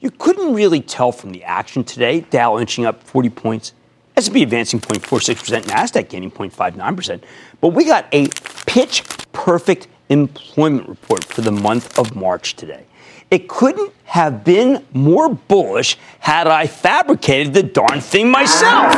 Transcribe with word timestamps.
You 0.00 0.10
couldn't 0.10 0.52
really 0.52 0.80
tell 0.80 1.10
from 1.10 1.32
the 1.32 1.42
action 1.44 1.82
today. 1.82 2.20
Dow 2.20 2.58
inching 2.58 2.84
up 2.84 3.02
40 3.02 3.30
points, 3.30 3.72
S&P 4.16 4.42
advancing 4.42 4.80
0.46%, 4.80 5.62
Nasdaq 5.62 6.10
gaining 6.10 6.30
0.59%. 6.30 7.22
But 7.60 7.68
we 7.68 7.84
got 7.84 8.06
a 8.12 8.28
pitch 8.66 9.04
perfect 9.32 9.88
employment 10.10 10.88
report 10.88 11.24
for 11.24 11.40
the 11.40 11.50
month 11.50 11.98
of 11.98 12.14
March 12.14 12.56
today. 12.56 12.84
It 13.30 13.48
couldn't 13.48 13.92
have 14.04 14.44
been 14.44 14.84
more 14.92 15.30
bullish 15.30 15.96
had 16.20 16.46
I 16.46 16.66
fabricated 16.66 17.54
the 17.54 17.62
darn 17.62 18.00
thing 18.00 18.30
myself. 18.30 18.94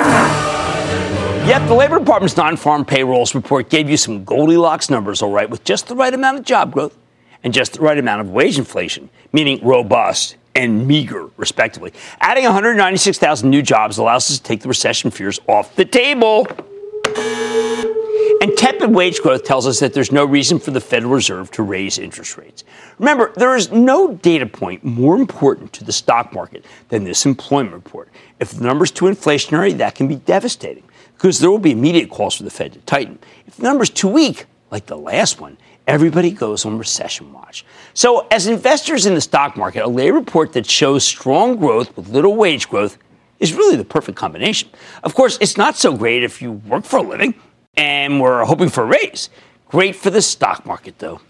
Yet 1.46 1.66
the 1.66 1.74
Labor 1.74 1.98
Department's 1.98 2.36
non-farm 2.36 2.84
payrolls 2.84 3.34
report 3.34 3.70
gave 3.70 3.88
you 3.88 3.96
some 3.96 4.24
Goldilocks 4.24 4.91
numbers, 4.91 5.22
all 5.22 5.30
right, 5.30 5.48
with 5.48 5.64
just 5.64 5.86
the 5.86 5.94
right 5.96 6.12
amount 6.12 6.38
of 6.38 6.44
job 6.44 6.72
growth 6.72 6.98
and 7.42 7.54
just 7.54 7.74
the 7.74 7.80
right 7.80 7.96
amount 7.96 8.20
of 8.20 8.30
wage 8.30 8.58
inflation, 8.58 9.08
meaning 9.32 9.64
robust 9.64 10.36
and 10.58 10.86
meager, 10.86 11.30
respectively. 11.36 11.92
Adding 12.20 12.44
196,000 12.44 13.48
new 13.48 13.62
jobs 13.62 13.98
allows 13.98 14.30
us 14.30 14.38
to 14.38 14.42
take 14.42 14.60
the 14.60 14.68
recession 14.68 15.10
fears 15.10 15.38
off 15.46 15.76
the 15.76 15.84
table. 15.84 16.46
And 18.40 18.56
tepid 18.56 18.94
wage 18.94 19.20
growth 19.20 19.44
tells 19.44 19.66
us 19.66 19.80
that 19.80 19.94
there's 19.94 20.12
no 20.12 20.24
reason 20.24 20.58
for 20.58 20.70
the 20.70 20.80
Federal 20.80 21.12
Reserve 21.12 21.50
to 21.52 21.62
raise 21.62 21.98
interest 21.98 22.36
rates. 22.36 22.64
Remember, 22.98 23.32
there 23.36 23.56
is 23.56 23.70
no 23.72 24.14
data 24.14 24.46
point 24.46 24.84
more 24.84 25.16
important 25.16 25.72
to 25.74 25.84
the 25.84 25.92
stock 25.92 26.32
market 26.32 26.64
than 26.88 27.04
this 27.04 27.24
employment 27.24 27.74
report. 27.74 28.08
If 28.38 28.52
the 28.52 28.64
number's 28.64 28.90
too 28.90 29.06
inflationary, 29.06 29.76
that 29.78 29.94
can 29.94 30.06
be 30.06 30.16
devastating 30.16 30.84
because 31.14 31.40
there 31.40 31.50
will 31.50 31.58
be 31.58 31.72
immediate 31.72 32.10
calls 32.10 32.36
for 32.36 32.44
the 32.44 32.50
Fed 32.50 32.72
to 32.74 32.78
tighten. 32.80 33.18
If 33.46 33.56
the 33.56 33.64
number's 33.64 33.90
too 33.90 34.08
weak, 34.08 34.46
like 34.70 34.86
the 34.86 34.96
last 34.96 35.40
one, 35.40 35.56
everybody 35.89 36.31
goes 36.31 36.64
on 36.64 36.78
recession 36.78 37.33
watch. 37.33 37.64
So, 37.94 38.28
as 38.31 38.47
investors 38.47 39.06
in 39.06 39.14
the 39.14 39.20
stock 39.20 39.56
market, 39.56 39.83
a 39.83 39.89
lay 39.89 40.12
report 40.12 40.53
that 40.53 40.67
shows 40.67 41.03
strong 41.03 41.56
growth 41.56 41.97
with 41.97 42.11
little 42.11 42.36
wage 42.36 42.69
growth 42.69 42.98
is 43.41 43.55
really 43.55 43.77
the 43.77 43.84
perfect 43.84 44.16
combination. 44.16 44.69
Of 45.03 45.14
course, 45.14 45.39
it's 45.41 45.56
not 45.56 45.77
so 45.77 45.97
great 45.97 46.22
if 46.22 46.41
you 46.42 46.53
work 46.53 46.84
for 46.84 46.98
a 46.98 47.03
living 47.03 47.34
and 47.77 48.20
we're 48.20 48.44
hoping 48.44 48.69
for 48.69 48.84
a 48.84 48.86
raise. 48.86 49.31
Great 49.69 49.97
for 49.97 50.10
the 50.10 50.22
stock 50.22 50.66
market, 50.66 50.98
though. 50.98 51.21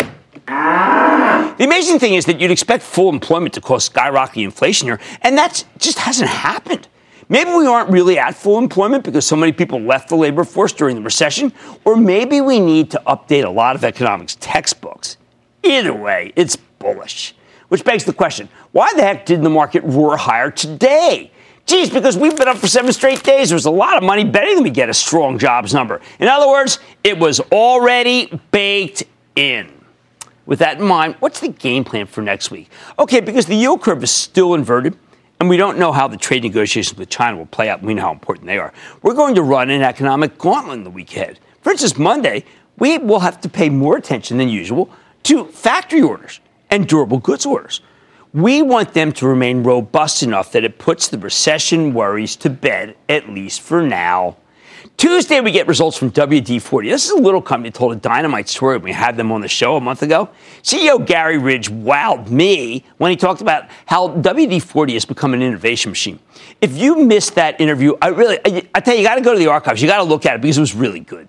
The 0.47 1.65
amazing 1.65 1.99
thing 1.99 2.15
is 2.15 2.25
that 2.27 2.41
you'd 2.41 2.51
expect 2.51 2.83
full 2.83 3.11
employment 3.11 3.55
to 3.55 3.61
cause 3.61 3.89
skyrocketing 3.89 4.45
inflation 4.45 4.89
here, 4.89 5.01
and 5.23 5.37
that 5.37 5.65
just 5.79 5.99
hasn't 5.99 6.31
happened. 6.31 6.89
Maybe 7.29 7.51
we 7.51 7.67
aren't 7.67 7.91
really 7.91 8.19
at 8.19 8.35
full 8.35 8.59
employment 8.59 9.05
because 9.05 9.27
so 9.27 9.37
many 9.37 9.53
people 9.53 9.81
left 9.81 10.09
the 10.09 10.17
labor 10.17 10.45
force 10.45 10.73
during 10.73 10.97
the 10.97 11.03
recession, 11.03 11.53
or 11.85 11.97
maybe 11.97 12.41
we 12.41 12.59
need 12.59 12.91
to 12.93 13.03
update 13.07 13.45
a 13.45 13.51
lot 13.51 13.77
of 13.77 13.85
economics 13.85 14.37
textbooks. 14.41 15.19
Either 15.63 15.93
way, 15.93 16.33
it's 16.37 16.57
bullish. 16.57 17.35
Which 17.69 17.85
begs 17.85 18.05
the 18.05 18.15
question 18.15 18.49
why 18.73 18.93
the 18.95 19.03
heck 19.03 19.27
did 19.27 19.43
the 19.43 19.51
market 19.51 19.83
roar 19.85 20.17
higher 20.17 20.51
today? 20.51 21.31
Geez, 21.67 21.91
because 21.91 22.17
we've 22.17 22.35
been 22.35 22.49
up 22.49 22.57
for 22.57 22.67
seven 22.67 22.91
straight 22.95 23.23
days. 23.23 23.51
There's 23.51 23.67
a 23.67 23.71
lot 23.71 23.99
of 23.99 24.03
money 24.03 24.25
betting 24.25 24.57
that 24.57 24.63
we 24.63 24.71
get 24.71 24.89
a 24.89 24.95
strong 24.95 25.39
jobs 25.39 25.75
number. 25.75 26.01
In 26.19 26.27
other 26.27 26.49
words, 26.49 26.79
it 27.05 27.19
was 27.19 27.41
already 27.53 28.41
baked 28.51 29.03
in. 29.37 29.71
With 30.47 30.61
that 30.61 30.79
in 30.79 30.87
mind, 30.87 31.17
what's 31.21 31.41
the 31.41 31.49
game 31.49 31.85
plan 31.85 32.07
for 32.07 32.23
next 32.23 32.51
week? 32.51 32.71
Okay, 32.99 33.21
because 33.21 33.45
the 33.45 33.55
yield 33.55 33.83
curve 33.83 34.03
is 34.03 34.11
still 34.11 34.55
inverted, 34.55 34.97
and 35.41 35.49
we 35.49 35.57
don't 35.57 35.79
know 35.79 35.93
how 35.93 36.09
the 36.09 36.17
trade 36.17 36.43
negotiations 36.43 36.99
with 36.99 37.09
China 37.09 37.37
will 37.37 37.47
play 37.47 37.69
out. 37.69 37.83
We 37.83 37.95
know 37.95 38.03
how 38.03 38.13
important 38.13 38.47
they 38.47 38.59
are. 38.59 38.73
We're 39.03 39.15
going 39.15 39.35
to 39.37 39.43
run 39.43 39.71
an 39.71 39.83
economic 39.83 40.39
gauntlet 40.39 40.79
in 40.79 40.85
the 40.85 40.91
week 40.91 41.17
ahead. 41.17 41.39
For 41.63 41.71
instance, 41.71 41.99
Monday, 41.99 42.45
we 42.79 42.99
will 42.99 43.21
have 43.21 43.41
to 43.43 43.49
pay 43.49 43.69
more 43.69 43.97
attention 43.97 44.39
than 44.39 44.49
usual 44.49 44.91
to 45.25 45.45
factory 45.47 46.03
orders 46.03 46.41
and 46.71 46.87
durable 46.89 47.19
goods 47.19 47.47
orders. 47.47 47.81
We 48.35 48.63
want 48.63 48.95
them 48.95 49.13
to 49.13 49.27
remain 49.27 49.63
robust 49.63 50.23
enough 50.23 50.53
that 50.53 50.65
it 50.65 50.79
puts 50.79 51.09
the 51.09 51.19
recession 51.19 51.95
worries 51.95 52.37
to 52.37 52.51
bed, 52.51 52.97
at 53.09 53.29
least 53.29 53.61
for 53.61 53.83
now. 53.83 54.37
Tuesday, 54.97 55.41
we 55.41 55.53
get 55.53 55.67
results 55.67 55.97
from 55.97 56.11
WD 56.11 56.61
40. 56.61 56.89
This 56.89 57.05
is 57.05 57.11
a 57.11 57.21
little 57.21 57.43
company 57.43 57.71
that 57.71 57.79
told 57.79 57.93
a 57.93 57.97
dynamite 57.97 58.49
story 58.49 58.77
when 58.77 58.85
we 58.85 58.93
had 58.93 59.17
them 59.17 59.31
on 59.31 59.41
the 59.41 59.49
show 59.49 59.77
a 59.77 59.81
month 59.81 60.03
ago. 60.03 60.29
CEO 60.63 61.05
Gary 61.05 61.39
Ridge 61.39 61.71
wowed 61.71 62.31
me 62.31 62.85
when 62.97 63.11
he 63.11 63.17
talked 63.17 63.41
about 63.41 63.65
how 63.87 64.09
WD 64.09 64.63
40 64.63 64.95
has 64.95 65.05
become 65.05 65.35
an 65.35 65.43
innovation 65.43 65.91
machine. 65.91 66.19
If 66.61 66.77
you 66.77 67.05
missed 67.05 67.35
that 67.37 67.61
interview, 67.61 67.95
I 68.03 68.09
really, 68.09 68.39
I, 68.45 68.69
I 68.75 68.81
tell 68.81 68.95
you, 68.95 69.01
you 69.01 69.07
got 69.07 69.17
to 69.17 69.21
go 69.21 69.33
to 69.33 69.39
the 69.39 69.49
archives. 69.49 69.81
You 69.81 69.89
got 69.89 69.99
to 69.99 70.05
look 70.05 70.27
at 70.27 70.37
it 70.37 70.41
because 70.41 70.59
it 70.59 70.63
was 70.63 70.75
really 70.75 71.01
good. 71.01 71.29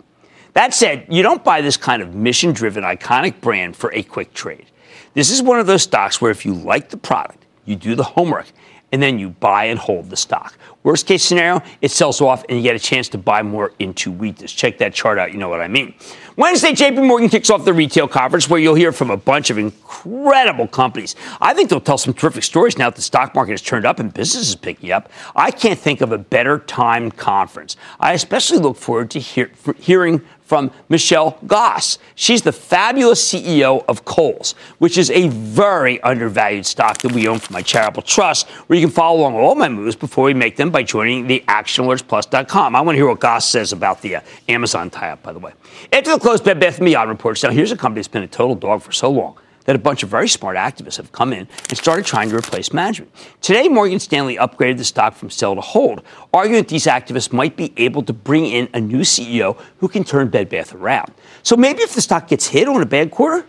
That 0.53 0.73
said, 0.73 1.05
you 1.09 1.21
don't 1.21 1.43
buy 1.43 1.61
this 1.61 1.77
kind 1.77 2.01
of 2.01 2.15
mission 2.15 2.53
driven, 2.53 2.83
iconic 2.83 3.39
brand 3.41 3.75
for 3.75 3.93
a 3.93 4.01
quick 4.01 4.33
trade. 4.33 4.65
This 5.13 5.29
is 5.29 5.41
one 5.41 5.59
of 5.59 5.67
those 5.67 5.83
stocks 5.83 6.21
where 6.21 6.31
if 6.31 6.45
you 6.45 6.53
like 6.53 6.89
the 6.89 6.97
product, 6.97 7.45
you 7.65 7.75
do 7.75 7.95
the 7.95 8.03
homework, 8.03 8.47
and 8.91 9.01
then 9.01 9.19
you 9.19 9.29
buy 9.29 9.65
and 9.65 9.79
hold 9.79 10.09
the 10.09 10.17
stock. 10.17 10.57
Worst 10.83 11.07
case 11.07 11.25
scenario, 11.25 11.61
it 11.81 11.91
sells 11.91 12.21
off 12.21 12.45
and 12.47 12.57
you 12.57 12.63
get 12.63 12.75
a 12.75 12.79
chance 12.79 13.09
to 13.09 13.17
buy 13.17 13.43
more 13.43 13.73
into 13.79 14.11
weakness. 14.11 14.51
Check 14.51 14.77
that 14.77 14.93
chart 14.93 15.19
out, 15.19 15.33
you 15.33 15.37
know 15.37 15.49
what 15.49 15.59
I 15.59 15.67
mean. 15.67 15.93
Wednesday, 16.37 16.71
JP 16.71 17.05
Morgan 17.05 17.27
kicks 17.27 17.49
off 17.49 17.65
the 17.65 17.73
retail 17.73 18.07
conference 18.07 18.49
where 18.49 18.61
you'll 18.61 18.75
hear 18.75 18.93
from 18.93 19.09
a 19.09 19.17
bunch 19.17 19.49
of 19.49 19.57
incredible 19.57 20.67
companies. 20.67 21.17
I 21.41 21.53
think 21.53 21.69
they'll 21.69 21.81
tell 21.81 21.97
some 21.97 22.13
terrific 22.13 22.43
stories 22.43 22.77
now 22.77 22.89
that 22.89 22.95
the 22.95 23.01
stock 23.01 23.35
market 23.35 23.51
has 23.51 23.61
turned 23.61 23.85
up 23.85 23.99
and 23.99 24.13
business 24.13 24.47
is 24.47 24.55
picking 24.55 24.93
up. 24.93 25.11
I 25.35 25.51
can't 25.51 25.77
think 25.77 25.99
of 25.99 26.13
a 26.13 26.17
better 26.17 26.59
timed 26.59 27.17
conference. 27.17 27.75
I 27.99 28.13
especially 28.13 28.59
look 28.59 28.77
forward 28.77 29.11
to 29.11 29.19
hear, 29.19 29.51
hearing 29.77 30.21
from 30.49 30.71
Michelle 30.89 31.37
Gass. 31.45 31.99
She's 32.15 32.41
the 32.41 32.51
fabulous 32.51 33.23
CEO 33.23 33.85
of 33.87 34.03
Kohl's, 34.03 34.53
which 34.79 34.97
is 34.97 35.11
a 35.11 35.27
very 35.27 36.01
undervalued 36.01 36.65
stock 36.65 36.97
that 37.03 37.11
we 37.11 37.27
own 37.27 37.37
for 37.37 37.53
my 37.53 37.61
charitable 37.61 38.01
trust, 38.01 38.49
where 38.49 38.79
you 38.79 38.87
can 38.87 38.91
follow 38.91 39.19
along 39.19 39.35
all 39.35 39.53
my 39.53 39.69
moves 39.69 39.95
before 39.95 40.23
we 40.25 40.33
make 40.33 40.55
them 40.55 40.71
by 40.71 40.81
joining 40.81 41.27
the 41.27 41.43
actionalertsplus.com. 41.47 42.75
I 42.75 42.81
want 42.81 42.95
to 42.95 42.97
hear 42.97 43.07
what 43.07 43.19
Gass 43.19 43.47
says 43.47 43.73
about 43.73 44.01
the 44.01 44.15
uh, 44.15 44.21
Amazon 44.47 44.89
tie-up, 44.89 45.21
by 45.21 45.33
the 45.33 45.39
way. 45.39 45.53
After 45.93 46.13
the 46.13 46.19
close, 46.19 46.41
Bed 46.41 46.59
Bath 46.59 46.79
& 46.79 46.81
Beyond 46.81 47.09
reports. 47.09 47.43
Now, 47.43 47.51
here's 47.51 47.71
a 47.71 47.77
company 47.77 47.99
that's 47.99 48.07
been 48.07 48.23
a 48.23 48.27
total 48.27 48.55
dog 48.55 48.81
for 48.81 48.91
so 48.91 49.11
long 49.11 49.37
that 49.69 49.75
a 49.75 49.79
bunch 49.79 50.01
of 50.01 50.09
very 50.09 50.27
smart 50.27 50.57
activists 50.57 50.97
have 50.97 51.11
come 51.11 51.31
in 51.31 51.47
and 51.69 51.77
started 51.77 52.03
trying 52.03 52.27
to 52.27 52.35
replace 52.35 52.73
management. 52.73 53.11
Today, 53.39 53.67
Morgan 53.67 53.99
Stanley 53.99 54.35
upgraded 54.35 54.77
the 54.77 54.83
stock 54.83 55.13
from 55.13 55.29
sell 55.29 55.53
to 55.53 55.61
hold, 55.61 56.01
arguing 56.33 56.63
that 56.63 56.69
these 56.69 56.87
activists 56.87 57.31
might 57.31 57.55
be 57.55 57.71
able 57.77 58.01
to 58.01 58.11
bring 58.11 58.47
in 58.47 58.67
a 58.73 58.81
new 58.81 59.01
CEO 59.01 59.55
who 59.77 59.87
can 59.87 60.03
turn 60.03 60.29
Bed 60.29 60.49
Bath 60.49 60.73
around. 60.73 61.13
So 61.43 61.55
maybe 61.55 61.83
if 61.83 61.93
the 61.93 62.01
stock 62.01 62.29
gets 62.29 62.47
hit 62.47 62.67
on 62.67 62.81
a 62.81 62.85
bad 62.87 63.11
quarter, 63.11 63.45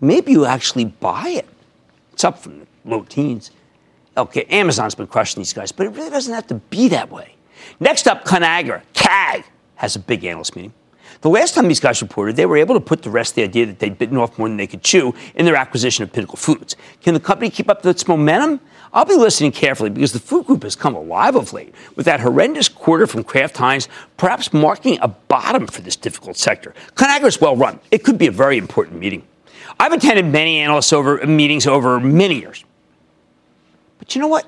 maybe 0.00 0.32
you 0.32 0.46
actually 0.46 0.86
buy 0.86 1.28
it. 1.28 1.46
It's 2.12 2.24
up 2.24 2.40
from 2.40 2.58
the 2.58 2.66
low 2.84 3.04
teens. 3.04 3.52
Okay, 4.16 4.46
Amazon's 4.50 4.96
been 4.96 5.06
crushing 5.06 5.38
these 5.38 5.52
guys, 5.52 5.70
but 5.70 5.86
it 5.86 5.90
really 5.90 6.10
doesn't 6.10 6.34
have 6.34 6.48
to 6.48 6.56
be 6.56 6.88
that 6.88 7.08
way. 7.08 7.36
Next 7.78 8.08
up, 8.08 8.24
Conagra, 8.24 8.82
CAG, 8.94 9.44
has 9.76 9.94
a 9.94 10.00
big 10.00 10.24
analyst 10.24 10.56
meeting. 10.56 10.72
The 11.20 11.30
last 11.30 11.54
time 11.54 11.68
these 11.68 11.80
guys 11.80 12.02
reported, 12.02 12.36
they 12.36 12.46
were 12.46 12.56
able 12.56 12.74
to 12.74 12.80
put 12.80 13.02
to 13.02 13.10
rest 13.10 13.34
the 13.34 13.42
idea 13.42 13.66
that 13.66 13.78
they'd 13.78 13.98
bitten 13.98 14.16
off 14.16 14.38
more 14.38 14.48
than 14.48 14.56
they 14.56 14.66
could 14.66 14.82
chew 14.82 15.14
in 15.34 15.44
their 15.44 15.56
acquisition 15.56 16.02
of 16.04 16.12
Pinnacle 16.12 16.36
Foods. 16.36 16.76
Can 17.02 17.14
the 17.14 17.20
company 17.20 17.50
keep 17.50 17.68
up 17.68 17.84
its 17.84 18.06
momentum? 18.06 18.60
I'll 18.92 19.04
be 19.04 19.14
listening 19.14 19.52
carefully 19.52 19.90
because 19.90 20.12
the 20.12 20.18
food 20.18 20.46
group 20.46 20.62
has 20.62 20.76
come 20.76 20.94
alive 20.94 21.36
of 21.36 21.52
late, 21.52 21.74
with 21.96 22.06
that 22.06 22.20
horrendous 22.20 22.68
quarter 22.68 23.06
from 23.06 23.24
Kraft 23.24 23.56
Heinz 23.56 23.88
perhaps 24.16 24.52
marking 24.52 24.98
a 25.00 25.08
bottom 25.08 25.66
for 25.66 25.82
this 25.82 25.96
difficult 25.96 26.36
sector. 26.36 26.74
Conagra 26.94 27.40
well 27.40 27.56
run. 27.56 27.80
It 27.90 28.04
could 28.04 28.18
be 28.18 28.26
a 28.26 28.30
very 28.30 28.56
important 28.56 28.98
meeting. 28.98 29.26
I've 29.78 29.92
attended 29.92 30.26
many 30.26 30.60
analysts 30.60 30.92
over 30.92 31.24
meetings 31.26 31.66
over 31.66 32.00
many 32.00 32.40
years. 32.40 32.64
But 33.98 34.14
you 34.14 34.20
know 34.20 34.28
what? 34.28 34.46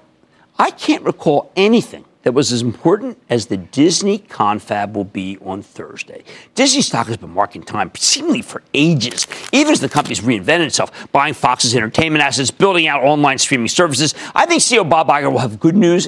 I 0.59 0.71
can't 0.71 1.03
recall 1.05 1.53
anything 1.57 2.05
that 2.29 2.33
was 2.33 2.53
as 2.53 2.61
important 2.61 3.17
as 3.31 3.47
the 3.47 3.57
Disney 3.57 4.19
confab 4.19 4.95
will 4.95 5.05
be 5.05 5.39
on 5.39 5.63
Thursday. 5.63 6.23
Disney 6.55 6.83
stock 6.83 7.07
has 7.07 7.17
been 7.17 7.33
marking 7.33 7.63
time 7.63 7.91
seemingly 7.97 8.43
for 8.43 8.63
ages, 8.75 9.27
even 9.51 9.73
as 9.73 9.81
the 9.81 9.89
company's 9.89 10.21
reinvented 10.21 10.67
itself, 10.67 11.11
buying 11.11 11.33
Fox's 11.33 11.75
entertainment 11.75 12.23
assets, 12.23 12.51
building 12.51 12.87
out 12.87 13.03
online 13.03 13.39
streaming 13.39 13.69
services. 13.69 14.15
I 14.35 14.45
think 14.45 14.61
CEO 14.61 14.87
Bob 14.87 15.09
Iger 15.09 15.33
will 15.33 15.39
have 15.39 15.59
good 15.59 15.75
news 15.75 16.07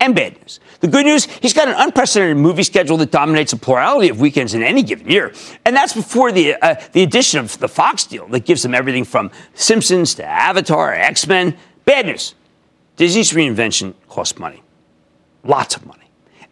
and 0.00 0.14
bad 0.14 0.38
news. 0.38 0.60
The 0.80 0.88
good 0.88 1.06
news, 1.06 1.24
he's 1.24 1.54
got 1.54 1.66
an 1.68 1.76
unprecedented 1.78 2.36
movie 2.36 2.62
schedule 2.62 2.98
that 2.98 3.10
dominates 3.10 3.54
a 3.54 3.56
plurality 3.56 4.10
of 4.10 4.20
weekends 4.20 4.52
in 4.52 4.62
any 4.62 4.82
given 4.82 5.08
year. 5.08 5.32
And 5.64 5.74
that's 5.74 5.94
before 5.94 6.30
the, 6.30 6.56
uh, 6.56 6.74
the 6.92 7.02
addition 7.02 7.40
of 7.40 7.58
the 7.58 7.68
Fox 7.68 8.04
deal 8.04 8.28
that 8.28 8.44
gives 8.44 8.62
them 8.62 8.74
everything 8.74 9.04
from 9.04 9.30
Simpsons 9.54 10.14
to 10.16 10.26
Avatar, 10.26 10.92
X 10.92 11.26
Men. 11.26 11.56
Bad 11.86 12.04
news 12.04 12.34
Disney's 12.96 13.32
reinvention 13.32 13.94
costs 14.10 14.38
money 14.38 14.60
lots 15.44 15.76
of 15.76 15.86
money. 15.86 16.04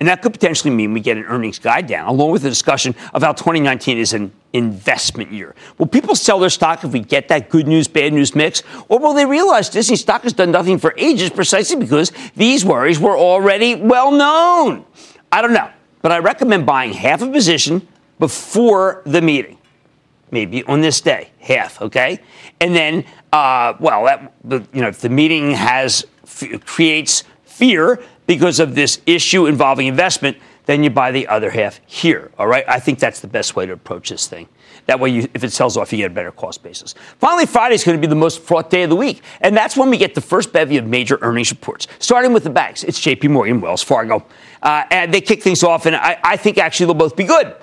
And 0.02 0.08
that 0.08 0.20
could 0.20 0.32
potentially 0.32 0.74
mean 0.74 0.92
we 0.92 1.00
get 1.00 1.16
an 1.16 1.24
earnings 1.26 1.60
guide 1.60 1.86
down, 1.86 2.08
along 2.08 2.32
with 2.32 2.44
a 2.44 2.48
discussion 2.48 2.96
of 3.14 3.22
how 3.22 3.32
2019 3.32 3.98
is 3.98 4.12
an 4.12 4.32
investment 4.52 5.30
year. 5.30 5.54
Will 5.78 5.86
people 5.86 6.16
sell 6.16 6.40
their 6.40 6.50
stock 6.50 6.82
if 6.82 6.90
we 6.90 6.98
get 6.98 7.28
that 7.28 7.48
good 7.48 7.68
news, 7.68 7.86
bad 7.86 8.12
news 8.12 8.34
mix? 8.34 8.64
Or 8.88 8.98
will 8.98 9.14
they 9.14 9.26
realize 9.26 9.68
Disney 9.68 9.94
stock 9.94 10.24
has 10.24 10.32
done 10.32 10.50
nothing 10.50 10.78
for 10.78 10.92
ages 10.96 11.30
precisely 11.30 11.76
because 11.76 12.10
these 12.34 12.64
worries 12.64 12.98
were 12.98 13.16
already 13.16 13.76
well 13.76 14.10
known? 14.10 14.84
I 15.30 15.40
don't 15.40 15.52
know. 15.52 15.70
But 16.00 16.10
I 16.10 16.18
recommend 16.18 16.66
buying 16.66 16.92
half 16.92 17.22
a 17.22 17.28
position 17.28 17.86
before 18.18 19.02
the 19.06 19.22
meeting. 19.22 19.58
Maybe 20.32 20.64
on 20.64 20.80
this 20.80 21.00
day, 21.00 21.30
half, 21.38 21.80
okay? 21.80 22.18
And 22.60 22.74
then, 22.74 23.04
uh, 23.32 23.74
well, 23.78 24.04
that, 24.04 24.32
you 24.72 24.80
know, 24.80 24.88
if 24.88 25.00
the 25.00 25.10
meeting 25.10 25.52
has 25.52 26.06
creates 26.64 27.22
fear, 27.44 28.02
because 28.26 28.60
of 28.60 28.74
this 28.74 29.00
issue 29.06 29.46
involving 29.46 29.86
investment, 29.86 30.36
then 30.66 30.84
you 30.84 30.90
buy 30.90 31.10
the 31.10 31.26
other 31.26 31.50
half 31.50 31.80
here. 31.86 32.30
All 32.38 32.46
right. 32.46 32.64
I 32.68 32.78
think 32.78 32.98
that's 32.98 33.20
the 33.20 33.26
best 33.26 33.56
way 33.56 33.66
to 33.66 33.72
approach 33.72 34.10
this 34.10 34.26
thing. 34.26 34.48
That 34.86 34.98
way, 35.00 35.10
you, 35.10 35.28
if 35.34 35.44
it 35.44 35.50
sells 35.50 35.76
off, 35.76 35.92
you 35.92 35.98
get 35.98 36.10
a 36.10 36.14
better 36.14 36.32
cost 36.32 36.62
basis. 36.62 36.94
Finally, 37.18 37.46
Friday 37.46 37.74
is 37.74 37.84
going 37.84 37.96
to 37.96 38.00
be 38.00 38.08
the 38.08 38.16
most 38.16 38.40
fraught 38.40 38.70
day 38.70 38.82
of 38.82 38.90
the 38.90 38.96
week. 38.96 39.22
And 39.40 39.56
that's 39.56 39.76
when 39.76 39.90
we 39.90 39.96
get 39.96 40.14
the 40.14 40.20
first 40.20 40.52
bevy 40.52 40.76
of 40.76 40.86
major 40.86 41.18
earnings 41.20 41.50
reports, 41.50 41.88
starting 41.98 42.32
with 42.32 42.44
the 42.44 42.50
banks. 42.50 42.84
It's 42.84 43.00
JP 43.00 43.30
Morgan, 43.30 43.60
Wells 43.60 43.82
Fargo. 43.82 44.24
Uh, 44.62 44.84
and 44.90 45.12
they 45.12 45.20
kick 45.20 45.42
things 45.42 45.62
off, 45.62 45.86
and 45.86 45.96
I, 45.96 46.18
I 46.22 46.36
think 46.36 46.58
actually 46.58 46.86
they'll 46.86 46.94
both 46.94 47.16
be 47.16 47.24
good. 47.24 47.54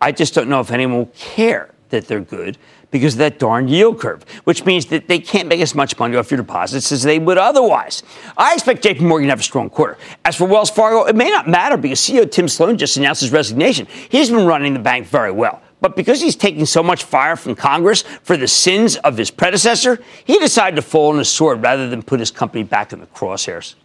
I 0.00 0.12
just 0.12 0.34
don't 0.34 0.48
know 0.48 0.60
if 0.60 0.70
anyone 0.70 0.96
will 0.96 1.12
care 1.14 1.74
that 1.90 2.06
they're 2.06 2.20
good 2.20 2.56
because 2.90 3.14
of 3.14 3.18
that 3.18 3.38
darn 3.38 3.68
yield 3.68 4.00
curve, 4.00 4.24
which 4.44 4.64
means 4.64 4.86
that 4.86 5.08
they 5.08 5.18
can't 5.18 5.48
make 5.48 5.60
as 5.60 5.74
much 5.74 5.98
money 5.98 6.16
off 6.16 6.30
your 6.30 6.38
deposits 6.38 6.92
as 6.92 7.02
they 7.02 7.18
would 7.18 7.38
otherwise. 7.38 8.02
I 8.36 8.54
expect 8.54 8.82
JP 8.84 9.00
Morgan 9.02 9.28
to 9.28 9.32
have 9.32 9.40
a 9.40 9.44
strong 9.44 9.70
quarter. 9.70 9.96
As 10.24 10.36
for 10.36 10.46
Wells 10.46 10.70
Fargo, 10.70 11.04
it 11.04 11.16
may 11.16 11.30
not 11.30 11.48
matter 11.48 11.76
because 11.76 12.00
CEO 12.00 12.30
Tim 12.30 12.48
Sloan 12.48 12.78
just 12.78 12.96
announced 12.96 13.20
his 13.20 13.32
resignation. 13.32 13.86
He's 14.08 14.30
been 14.30 14.46
running 14.46 14.74
the 14.74 14.80
bank 14.80 15.06
very 15.06 15.30
well. 15.30 15.62
But 15.80 15.96
because 15.96 16.20
he's 16.20 16.36
taking 16.36 16.66
so 16.66 16.82
much 16.82 17.04
fire 17.04 17.36
from 17.36 17.54
Congress 17.54 18.02
for 18.02 18.36
the 18.36 18.48
sins 18.48 18.96
of 18.96 19.16
his 19.16 19.30
predecessor, 19.30 19.98
he 20.24 20.38
decided 20.38 20.76
to 20.76 20.82
fall 20.82 21.12
on 21.12 21.18
his 21.18 21.30
sword 21.30 21.62
rather 21.62 21.88
than 21.88 22.02
put 22.02 22.20
his 22.20 22.30
company 22.30 22.64
back 22.64 22.92
in 22.92 23.00
the 23.00 23.06
crosshairs. 23.06 23.76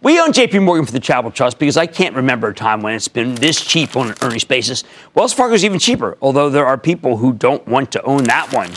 We 0.00 0.20
own 0.20 0.30
JP 0.30 0.62
Morgan 0.62 0.86
for 0.86 0.92
the 0.92 1.00
Travel 1.00 1.32
Trust 1.32 1.58
because 1.58 1.76
I 1.76 1.86
can't 1.86 2.14
remember 2.14 2.46
a 2.46 2.54
time 2.54 2.82
when 2.82 2.94
it's 2.94 3.08
been 3.08 3.34
this 3.34 3.60
cheap 3.60 3.96
on 3.96 4.10
an 4.10 4.14
earnings 4.22 4.44
basis. 4.44 4.84
Wells 5.12 5.32
Fargo 5.32 5.54
is 5.54 5.64
even 5.64 5.80
cheaper, 5.80 6.16
although 6.22 6.48
there 6.48 6.66
are 6.66 6.78
people 6.78 7.16
who 7.16 7.32
don't 7.32 7.66
want 7.66 7.90
to 7.92 8.02
own 8.04 8.22
that 8.24 8.52
one 8.52 8.70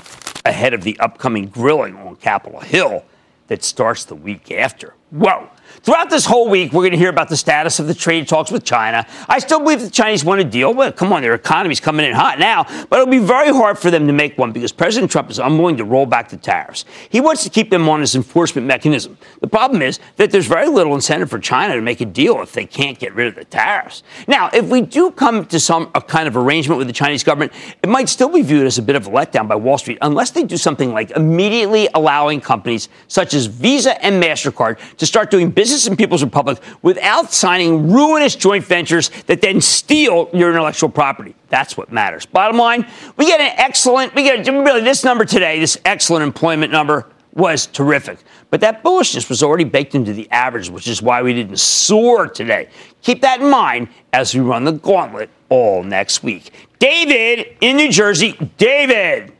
ahead 0.45 0.73
of 0.73 0.81
the 0.81 0.99
upcoming 0.99 1.45
grilling 1.45 1.95
on 1.97 2.15
Capitol 2.15 2.59
Hill 2.61 3.05
that 3.49 3.63
starts 3.63 4.03
the 4.03 4.15
week 4.15 4.51
after. 4.51 4.95
Whoa. 5.11 5.47
Throughout 5.83 6.11
this 6.11 6.25
whole 6.25 6.47
week, 6.47 6.73
we're 6.73 6.83
going 6.83 6.91
to 6.91 6.97
hear 6.97 7.09
about 7.09 7.27
the 7.27 7.35
status 7.35 7.79
of 7.79 7.87
the 7.87 7.95
trade 7.95 8.27
talks 8.27 8.51
with 8.51 8.63
China. 8.63 9.03
I 9.27 9.39
still 9.39 9.57
believe 9.57 9.81
the 9.81 9.89
Chinese 9.89 10.23
want 10.23 10.39
a 10.39 10.43
deal. 10.43 10.75
Well, 10.75 10.91
come 10.91 11.11
on, 11.11 11.23
their 11.23 11.33
economy's 11.33 11.79
coming 11.79 12.05
in 12.05 12.13
hot 12.13 12.37
now, 12.37 12.65
but 12.87 12.99
it'll 12.99 13.07
be 13.07 13.17
very 13.17 13.51
hard 13.51 13.79
for 13.79 13.89
them 13.89 14.05
to 14.05 14.13
make 14.13 14.37
one 14.37 14.51
because 14.51 14.71
President 14.71 15.11
Trump 15.11 15.31
is 15.31 15.39
unwilling 15.39 15.77
to 15.77 15.83
roll 15.83 16.05
back 16.05 16.29
the 16.29 16.37
tariffs. 16.37 16.85
He 17.09 17.19
wants 17.19 17.43
to 17.45 17.49
keep 17.49 17.71
them 17.71 17.89
on 17.89 17.99
his 17.99 18.15
enforcement 18.15 18.67
mechanism. 18.67 19.17
The 19.39 19.47
problem 19.47 19.81
is 19.81 19.99
that 20.17 20.29
there's 20.29 20.45
very 20.45 20.67
little 20.67 20.93
incentive 20.93 21.31
for 21.31 21.39
China 21.39 21.73
to 21.73 21.81
make 21.81 21.99
a 21.99 22.05
deal 22.05 22.39
if 22.43 22.51
they 22.51 22.67
can't 22.67 22.99
get 22.99 23.15
rid 23.15 23.29
of 23.29 23.33
the 23.33 23.45
tariffs. 23.45 24.03
Now, 24.27 24.51
if 24.53 24.69
we 24.69 24.81
do 24.81 25.09
come 25.09 25.47
to 25.47 25.59
some 25.59 25.87
kind 25.87 26.27
of 26.27 26.37
arrangement 26.37 26.77
with 26.77 26.85
the 26.85 26.93
Chinese 26.93 27.23
government, 27.23 27.53
it 27.81 27.89
might 27.89 28.07
still 28.07 28.29
be 28.29 28.43
viewed 28.43 28.67
as 28.67 28.77
a 28.77 28.83
bit 28.83 28.95
of 28.95 29.07
a 29.07 29.09
letdown 29.09 29.47
by 29.47 29.55
Wall 29.55 29.79
Street 29.79 29.97
unless 30.03 30.29
they 30.29 30.43
do 30.43 30.57
something 30.57 30.93
like 30.93 31.09
immediately 31.11 31.89
allowing 31.95 32.39
companies 32.39 32.87
such 33.07 33.33
as 33.33 33.47
Visa 33.47 33.99
and 34.05 34.21
MasterCard 34.21 34.77
to 34.97 35.07
start 35.07 35.31
doing 35.31 35.49
business 35.49 35.70
business 35.71 35.87
and 35.87 35.97
People's 35.97 36.21
Republic 36.21 36.59
without 36.81 37.31
signing 37.31 37.89
ruinous 37.89 38.35
joint 38.35 38.65
ventures 38.65 39.09
that 39.27 39.39
then 39.39 39.61
steal 39.61 40.29
your 40.33 40.49
intellectual 40.49 40.89
property. 40.89 41.33
That's 41.47 41.77
what 41.77 41.93
matters. 41.93 42.25
Bottom 42.25 42.57
line, 42.57 42.85
we 43.15 43.25
get 43.25 43.39
an 43.39 43.53
excellent, 43.57 44.13
we 44.13 44.23
get 44.23 44.45
really 44.45 44.81
this 44.81 45.05
number 45.05 45.23
today, 45.23 45.59
this 45.59 45.77
excellent 45.85 46.23
employment 46.23 46.73
number 46.73 47.07
was 47.33 47.67
terrific. 47.67 48.17
But 48.49 48.59
that 48.59 48.83
bullishness 48.83 49.29
was 49.29 49.41
already 49.41 49.63
baked 49.63 49.95
into 49.95 50.11
the 50.11 50.29
average, 50.29 50.69
which 50.69 50.89
is 50.89 51.01
why 51.01 51.21
we 51.21 51.33
didn't 51.33 51.57
soar 51.57 52.27
today. 52.27 52.67
Keep 53.01 53.21
that 53.21 53.39
in 53.39 53.49
mind 53.49 53.87
as 54.11 54.35
we 54.35 54.41
run 54.41 54.65
the 54.65 54.73
gauntlet 54.73 55.29
all 55.47 55.83
next 55.83 56.21
week. 56.21 56.51
David 56.79 57.55
in 57.61 57.77
New 57.77 57.89
Jersey. 57.89 58.33
David. 58.57 59.31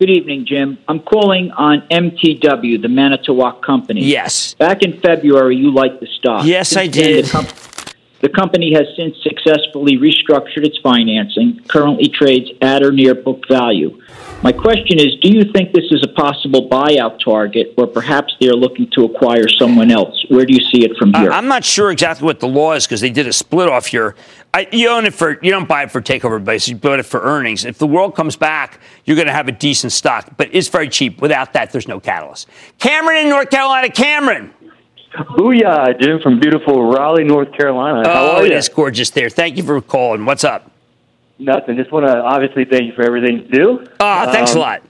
Good 0.00 0.10
evening, 0.10 0.44
Jim. 0.44 0.78
I'm 0.88 0.98
calling 0.98 1.52
on 1.52 1.82
MTW, 1.88 2.82
the 2.82 2.88
Manitowoc 2.88 3.64
company. 3.64 4.04
Yes. 4.04 4.54
Back 4.54 4.82
in 4.82 5.00
February, 5.00 5.56
you 5.56 5.72
liked 5.72 6.00
the 6.00 6.08
stock. 6.18 6.44
Yes, 6.44 6.70
since 6.70 6.80
I 6.80 6.86
did. 6.88 7.26
The, 7.26 7.30
com- 7.30 7.46
the, 8.20 8.28
company 8.28 8.74
has 8.74 8.88
since 8.96 9.16
successfully 9.22 9.96
restructured 9.96 10.66
its 10.66 10.78
financing, 10.78 11.60
currently 11.68 12.08
trades 12.08 12.50
at 12.60 12.82
or 12.82 12.90
near 12.90 13.14
book 13.14 13.44
value. 13.48 14.02
My 14.44 14.52
question 14.52 15.00
is 15.00 15.16
do 15.22 15.30
you 15.30 15.50
think 15.54 15.72
this 15.72 15.86
is 15.90 16.04
a 16.04 16.12
possible 16.12 16.68
buyout 16.68 17.18
target, 17.24 17.72
or 17.78 17.86
perhaps 17.86 18.34
they're 18.38 18.52
looking 18.52 18.90
to 18.90 19.04
acquire 19.04 19.48
someone 19.48 19.90
else? 19.90 20.22
Where 20.28 20.44
do 20.44 20.52
you 20.52 20.60
see 20.70 20.84
it 20.84 20.98
from 20.98 21.14
here? 21.14 21.32
I'm 21.32 21.48
not 21.48 21.64
sure 21.64 21.90
exactly 21.90 22.26
what 22.26 22.40
the 22.40 22.46
law 22.46 22.74
is 22.74 22.86
because 22.86 23.00
they 23.00 23.08
did 23.08 23.26
a 23.26 23.32
split 23.32 23.70
off 23.70 23.86
here. 23.86 24.14
I, 24.52 24.68
you 24.70 24.90
own 24.90 25.06
it 25.06 25.14
for, 25.14 25.38
you 25.42 25.50
don't 25.50 25.66
buy 25.66 25.84
it 25.84 25.90
for 25.90 26.02
takeover 26.02 26.44
basis, 26.44 26.68
you 26.68 26.76
buy 26.76 26.98
it 26.98 27.06
for 27.06 27.22
earnings. 27.22 27.64
If 27.64 27.78
the 27.78 27.86
world 27.86 28.14
comes 28.14 28.36
back, 28.36 28.80
you're 29.06 29.16
going 29.16 29.28
to 29.28 29.32
have 29.32 29.48
a 29.48 29.52
decent 29.52 29.92
stock, 29.92 30.36
but 30.36 30.50
it's 30.52 30.68
very 30.68 30.90
cheap. 30.90 31.22
Without 31.22 31.54
that, 31.54 31.72
there's 31.72 31.88
no 31.88 31.98
catalyst. 31.98 32.46
Cameron 32.78 33.22
in 33.22 33.30
North 33.30 33.48
Carolina, 33.48 33.88
Cameron. 33.88 34.52
Booyah, 35.38 35.98
Jim 35.98 36.20
from 36.20 36.38
beautiful 36.38 36.92
Raleigh, 36.92 37.24
North 37.24 37.50
Carolina. 37.56 38.06
How 38.06 38.36
oh, 38.36 38.44
it 38.44 38.52
is 38.52 38.68
gorgeous 38.68 39.08
there. 39.08 39.30
Thank 39.30 39.56
you 39.56 39.62
for 39.62 39.80
calling. 39.80 40.26
What's 40.26 40.44
up? 40.44 40.70
Nothing. 41.38 41.76
Just 41.76 41.90
want 41.90 42.06
to 42.06 42.16
obviously 42.16 42.64
thank 42.64 42.84
you 42.84 42.92
for 42.94 43.02
everything 43.02 43.38
you 43.38 43.48
do. 43.48 43.86
Ah, 44.00 44.30
thanks 44.30 44.52
um, 44.52 44.58
a 44.58 44.60
lot. 44.60 44.82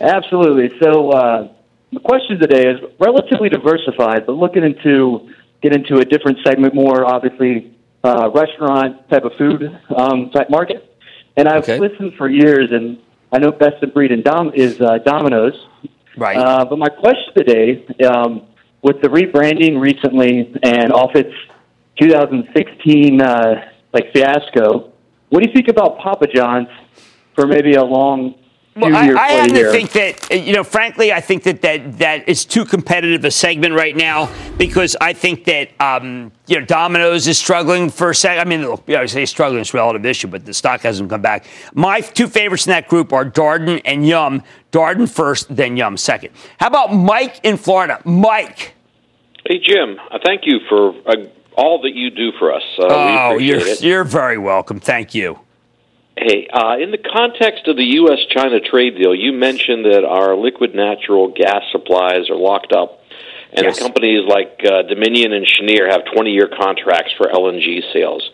Absolutely. 0.00 0.78
So 0.80 1.10
uh, 1.10 1.48
the 1.92 2.00
question 2.00 2.38
today 2.38 2.68
is 2.70 2.80
relatively 2.98 3.48
diversified, 3.48 4.26
but 4.26 4.32
looking 4.32 4.64
into 4.64 5.30
get 5.62 5.74
into 5.74 5.98
a 5.98 6.04
different 6.04 6.38
segment, 6.44 6.74
more 6.74 7.04
obviously 7.04 7.76
uh, 8.02 8.30
restaurant 8.34 9.08
type 9.08 9.24
of 9.24 9.32
food 9.38 9.62
um, 9.96 10.30
type 10.30 10.50
market. 10.50 10.88
And 11.36 11.48
I've 11.48 11.62
okay. 11.62 11.78
listened 11.78 12.14
for 12.16 12.28
years, 12.28 12.70
and 12.72 12.98
I 13.30 13.38
know 13.38 13.52
best 13.52 13.82
of 13.82 13.94
breed 13.94 14.12
and 14.12 14.24
Dom 14.24 14.52
is 14.54 14.80
uh, 14.80 14.98
Domino's. 14.98 15.54
Right. 16.16 16.36
Uh, 16.36 16.64
but 16.64 16.78
my 16.78 16.88
question 16.88 17.32
today, 17.36 17.86
um, 18.04 18.46
with 18.82 19.00
the 19.00 19.08
rebranding 19.08 19.80
recently 19.80 20.54
and 20.62 20.92
off 20.92 21.14
its 21.14 21.32
2016 22.00 23.20
uh, 23.20 23.68
like 23.92 24.12
fiasco, 24.12 24.91
what 25.32 25.42
do 25.42 25.48
you 25.48 25.54
think 25.54 25.68
about 25.68 25.98
Papa 25.98 26.26
John's 26.26 26.68
for 27.34 27.46
maybe 27.46 27.72
a 27.72 27.82
long 27.82 28.34
well, 28.76 28.94
I, 28.94 29.12
I 29.12 29.32
happen 29.32 29.54
to 29.54 29.70
think 29.70 29.92
that, 29.92 30.30
uh, 30.30 30.34
you 30.34 30.52
know, 30.52 30.64
frankly, 30.64 31.12
I 31.12 31.20
think 31.20 31.42
that, 31.42 31.62
that 31.62 31.98
that 31.98 32.28
is 32.28 32.44
too 32.44 32.64
competitive 32.66 33.24
a 33.24 33.30
segment 33.30 33.74
right 33.74 33.96
now 33.96 34.30
because 34.58 34.94
I 34.98 35.14
think 35.14 35.44
that, 35.44 35.78
um, 35.80 36.32
you 36.46 36.58
know, 36.58 36.64
Domino's 36.64 37.26
is 37.28 37.38
struggling 37.38 37.88
for 37.88 38.10
a 38.10 38.14
second. 38.14 38.40
I 38.40 38.44
mean, 38.44 38.62
look, 38.62 38.82
you 38.86 38.94
know, 38.94 39.02
I 39.02 39.06
say 39.06 39.26
struggling 39.26 39.60
is 39.60 39.72
a 39.72 39.76
relative 39.76 40.04
issue, 40.04 40.28
but 40.28 40.44
the 40.44 40.54
stock 40.54 40.82
hasn't 40.82 41.08
come 41.08 41.20
back. 41.22 41.46
My 41.74 42.00
two 42.00 42.28
favorites 42.28 42.66
in 42.66 42.70
that 42.70 42.88
group 42.88 43.12
are 43.12 43.24
Darden 43.24 43.80
and 43.86 44.06
Yum. 44.06 44.42
Darden 44.70 45.08
first, 45.08 45.54
then 45.54 45.78
Yum 45.78 45.96
second. 45.96 46.34
How 46.58 46.66
about 46.68 46.94
Mike 46.94 47.40
in 47.42 47.56
Florida? 47.56 48.00
Mike. 48.04 48.74
Hey, 49.46 49.58
Jim. 49.58 49.98
Uh, 50.10 50.18
thank 50.24 50.42
you 50.44 50.60
for 50.68 50.94
uh, 51.06 51.26
all 51.56 51.82
that 51.82 51.94
you 51.94 52.10
do 52.10 52.32
for 52.38 52.52
us. 52.52 52.62
Uh, 52.78 52.86
oh, 52.90 53.38
you're, 53.38 53.60
it. 53.60 53.82
you're 53.82 54.04
very 54.04 54.38
welcome. 54.38 54.80
Thank 54.80 55.14
you. 55.14 55.38
Hey, 56.16 56.46
uh, 56.52 56.76
in 56.78 56.90
the 56.90 56.98
context 56.98 57.68
of 57.68 57.76
the 57.76 57.84
U.S. 57.84 58.18
China 58.30 58.60
trade 58.60 58.96
deal, 58.96 59.14
you 59.14 59.32
mentioned 59.32 59.86
that 59.86 60.04
our 60.04 60.36
liquid 60.36 60.74
natural 60.74 61.32
gas 61.32 61.62
supplies 61.72 62.28
are 62.28 62.36
locked 62.36 62.72
up, 62.72 63.00
and 63.52 63.64
yes. 63.64 63.78
the 63.78 63.82
companies 63.82 64.28
like 64.28 64.60
uh, 64.64 64.82
Dominion 64.82 65.32
and 65.32 65.46
Cheniere 65.46 65.90
have 65.90 66.02
20 66.12 66.30
year 66.30 66.48
contracts 66.54 67.12
for 67.16 67.28
LNG 67.28 67.80
sales. 67.92 68.30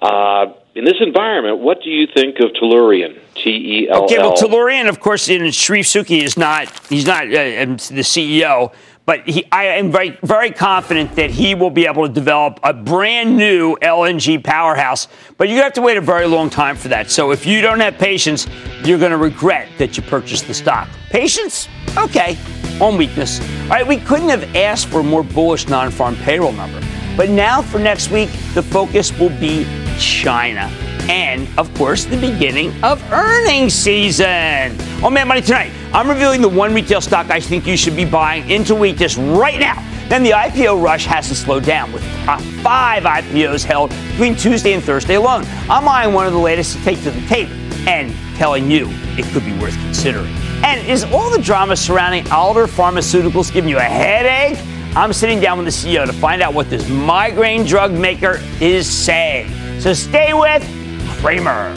Uh, 0.00 0.54
in 0.74 0.84
this 0.84 0.96
environment, 1.00 1.58
what 1.58 1.82
do 1.82 1.90
you 1.90 2.06
think 2.06 2.36
of 2.38 2.52
Tellurian? 2.52 3.18
T 3.34 3.50
E 3.50 3.88
L 3.88 3.96
L. 3.96 4.04
Okay, 4.04 4.18
well, 4.18 4.36
Tellurian, 4.36 4.88
of 4.88 5.00
course, 5.00 5.28
in 5.28 5.42
Charif 5.42 5.80
Souki 5.80 6.22
is 6.22 6.36
not, 6.36 6.68
he's 6.88 7.06
not 7.06 7.26
uh, 7.26 7.66
the 7.66 8.04
CEO 8.06 8.72
but 9.10 9.28
he, 9.28 9.44
I 9.50 9.64
am 9.64 9.90
very, 9.90 10.16
very 10.22 10.52
confident 10.52 11.16
that 11.16 11.32
he 11.32 11.56
will 11.56 11.70
be 11.70 11.84
able 11.84 12.06
to 12.06 12.12
develop 12.12 12.60
a 12.62 12.72
brand 12.72 13.36
new 13.36 13.74
LNG 13.82 14.44
powerhouse. 14.44 15.08
But 15.36 15.48
you 15.48 15.56
have 15.56 15.72
to 15.72 15.82
wait 15.82 15.96
a 15.96 16.00
very 16.00 16.28
long 16.28 16.48
time 16.48 16.76
for 16.76 16.86
that. 16.86 17.10
So 17.10 17.32
if 17.32 17.44
you 17.44 17.60
don't 17.60 17.80
have 17.80 17.98
patience, 17.98 18.46
you're 18.84 19.00
going 19.00 19.10
to 19.10 19.16
regret 19.16 19.66
that 19.78 19.96
you 19.96 20.04
purchased 20.04 20.46
the 20.46 20.54
stock. 20.54 20.88
Patience? 21.08 21.68
Okay. 21.98 22.38
On 22.80 22.96
weakness. 22.96 23.40
All 23.62 23.70
right, 23.70 23.84
we 23.84 23.96
couldn't 23.96 24.28
have 24.28 24.54
asked 24.54 24.86
for 24.86 25.00
a 25.00 25.02
more 25.02 25.24
bullish 25.24 25.66
non 25.66 25.90
farm 25.90 26.14
payroll 26.14 26.52
number. 26.52 26.80
But 27.16 27.30
now 27.30 27.62
for 27.62 27.80
next 27.80 28.12
week, 28.12 28.30
the 28.54 28.62
focus 28.62 29.12
will 29.18 29.36
be 29.40 29.66
China. 29.98 30.70
And, 31.08 31.48
of 31.58 31.74
course, 31.74 32.04
the 32.04 32.16
beginning 32.16 32.72
of 32.84 33.02
earnings 33.10 33.74
season. 33.74 34.76
Oh, 35.02 35.10
man, 35.10 35.26
money 35.26 35.40
tonight. 35.40 35.72
I'm 35.92 36.08
revealing 36.08 36.40
the 36.40 36.48
one 36.48 36.72
retail 36.72 37.00
stock 37.00 37.30
I 37.30 37.40
think 37.40 37.66
you 37.66 37.76
should 37.76 37.96
be 37.96 38.04
buying 38.04 38.48
into 38.48 38.76
weakness 38.76 39.16
right 39.16 39.58
now. 39.58 39.74
Then 40.08 40.22
the 40.22 40.30
IPO 40.30 40.80
rush 40.80 41.04
hasn't 41.04 41.36
slowed 41.36 41.64
down 41.64 41.92
with 41.92 42.04
five 42.62 43.02
IPOs 43.02 43.64
held 43.64 43.90
between 44.10 44.36
Tuesday 44.36 44.72
and 44.72 44.84
Thursday 44.84 45.14
alone. 45.14 45.42
I'm 45.68 45.88
eyeing 45.88 46.14
one 46.14 46.28
of 46.28 46.32
the 46.32 46.38
latest 46.38 46.76
to 46.76 46.84
take 46.84 47.02
to 47.02 47.10
the 47.10 47.20
tape 47.26 47.48
and 47.88 48.14
telling 48.36 48.70
you 48.70 48.86
it 49.18 49.24
could 49.32 49.44
be 49.44 49.52
worth 49.58 49.74
considering. 49.80 50.32
And 50.64 50.86
is 50.86 51.02
all 51.04 51.28
the 51.28 51.42
drama 51.42 51.76
surrounding 51.76 52.30
Alder 52.30 52.68
Pharmaceuticals 52.68 53.52
giving 53.52 53.68
you 53.68 53.78
a 53.78 53.82
headache? 53.82 54.64
I'm 54.96 55.12
sitting 55.12 55.40
down 55.40 55.58
with 55.58 55.66
the 55.66 55.72
CEO 55.72 56.06
to 56.06 56.12
find 56.12 56.40
out 56.40 56.54
what 56.54 56.70
this 56.70 56.88
migraine 56.88 57.64
drug 57.64 57.90
maker 57.90 58.40
is 58.60 58.88
saying. 58.88 59.50
So 59.80 59.92
stay 59.92 60.34
with 60.34 60.62
Cramer. 61.20 61.76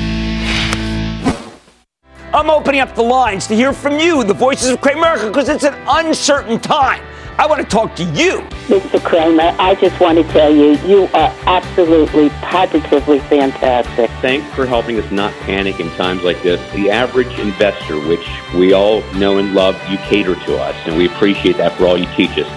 I'm 2.33 2.49
opening 2.49 2.79
up 2.79 2.95
the 2.95 3.03
lines 3.03 3.45
to 3.47 3.55
hear 3.55 3.73
from 3.73 3.99
you, 3.99 4.23
the 4.23 4.33
voices 4.33 4.69
of 4.69 4.79
Cramerica, 4.79 5.27
because 5.27 5.49
it's 5.49 5.65
an 5.65 5.75
uncertain 5.85 6.61
time. 6.61 7.03
I 7.37 7.45
want 7.45 7.61
to 7.61 7.67
talk 7.67 7.93
to 7.97 8.05
you. 8.05 8.39
Mr. 8.67 9.03
Cramer, 9.03 9.53
I 9.59 9.75
just 9.75 9.99
want 9.99 10.17
to 10.17 10.23
tell 10.31 10.49
you, 10.49 10.77
you 10.87 11.09
are 11.13 11.35
absolutely, 11.45 12.29
positively 12.39 13.19
fantastic. 13.19 14.09
Thanks 14.21 14.47
for 14.55 14.65
helping 14.65 14.97
us 14.97 15.11
not 15.11 15.33
panic 15.41 15.81
in 15.81 15.89
times 15.97 16.23
like 16.23 16.41
this. 16.41 16.61
The 16.71 16.89
average 16.89 17.37
investor, 17.37 17.99
which 18.07 18.25
we 18.55 18.71
all 18.71 19.01
know 19.15 19.37
and 19.37 19.53
love, 19.53 19.75
you 19.89 19.97
cater 19.97 20.35
to 20.35 20.57
us, 20.57 20.75
and 20.85 20.95
we 20.95 21.07
appreciate 21.07 21.57
that 21.57 21.73
for 21.73 21.85
all 21.85 21.97
you 21.97 22.07
teach 22.15 22.37
us. 22.37 22.47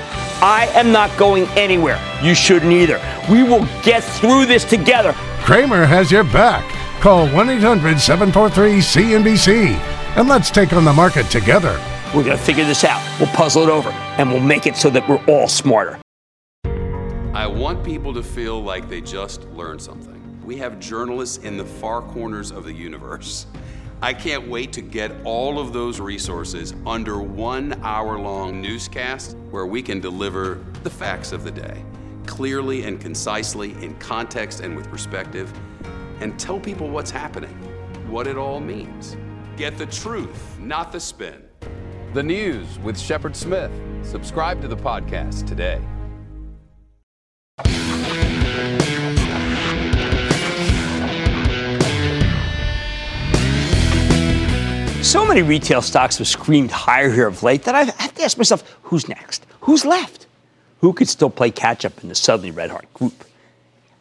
I 0.40 0.68
am 0.74 0.92
not 0.92 1.16
going 1.16 1.48
anywhere. 1.56 2.00
You 2.22 2.34
shouldn't 2.34 2.70
either. 2.70 3.00
We 3.28 3.42
will 3.42 3.66
get 3.82 4.04
through 4.04 4.46
this 4.46 4.64
together. 4.64 5.14
Cramer 5.40 5.84
has 5.84 6.12
your 6.12 6.22
back. 6.22 6.64
Call 7.04 7.28
1 7.28 7.50
800 7.50 8.00
743 8.00 8.78
CNBC 8.78 9.74
and 10.16 10.26
let's 10.26 10.50
take 10.50 10.72
on 10.72 10.86
the 10.86 10.92
market 10.94 11.26
together. 11.26 11.78
We're 12.14 12.24
going 12.24 12.38
to 12.38 12.42
figure 12.42 12.64
this 12.64 12.82
out. 12.82 13.02
We'll 13.20 13.28
puzzle 13.28 13.64
it 13.64 13.68
over 13.68 13.90
and 13.90 14.30
we'll 14.30 14.40
make 14.40 14.66
it 14.66 14.74
so 14.74 14.88
that 14.88 15.06
we're 15.06 15.22
all 15.26 15.46
smarter. 15.46 16.00
I 17.34 17.46
want 17.46 17.84
people 17.84 18.14
to 18.14 18.22
feel 18.22 18.62
like 18.62 18.88
they 18.88 19.02
just 19.02 19.44
learned 19.50 19.82
something. 19.82 20.40
We 20.46 20.56
have 20.56 20.80
journalists 20.80 21.44
in 21.44 21.58
the 21.58 21.66
far 21.66 22.00
corners 22.00 22.50
of 22.50 22.64
the 22.64 22.72
universe. 22.72 23.48
I 24.00 24.14
can't 24.14 24.48
wait 24.48 24.72
to 24.72 24.80
get 24.80 25.12
all 25.24 25.58
of 25.58 25.74
those 25.74 26.00
resources 26.00 26.72
under 26.86 27.20
one 27.20 27.78
hour 27.82 28.18
long 28.18 28.62
newscast 28.62 29.36
where 29.50 29.66
we 29.66 29.82
can 29.82 30.00
deliver 30.00 30.64
the 30.82 30.90
facts 30.90 31.32
of 31.32 31.44
the 31.44 31.50
day 31.50 31.84
clearly 32.26 32.84
and 32.84 32.98
concisely, 33.00 33.72
in 33.84 33.94
context 33.96 34.60
and 34.60 34.74
with 34.74 34.88
perspective 34.88 35.52
and 36.20 36.38
tell 36.38 36.60
people 36.60 36.88
what's 36.88 37.10
happening, 37.10 37.54
what 38.08 38.26
it 38.26 38.36
all 38.36 38.60
means. 38.60 39.16
Get 39.56 39.78
the 39.78 39.86
truth, 39.86 40.58
not 40.58 40.92
the 40.92 41.00
spin. 41.00 41.42
The 42.12 42.22
News 42.22 42.78
with 42.80 42.98
Shepard 42.98 43.34
Smith. 43.34 43.72
Subscribe 44.02 44.60
to 44.62 44.68
the 44.68 44.76
podcast 44.76 45.46
today. 45.46 45.80
So 55.02 55.24
many 55.24 55.42
retail 55.42 55.82
stocks 55.82 56.18
have 56.18 56.26
screamed 56.26 56.70
higher 56.70 57.10
here 57.10 57.28
of 57.28 57.42
late 57.42 57.64
that 57.64 57.74
I 57.74 57.84
have 57.84 58.14
to 58.14 58.22
ask 58.24 58.36
myself 58.36 58.78
who's 58.82 59.08
next? 59.08 59.46
Who's 59.60 59.84
left? 59.84 60.26
Who 60.80 60.92
could 60.92 61.08
still 61.08 61.30
play 61.30 61.50
catch 61.50 61.84
up 61.84 62.02
in 62.02 62.08
the 62.08 62.14
suddenly 62.14 62.50
red 62.50 62.70
hot 62.70 62.92
group? 62.94 63.24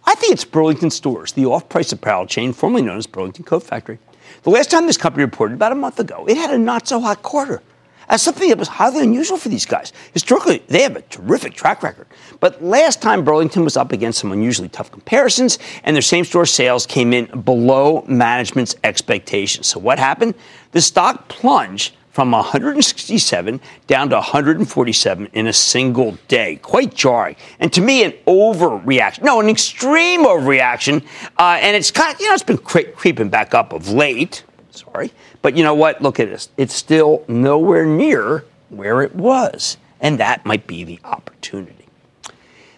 I 0.05 0.15
think 0.15 0.33
it's 0.33 0.45
Burlington 0.45 0.89
Stores, 0.89 1.31
the 1.31 1.45
off 1.45 1.69
price 1.69 1.91
apparel 1.91 2.25
chain 2.25 2.53
formerly 2.53 2.81
known 2.81 2.97
as 2.97 3.07
Burlington 3.07 3.45
Coat 3.45 3.63
Factory. 3.63 3.99
The 4.43 4.49
last 4.49 4.69
time 4.69 4.87
this 4.87 4.97
company 4.97 5.23
reported, 5.23 5.55
about 5.55 5.71
a 5.71 5.75
month 5.75 5.99
ago, 5.99 6.25
it 6.27 6.37
had 6.37 6.51
a 6.51 6.57
not 6.57 6.87
so 6.87 6.99
hot 6.99 7.23
quarter. 7.23 7.61
As 8.09 8.21
something 8.21 8.49
that 8.49 8.57
was 8.57 8.67
highly 8.67 9.01
unusual 9.01 9.37
for 9.37 9.47
these 9.47 9.65
guys. 9.65 9.93
Historically, 10.11 10.61
they 10.67 10.81
have 10.81 10.97
a 10.97 11.01
terrific 11.03 11.53
track 11.53 11.81
record. 11.81 12.05
But 12.41 12.61
last 12.61 13.01
time 13.01 13.23
Burlington 13.23 13.63
was 13.63 13.77
up 13.77 13.93
against 13.93 14.19
some 14.19 14.33
unusually 14.33 14.67
tough 14.67 14.91
comparisons, 14.91 15.57
and 15.85 15.95
their 15.95 16.01
same 16.01 16.25
store 16.25 16.45
sales 16.45 16.85
came 16.85 17.13
in 17.13 17.25
below 17.41 18.03
management's 18.07 18.75
expectations. 18.83 19.67
So 19.67 19.79
what 19.79 19.99
happened? 19.99 20.35
The 20.73 20.81
stock 20.81 21.29
plunged 21.29 21.95
from 22.13 22.29
167 22.29 23.59
down 23.87 24.07
to 24.09 24.15
147 24.15 25.29
in 25.33 25.47
a 25.47 25.53
single 25.53 26.15
day. 26.27 26.57
Quite 26.57 26.93
jarring. 26.93 27.35
And 27.59 27.73
to 27.73 27.81
me, 27.81 28.03
an 28.03 28.11
overreaction. 28.27 29.23
No, 29.23 29.39
an 29.39 29.49
extreme 29.49 30.23
overreaction. 30.23 31.03
Uh, 31.39 31.57
and 31.59 31.75
it's 31.75 31.89
kind 31.89 32.13
of, 32.13 32.21
you 32.21 32.27
know, 32.27 32.35
it's 32.35 32.43
been 32.43 32.59
cre- 32.59 32.91
creeping 32.95 33.29
back 33.29 33.55
up 33.55 33.73
of 33.73 33.89
late. 33.89 34.43
Sorry. 34.69 35.11
But 35.41 35.57
you 35.57 35.63
know 35.63 35.73
what? 35.73 36.03
Look 36.03 36.19
at 36.19 36.29
this. 36.29 36.49
It's 36.55 36.75
still 36.75 37.25
nowhere 37.27 37.83
near 37.83 38.45
where 38.69 39.01
it 39.01 39.15
was. 39.15 39.77
And 39.99 40.19
that 40.19 40.45
might 40.45 40.67
be 40.67 40.83
the 40.83 40.99
opportunity. 41.03 41.87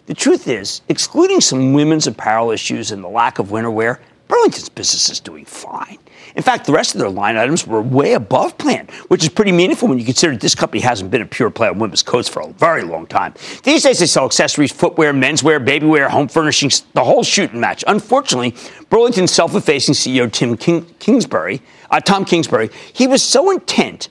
The 0.05 0.13
truth 0.13 0.47
is, 0.47 0.81
excluding 0.87 1.41
some 1.41 1.73
women's 1.73 2.07
apparel 2.07 2.51
issues 2.51 2.91
and 2.91 3.03
the 3.03 3.09
lack 3.09 3.39
of 3.39 3.51
winter 3.51 3.71
wear, 3.71 3.99
Burlington's 4.29 4.69
business 4.69 5.09
is 5.09 5.19
doing 5.19 5.43
fine. 5.43 5.97
In 6.35 6.43
fact, 6.43 6.65
the 6.65 6.73
rest 6.73 6.93
of 6.93 6.99
their 6.99 7.09
line 7.09 7.37
items 7.37 7.65
were 7.65 7.81
way 7.81 8.13
above 8.13 8.57
plan, 8.57 8.87
which 9.07 9.23
is 9.23 9.29
pretty 9.29 9.53
meaningful 9.53 9.87
when 9.87 9.97
you 9.97 10.05
consider 10.05 10.35
this 10.35 10.53
company 10.53 10.81
hasn't 10.81 11.09
been 11.09 11.21
a 11.21 11.25
pure 11.25 11.49
play 11.49 11.69
on 11.69 11.79
women's 11.79 12.03
coats 12.03 12.27
for 12.27 12.41
a 12.41 12.47
very 12.53 12.83
long 12.83 13.07
time. 13.07 13.33
These 13.63 13.83
days, 13.83 13.99
they 13.99 14.05
sell 14.05 14.25
accessories, 14.25 14.71
footwear, 14.71 15.13
menswear, 15.13 15.65
babywear, 15.65 16.09
home 16.09 16.27
furnishings, 16.27 16.81
the 16.93 17.03
whole 17.03 17.23
shooting 17.23 17.61
match. 17.61 17.83
Unfortunately, 17.87 18.53
Burlington's 18.89 19.31
self-effacing 19.31 19.95
CEO 19.95 20.31
Tim 20.31 20.57
King- 20.57 20.85
Kingsbury, 20.99 21.61
uh, 21.89 22.01
Tom 22.01 22.25
Kingsbury, 22.25 22.69
he 22.91 23.07
was 23.07 23.23
so 23.23 23.49
intent 23.49 24.09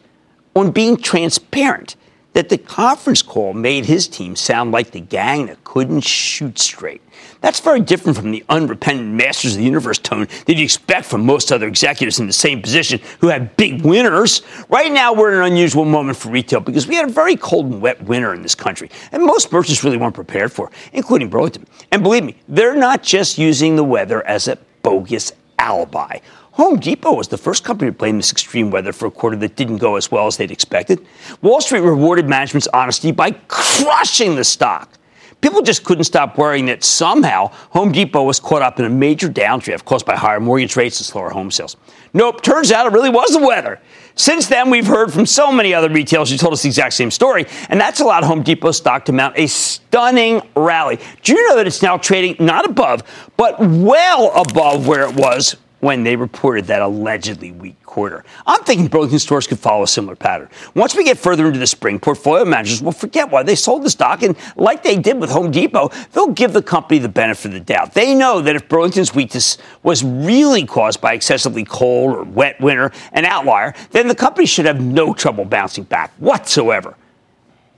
on 0.57 0.71
being 0.71 0.97
transparent 0.97 1.97
that 2.35 2.49
the 2.49 2.59
conference 2.59 3.23
call 3.23 3.55
made 3.55 3.87
his 3.87 4.07
team 4.07 4.37
sound 4.37 4.73
like 4.73 4.91
the 4.91 5.01
gang 5.01 5.47
that 5.47 5.65
couldn't 5.65 6.03
shoot 6.03 6.59
straight. 6.59 7.01
That's 7.41 7.61
very 7.61 7.81
different 7.81 8.17
from 8.17 8.31
the 8.31 8.45
unrepentant 8.49 9.09
masters 9.09 9.53
of 9.53 9.59
the 9.59 9.65
universe 9.65 9.99
tone 9.99 10.27
that 10.47 10.57
you 10.57 10.65
expect 10.65 11.07
from 11.07 11.25
most 11.25 11.53
other 11.53 11.67
executives 11.67 12.19
in 12.19 12.27
the 12.27 12.33
same 12.33 12.61
position 12.61 13.01
who 13.21 13.29
have 13.29 13.57
big 13.57 13.83
winners. 13.83 14.43
Right 14.69 14.91
now, 14.91 15.13
we're 15.13 15.33
in 15.33 15.39
an 15.39 15.53
unusual 15.53 15.85
moment 15.85 16.19
for 16.19 16.31
retail 16.31 16.61
because 16.61 16.87
we 16.87 16.97
had 16.97 17.09
a 17.09 17.13
very 17.13 17.37
cold 17.37 17.67
and 17.67 17.81
wet 17.81 18.03
winter 18.03 18.35
in 18.35 18.43
this 18.43 18.55
country, 18.55 18.91
and 19.13 19.23
most 19.23 19.53
merchants 19.53 19.85
really 19.85 19.97
weren't 19.97 20.15
prepared 20.15 20.53
for, 20.53 20.71
including 20.93 21.29
Burlington. 21.29 21.67
And 21.93 22.03
believe 22.03 22.25
me, 22.25 22.37
they're 22.49 22.77
not 22.77 23.03
just 23.03 23.39
using 23.39 23.77
the 23.77 23.85
weather 23.85 24.27
as 24.27 24.49
a 24.49 24.59
bogus 24.83 25.33
alibi. 25.59 26.19
Home 26.55 26.79
Depot 26.79 27.13
was 27.13 27.27
the 27.27 27.37
first 27.37 27.65
company 27.65 27.91
to 27.91 27.97
blame 27.97 28.17
this 28.17 28.31
extreme 28.31 28.71
weather 28.71 28.93
for 28.93 29.07
a 29.07 29.11
quarter 29.11 29.37
that 29.39 29.57
didn't 29.57 29.79
go 29.79 29.97
as 29.97 30.13
well 30.13 30.29
as 30.29 30.37
they'd 30.37 30.53
expected. 30.53 31.05
Wall 31.43 31.61
Street 31.61 31.81
rewarded 31.81 32.29
management's 32.29 32.69
honesty 32.69 33.11
by 33.11 33.33
crushing 33.49 34.37
the 34.37 34.45
stock. 34.45 34.97
People 35.41 35.63
just 35.63 35.83
couldn't 35.83 36.05
stop 36.05 36.39
worrying 36.39 36.67
that 36.67 36.85
somehow 36.85 37.49
Home 37.71 37.91
Depot 37.91 38.23
was 38.23 38.39
caught 38.39 38.63
up 38.63 38.79
in 38.79 38.85
a 38.85 38.89
major 38.89 39.29
downdraft 39.29 39.85
caused 39.85 40.07
by 40.07 40.15
higher 40.15 40.39
mortgage 40.39 40.77
rates 40.77 41.01
and 41.01 41.07
slower 41.07 41.29
home 41.29 41.51
sales. 41.51 41.77
Nope, 42.13 42.41
turns 42.41 42.71
out 42.71 42.87
it 42.87 42.93
really 42.93 43.11
was 43.11 43.33
the 43.33 43.45
weather. 43.45 43.81
Since 44.15 44.47
then, 44.47 44.71
we've 44.71 44.87
heard 44.87 45.13
from 45.13 45.27
so 45.27 45.51
many 45.51 45.75
other 45.75 45.91
retailers 45.91 46.31
who 46.31 46.37
told 46.37 46.53
us 46.53 46.63
the 46.63 46.69
exact 46.69 46.95
same 46.95 47.11
story, 47.11 47.47
and 47.69 47.81
that's 47.81 47.99
allowed 47.99 48.23
Home 48.23 48.45
Depot 48.45 48.71
stock 48.71 49.05
to 49.07 49.13
mount 49.13 49.37
a 49.37 49.49
stunning 49.49 50.41
rally. 50.55 51.01
Do 51.25 51.35
you 51.35 51.49
know 51.49 51.57
that 51.57 51.67
it's 51.67 51.83
now 51.83 51.99
trading 51.99 52.37
not 52.39 52.65
above, 52.65 53.03
but 53.37 53.59
well 53.59 54.31
above 54.41 54.87
where 54.87 55.03
it 55.03 55.17
was 55.17 55.57
when 55.85 56.03
they 56.03 56.17
reported 56.17 56.65
that 56.65 56.81
allegedly 56.81 57.53
weak 57.53 57.77
quarter. 57.85 58.25
I'm 58.47 58.65
thinking 58.65 58.89
Burlington 58.89 59.19
stores 59.19 59.47
could 59.47 59.59
follow 59.59 59.83
a 59.83 59.87
similar 59.87 60.17
pattern. 60.17 60.49
Once 60.75 60.97
we 60.97 61.05
get 61.05 61.19
further 61.19 61.47
into 61.47 61.59
the 61.59 61.67
spring, 61.67 62.01
portfolio 62.01 62.47
managers 62.47 62.83
will 62.83 62.91
forget 62.91 63.31
why 63.31 63.43
they 63.43 63.55
sold 63.55 63.83
the 63.83 63.91
stock, 63.91 64.23
and 64.23 64.35
like 64.57 64.83
they 64.83 64.97
did 64.97 65.21
with 65.21 65.31
Home 65.31 65.51
Depot, 65.51 65.91
they'll 66.13 66.29
give 66.29 66.55
the 66.55 66.63
company 66.63 66.99
the 66.99 67.09
benefit 67.11 67.49
of 67.49 67.53
the 67.53 67.61
doubt. 67.61 67.93
They 67.93 68.15
know 68.15 68.41
that 68.41 68.57
if 68.57 68.67
Burlington's 68.67 69.15
weakness 69.15 69.59
was 69.83 70.03
really 70.03 70.65
caused 70.65 71.03
by 71.03 71.13
excessively 71.13 71.65
cold 71.65 72.17
or 72.17 72.23
wet 72.25 72.59
winter, 72.63 72.91
an 73.13 73.27
outlier, 73.27 73.75
then 73.91 74.09
the 74.09 74.15
company 74.15 74.47
should 74.47 74.65
have 74.65 74.81
no 74.81 75.13
trouble 75.13 75.45
bouncing 75.45 75.85
back 75.85 76.13
whatsoever. 76.19 76.97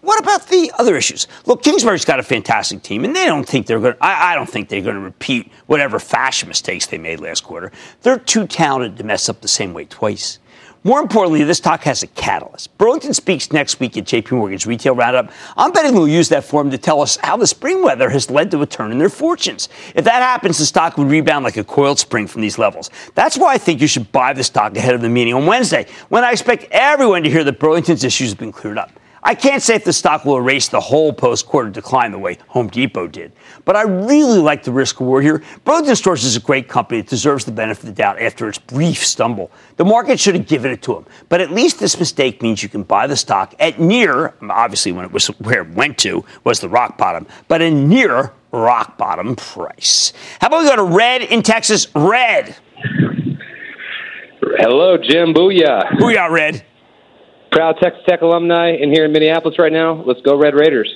What 0.07 0.21
about 0.21 0.47
the 0.47 0.71
other 0.79 0.95
issues? 0.95 1.27
Look, 1.47 1.65
Kingsbury's 1.65 2.05
got 2.05 2.21
a 2.21 2.23
fantastic 2.23 2.81
team, 2.81 3.05
and 3.05 3.15
they 3.15 3.27
don't 3.27 3.43
think 3.43 3.67
they're 3.67 3.81
going. 3.81 3.97
I, 4.01 4.33
I 4.33 4.35
don't 4.37 4.49
think 4.49 4.69
they're 4.69 4.81
going 4.81 4.95
to 4.95 5.01
repeat 5.01 5.51
whatever 5.67 5.99
fashion 5.99 6.49
mistakes 6.49 6.87
they 6.87 6.97
made 6.97 7.19
last 7.19 7.43
quarter. 7.43 7.73
They're 8.03 8.21
too 8.21 8.47
talented 8.47 8.99
to 8.99 9.05
mess 9.05 9.29
up 9.29 9.41
the 9.41 9.49
same 9.49 9.75
way 9.75 9.85
twice. 9.87 10.39
More 10.85 11.01
importantly, 11.01 11.43
this 11.43 11.59
talk 11.59 11.83
has 11.83 12.05
a 12.05 12.07
catalyst. 12.07 12.79
Burlington 12.79 13.15
speaks 13.15 13.51
next 13.51 13.81
week 13.81 13.97
at 13.97 14.05
JP 14.05 14.31
Morgan's 14.31 14.65
retail 14.65 14.95
roundup. 14.95 15.33
I'm 15.57 15.73
betting 15.73 15.93
they'll 15.93 16.07
use 16.07 16.29
that 16.29 16.45
forum 16.45 16.71
to 16.71 16.79
tell 16.79 17.03
us 17.03 17.17
how 17.17 17.37
the 17.37 17.49
spring 17.49 17.83
weather 17.83 18.09
has 18.11 18.31
led 18.31 18.53
to 18.53 18.63
a 18.63 18.67
turn 18.67 18.93
in 18.93 18.99
their 18.99 19.09
fortunes. 19.09 19.69
If 19.97 20.05
that 20.05 20.23
happens, 20.23 20.59
the 20.59 20.67
stock 20.67 20.97
would 20.99 21.09
rebound 21.09 21.45
like 21.45 21.57
a 21.57 21.65
coiled 21.65 21.99
spring 21.99 22.29
from 22.29 22.43
these 22.43 22.61
levels. 22.61 22.91
That's 23.17 23.37
why 23.37 23.55
I 23.55 23.59
think 23.59 23.81
you 23.81 23.89
should 23.89 24.13
buy 24.13 24.35
the 24.35 24.45
stock 24.45 24.77
ahead 24.77 24.95
of 24.95 25.01
the 25.01 25.09
meeting 25.09 25.35
on 25.35 25.47
Wednesday, 25.47 25.89
when 26.11 26.23
I 26.23 26.31
expect 26.31 26.69
everyone 26.71 27.25
to 27.25 27.31
hear 27.31 27.43
that 27.43 27.59
Burlington's 27.59 28.05
issues 28.05 28.31
have 28.31 28.39
been 28.39 28.53
cleared 28.53 28.79
up. 28.79 28.93
I 29.27 29.35
can't 29.35 29.61
say 29.61 29.75
if 29.75 29.83
the 29.83 29.93
stock 29.93 30.25
will 30.25 30.37
erase 30.37 30.69
the 30.69 30.79
whole 30.79 31.13
post 31.13 31.47
quarter 31.47 31.69
decline 31.69 32.13
the 32.13 32.19
way 32.19 32.39
Home 32.47 32.69
Depot 32.69 33.09
did, 33.09 33.33
but 33.65 33.75
I 33.75 33.83
really 33.83 34.39
like 34.39 34.63
the 34.63 34.71
risk 34.71 35.01
reward 35.01 35.25
here. 35.25 35.43
Burlington 35.65 35.97
Stores 35.97 36.23
is 36.23 36.37
a 36.37 36.41
great 36.41 36.69
company. 36.69 37.01
It 37.01 37.09
deserves 37.09 37.45
the 37.45 37.51
benefit 37.51 37.83
of 37.83 37.87
the 37.87 37.93
doubt 38.01 38.23
after 38.23 38.49
its 38.49 38.59
brief 38.59 39.05
stumble. 39.05 39.51
The 39.79 39.85
market 39.85 40.21
should 40.21 40.37
have 40.37 40.47
given 40.47 40.71
it 40.71 40.81
to 40.83 40.95
them, 40.95 41.07
but 41.29 41.41
at 41.41 41.51
least 41.51 41.81
this 41.81 41.99
mistake 41.99 42.41
means 42.41 42.63
you 42.63 42.69
can 42.69 42.85
buy 42.85 43.09
the 43.09 43.17
stock 43.17 43.53
at 43.59 43.81
near, 43.81 44.35
obviously, 44.49 44.93
when 44.93 45.05
it 45.05 45.11
was 45.11 45.27
where 45.41 45.63
it 45.63 45.71
went 45.71 45.99
to 45.99 46.25
was 46.45 46.61
the 46.61 46.69
rock 46.69 46.97
bottom, 46.97 47.27
but 47.49 47.61
a 47.61 47.69
near 47.69 48.33
rock 48.53 48.97
bottom 48.97 49.35
price. 49.35 50.13
How 50.41 50.47
about 50.47 50.63
we 50.63 50.69
go 50.69 50.77
to 50.77 50.85
Red 50.85 51.23
in 51.23 51.43
Texas? 51.43 51.89
Red. 51.97 52.55
Hello, 54.59 54.97
Jim. 54.97 55.35
Booyah. 55.35 55.91
Booyah, 55.99 56.31
Red. 56.31 56.65
Proud 57.51 57.77
Texas 57.81 58.03
Tech 58.07 58.23
alumni 58.23 58.73
in 58.73 58.91
here 58.93 59.05
in 59.05 59.13
Minneapolis 59.13 59.59
right 59.59 59.73
now. 59.73 60.03
Let's 60.05 60.21
go 60.23 60.37
Red 60.37 60.55
Raiders. 60.55 60.95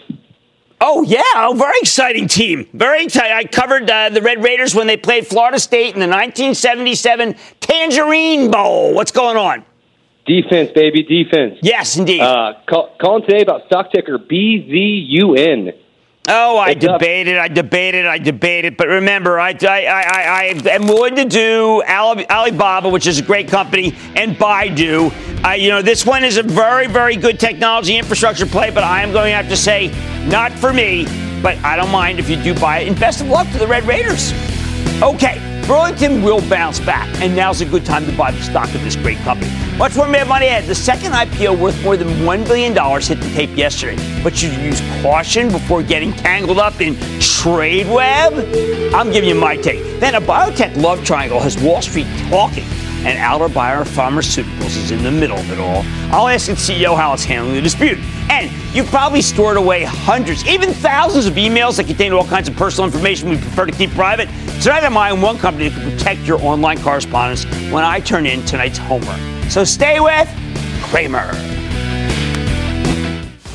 Oh 0.80 1.02
yeah, 1.02 1.21
oh, 1.37 1.54
very 1.57 1.78
exciting 1.80 2.26
team. 2.26 2.66
Very 2.73 3.04
exciting. 3.04 3.33
I 3.33 3.45
covered 3.45 3.90
uh, 3.90 4.09
the 4.09 4.23
Red 4.23 4.42
Raiders 4.42 4.75
when 4.75 4.87
they 4.87 4.97
played 4.97 5.26
Florida 5.26 5.59
State 5.59 5.95
in 5.95 6.00
the 6.00 6.09
1977 6.09 7.35
Tangerine 7.61 8.50
Bowl. 8.50 8.95
What's 8.95 9.11
going 9.11 9.37
on? 9.37 9.64
Defense, 10.26 10.71
baby, 10.75 11.02
defense. 11.02 11.59
Yes, 11.62 11.97
indeed. 11.97 12.21
Uh, 12.21 12.54
call, 12.69 12.95
calling 13.00 13.25
today 13.28 13.42
about 13.42 13.66
stock 13.66 13.92
ticker 13.92 14.19
BZUN. 14.19 15.75
Oh, 16.33 16.59
I 16.59 16.75
debated, 16.75 17.39
I 17.39 17.49
debated, 17.49 18.07
I 18.07 18.19
debated. 18.19 18.77
But 18.77 18.87
remember, 18.87 19.41
I, 19.41 19.51
I, 19.51 19.85
I, 19.87 20.63
I 20.67 20.71
am 20.71 20.87
willing 20.87 21.17
to 21.17 21.25
do 21.25 21.83
Alibaba, 21.83 22.89
which 22.89 23.09
is 23.09 23.19
a 23.19 23.23
great 23.23 23.49
company, 23.49 23.97
and 24.15 24.37
Baidu. 24.37 25.13
Uh, 25.45 25.55
you 25.55 25.71
know, 25.71 25.83
this 25.83 26.07
one 26.07 26.23
is 26.23 26.37
a 26.37 26.45
very, 26.45 26.87
very 26.87 27.17
good 27.17 27.41
technology 27.41 27.97
infrastructure 27.97 28.47
play, 28.47 28.71
but 28.71 28.85
I 28.85 29.03
am 29.03 29.11
going 29.11 29.31
to 29.31 29.37
have 29.37 29.49
to 29.49 29.57
say, 29.57 29.89
not 30.29 30.53
for 30.53 30.73
me. 30.73 31.05
But 31.43 31.57
I 31.65 31.75
don't 31.75 31.91
mind 31.91 32.19
if 32.19 32.29
you 32.29 32.37
do 32.37 32.55
buy 32.55 32.81
it. 32.81 32.89
And 32.89 33.01
best 33.01 33.23
of 33.23 33.29
luck 33.29 33.51
to 33.53 33.59
the 33.59 33.67
Red 33.67 33.85
Raiders. 33.85 34.33
Okay. 35.03 35.60
Burlington 35.67 36.23
will 36.23 36.40
bounce 36.49 36.81
back, 36.81 37.09
and 37.21 37.35
now's 37.35 37.61
a 37.61 37.64
good 37.64 37.85
time 37.85 38.07
to 38.07 38.17
buy 38.17 38.31
the 38.31 38.43
stock 38.43 38.73
of 38.75 38.83
this 38.83 38.97
great 38.97 39.19
company. 39.19 39.50
Much 39.76 39.97
more 39.97 40.09
Mad 40.09 40.29
Money 40.29 40.47
ahead. 40.47 40.64
The 40.64 40.75
second 40.75 41.12
IPO 41.12 41.59
worth 41.59 41.81
more 41.83 41.97
than 41.97 42.09
$1 42.09 42.47
billion 42.47 42.73
hit 42.73 43.21
the 43.21 43.35
tape 43.35 43.57
yesterday, 43.57 44.23
but 44.23 44.43
you 44.43 44.50
use 44.50 44.81
caution 45.02 45.50
before 45.50 45.83
getting 45.83 46.12
tangled 46.12 46.59
up 46.59 46.81
in 46.81 46.95
TradeWeb? 46.95 48.95
I'm 48.95 49.12
giving 49.12 49.29
you 49.29 49.35
my 49.35 49.57
take. 49.57 50.00
Then 50.00 50.17
a 50.17 50.21
biotech 50.21 50.76
love 50.76 51.05
triangle 51.05 51.40
has 51.40 51.61
Wall 51.62 51.83
Street 51.83 52.07
talking 52.29 52.64
and 53.05 53.19
Alder 53.19 53.52
Biopharmaceuticals 53.52 54.77
is 54.77 54.90
in 54.90 55.03
the 55.03 55.11
middle 55.11 55.38
of 55.38 55.51
it 55.51 55.59
all. 55.59 55.83
I'll 56.12 56.29
ask 56.29 56.51
its 56.51 56.68
CEO 56.68 56.96
how 56.96 57.14
it's 57.14 57.25
handling 57.25 57.55
the 57.55 57.62
dispute. 57.62 57.99
And 58.29 58.51
you've 58.75 58.88
probably 58.88 59.23
stored 59.23 59.57
away 59.57 59.85
hundreds, 59.85 60.46
even 60.46 60.75
thousands 60.75 61.27
of 61.27 61.35
emails 61.35 61.79
that 61.79 61.87
contain 61.87 62.12
all 62.12 62.27
kinds 62.27 62.49
of 62.49 62.57
personal 62.57 62.87
information 62.87 63.31
we 63.31 63.38
prefer 63.38 63.64
to 63.64 63.73
keep 63.73 63.90
private. 63.92 64.29
Tonight 64.61 64.85
I'm 64.85 64.96
eyeing 64.99 65.23
one 65.23 65.38
company 65.38 65.70
that 65.70 65.81
can 65.81 65.90
protect 65.90 66.20
your 66.27 66.38
online 66.42 66.79
correspondence 66.83 67.44
when 67.73 67.83
I 67.83 67.99
turn 67.99 68.27
in 68.27 68.44
tonight's 68.44 68.77
homework. 68.77 69.18
So 69.51 69.64
stay 69.64 70.01
with 70.01 70.29
Cramer. 70.83 71.33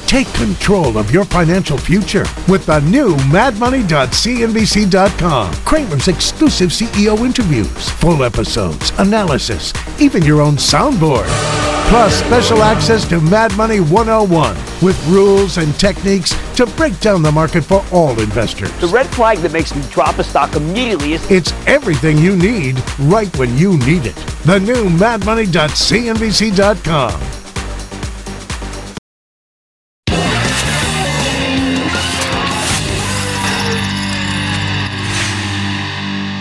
Take 0.08 0.28
control 0.34 0.98
of 0.98 1.12
your 1.12 1.26
financial 1.26 1.78
future 1.78 2.26
with 2.48 2.66
the 2.66 2.80
new 2.80 3.14
madmoney.cnbc.com. 3.30 5.54
Cramer's 5.54 6.08
exclusive 6.08 6.72
CEO 6.72 7.24
interviews, 7.24 7.90
full 7.90 8.24
episodes, 8.24 8.92
analysis, 8.98 9.74
even 10.00 10.24
your 10.24 10.42
own 10.42 10.56
soundboard. 10.56 11.75
Plus, 11.88 12.16
special 12.26 12.64
access 12.64 13.08
to 13.08 13.22
Mad 13.22 13.56
Money 13.56 13.80
101 13.80 14.56
with 14.82 15.00
rules 15.08 15.58
and 15.58 15.72
techniques 15.80 16.34
to 16.56 16.66
break 16.66 17.00
down 17.00 17.22
the 17.22 17.32
market 17.32 17.64
for 17.64 17.86
all 17.92 18.20
investors. 18.20 18.72
The 18.80 18.88
red 18.88 19.06
flag 19.08 19.38
that 19.40 19.52
makes 19.54 19.76
me 19.76 19.84
drop 19.92 20.18
a 20.18 20.24
stock 20.24 20.56
immediately 20.56 21.14
is 21.14 21.30
it's 21.30 21.52
everything 21.68 22.18
you 22.18 22.36
need 22.36 22.82
right 23.02 23.30
when 23.38 23.56
you 23.58 23.78
need 23.80 24.08
it. 24.08 24.16
The 24.46 24.60
new 24.60 24.90
madmoney.cnbc.com. 24.90 27.22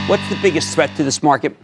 What's 0.07 0.29
the 0.29 0.37
biggest 0.43 0.75
threat 0.75 0.95
to 0.97 1.05
this 1.05 1.23
market? 1.23 1.57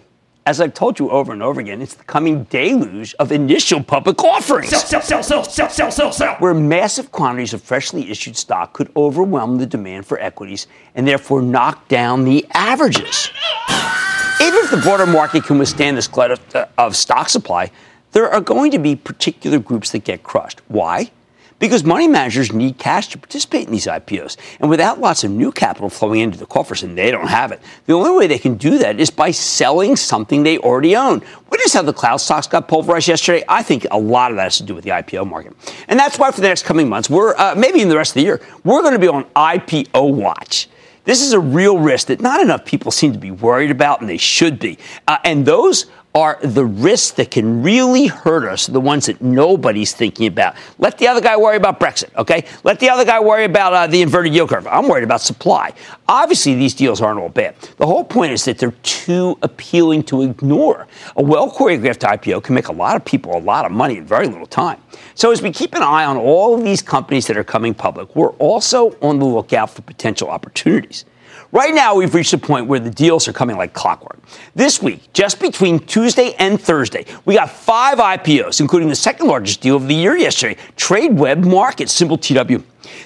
As 0.46 0.60
I've 0.60 0.72
told 0.72 0.98
you 0.98 1.10
over 1.10 1.32
and 1.32 1.42
over 1.42 1.60
again, 1.60 1.82
it's 1.82 1.94
the 1.94 2.04
coming 2.04 2.44
deluge 2.44 3.14
of 3.18 3.30
initial 3.30 3.82
public 3.82 4.24
offerings. 4.24 4.70
Sell, 4.70 5.02
sell, 5.02 5.22
sell, 5.22 5.22
sell, 5.22 5.44
sell, 5.44 5.68
sell, 5.68 5.90
sell, 5.90 6.12
sell. 6.12 6.34
Where 6.36 6.54
massive 6.54 7.12
quantities 7.12 7.52
of 7.52 7.62
freshly 7.62 8.10
issued 8.10 8.36
stock 8.36 8.72
could 8.72 8.90
overwhelm 8.96 9.58
the 9.58 9.66
demand 9.66 10.06
for 10.06 10.18
equities 10.18 10.66
and 10.94 11.06
therefore 11.06 11.42
knock 11.42 11.88
down 11.88 12.24
the 12.24 12.46
averages. 12.54 13.30
Even 14.40 14.58
if 14.64 14.70
the 14.70 14.78
broader 14.78 15.06
market 15.06 15.44
can 15.44 15.58
withstand 15.58 15.98
this 15.98 16.08
glut 16.08 16.30
of, 16.30 16.56
uh, 16.56 16.66
of 16.78 16.96
stock 16.96 17.28
supply, 17.28 17.70
there 18.12 18.28
are 18.30 18.40
going 18.40 18.70
to 18.70 18.78
be 18.78 18.96
particular 18.96 19.58
groups 19.58 19.92
that 19.92 20.04
get 20.04 20.22
crushed. 20.22 20.62
Why? 20.68 21.10
Because 21.60 21.84
money 21.84 22.08
managers 22.08 22.52
need 22.52 22.78
cash 22.78 23.08
to 23.08 23.18
participate 23.18 23.66
in 23.66 23.72
these 23.72 23.86
IPOs. 23.86 24.36
And 24.58 24.68
without 24.68 24.98
lots 24.98 25.22
of 25.22 25.30
new 25.30 25.52
capital 25.52 25.88
flowing 25.88 26.20
into 26.20 26.38
the 26.38 26.46
coffers, 26.46 26.82
and 26.82 26.98
they 26.98 27.12
don't 27.12 27.28
have 27.28 27.52
it, 27.52 27.60
the 27.86 27.92
only 27.92 28.10
way 28.10 28.26
they 28.26 28.38
can 28.38 28.56
do 28.56 28.78
that 28.78 28.98
is 28.98 29.10
by 29.10 29.30
selling 29.30 29.94
something 29.94 30.42
they 30.42 30.58
already 30.58 30.96
own. 30.96 31.22
Witness 31.50 31.74
how 31.74 31.82
the 31.82 31.92
cloud 31.92 32.16
stocks 32.16 32.48
got 32.48 32.66
pulverized 32.66 33.06
yesterday? 33.06 33.44
I 33.48 33.62
think 33.62 33.86
a 33.92 33.98
lot 33.98 34.32
of 34.32 34.36
that 34.38 34.44
has 34.44 34.56
to 34.56 34.64
do 34.64 34.74
with 34.74 34.84
the 34.84 34.90
IPO 34.90 35.28
market. 35.28 35.54
And 35.86 36.00
that's 36.00 36.18
why 36.18 36.32
for 36.32 36.40
the 36.40 36.48
next 36.48 36.64
coming 36.64 36.88
months, 36.88 37.08
we're 37.08 37.36
uh, 37.36 37.54
maybe 37.56 37.80
in 37.80 37.88
the 37.88 37.96
rest 37.96 38.12
of 38.12 38.14
the 38.14 38.22
year, 38.22 38.40
we're 38.64 38.82
going 38.82 38.94
to 38.94 38.98
be 38.98 39.08
on 39.08 39.24
IPO 39.36 40.14
watch. 40.14 40.68
This 41.04 41.22
is 41.22 41.32
a 41.32 41.40
real 41.40 41.78
risk 41.78 42.08
that 42.08 42.20
not 42.20 42.40
enough 42.40 42.64
people 42.64 42.90
seem 42.90 43.12
to 43.12 43.18
be 43.18 43.30
worried 43.30 43.70
about, 43.70 44.00
and 44.00 44.08
they 44.08 44.18
should 44.18 44.58
be. 44.58 44.78
Uh, 45.08 45.18
and 45.24 45.46
those 45.46 45.86
are 46.14 46.38
the 46.42 46.64
risks 46.64 47.12
that 47.12 47.30
can 47.30 47.62
really 47.62 48.08
hurt 48.08 48.44
us, 48.44 48.66
the 48.66 48.80
ones 48.80 49.06
that 49.06 49.22
nobody's 49.22 49.92
thinking 49.92 50.26
about. 50.26 50.56
Let 50.78 50.98
the 50.98 51.06
other 51.06 51.20
guy 51.20 51.36
worry 51.36 51.56
about 51.56 51.78
Brexit, 51.78 52.14
okay? 52.16 52.44
Let 52.64 52.80
the 52.80 52.90
other 52.90 53.04
guy 53.04 53.20
worry 53.20 53.44
about 53.44 53.72
uh, 53.72 53.86
the 53.86 54.02
inverted 54.02 54.34
yield 54.34 54.50
curve. 54.50 54.66
I'm 54.66 54.88
worried 54.88 55.04
about 55.04 55.20
supply. 55.20 55.72
Obviously, 56.08 56.56
these 56.56 56.74
deals 56.74 57.00
aren't 57.00 57.20
all 57.20 57.28
bad. 57.28 57.54
The 57.76 57.86
whole 57.86 58.02
point 58.02 58.32
is 58.32 58.44
that 58.46 58.58
they're 58.58 58.74
too 58.82 59.38
appealing 59.42 60.02
to 60.04 60.22
ignore. 60.22 60.88
A 61.16 61.22
well 61.22 61.48
choreographed 61.50 62.00
IPO 62.00 62.42
can 62.42 62.56
make 62.56 62.68
a 62.68 62.72
lot 62.72 62.96
of 62.96 63.04
people 63.04 63.36
a 63.36 63.38
lot 63.38 63.64
of 63.64 63.70
money 63.70 63.98
in 63.98 64.04
very 64.04 64.26
little 64.26 64.46
time. 64.46 64.80
So, 65.14 65.30
as 65.30 65.40
we 65.42 65.52
keep 65.52 65.74
an 65.74 65.82
eye 65.82 66.04
on 66.04 66.16
all 66.16 66.56
of 66.56 66.64
these 66.64 66.82
companies 66.82 67.28
that 67.28 67.36
are 67.36 67.44
coming 67.44 67.74
public, 67.74 68.16
we're 68.16 68.32
also 68.32 68.96
on 69.00 69.20
the 69.20 69.24
lookout 69.24 69.70
for 69.70 69.82
potential 69.82 70.28
opportunities. 70.28 71.04
Right 71.52 71.74
now, 71.74 71.96
we've 71.96 72.14
reached 72.14 72.32
a 72.32 72.38
point 72.38 72.68
where 72.68 72.78
the 72.78 72.90
deals 72.90 73.26
are 73.26 73.32
coming 73.32 73.56
like 73.56 73.72
clockwork. 73.72 74.20
This 74.54 74.80
week, 74.80 75.12
just 75.12 75.40
between 75.40 75.80
Tuesday 75.80 76.34
and 76.38 76.60
Thursday, 76.60 77.04
we 77.24 77.34
got 77.34 77.50
five 77.50 77.98
IPOs, 77.98 78.60
including 78.60 78.88
the 78.88 78.94
second 78.94 79.26
largest 79.26 79.60
deal 79.60 79.74
of 79.74 79.88
the 79.88 79.94
year 79.94 80.16
yesterday, 80.16 80.56
TradeWeb 80.76 81.44
Markets, 81.44 81.92
symbol 81.92 82.16
TW. 82.16 82.62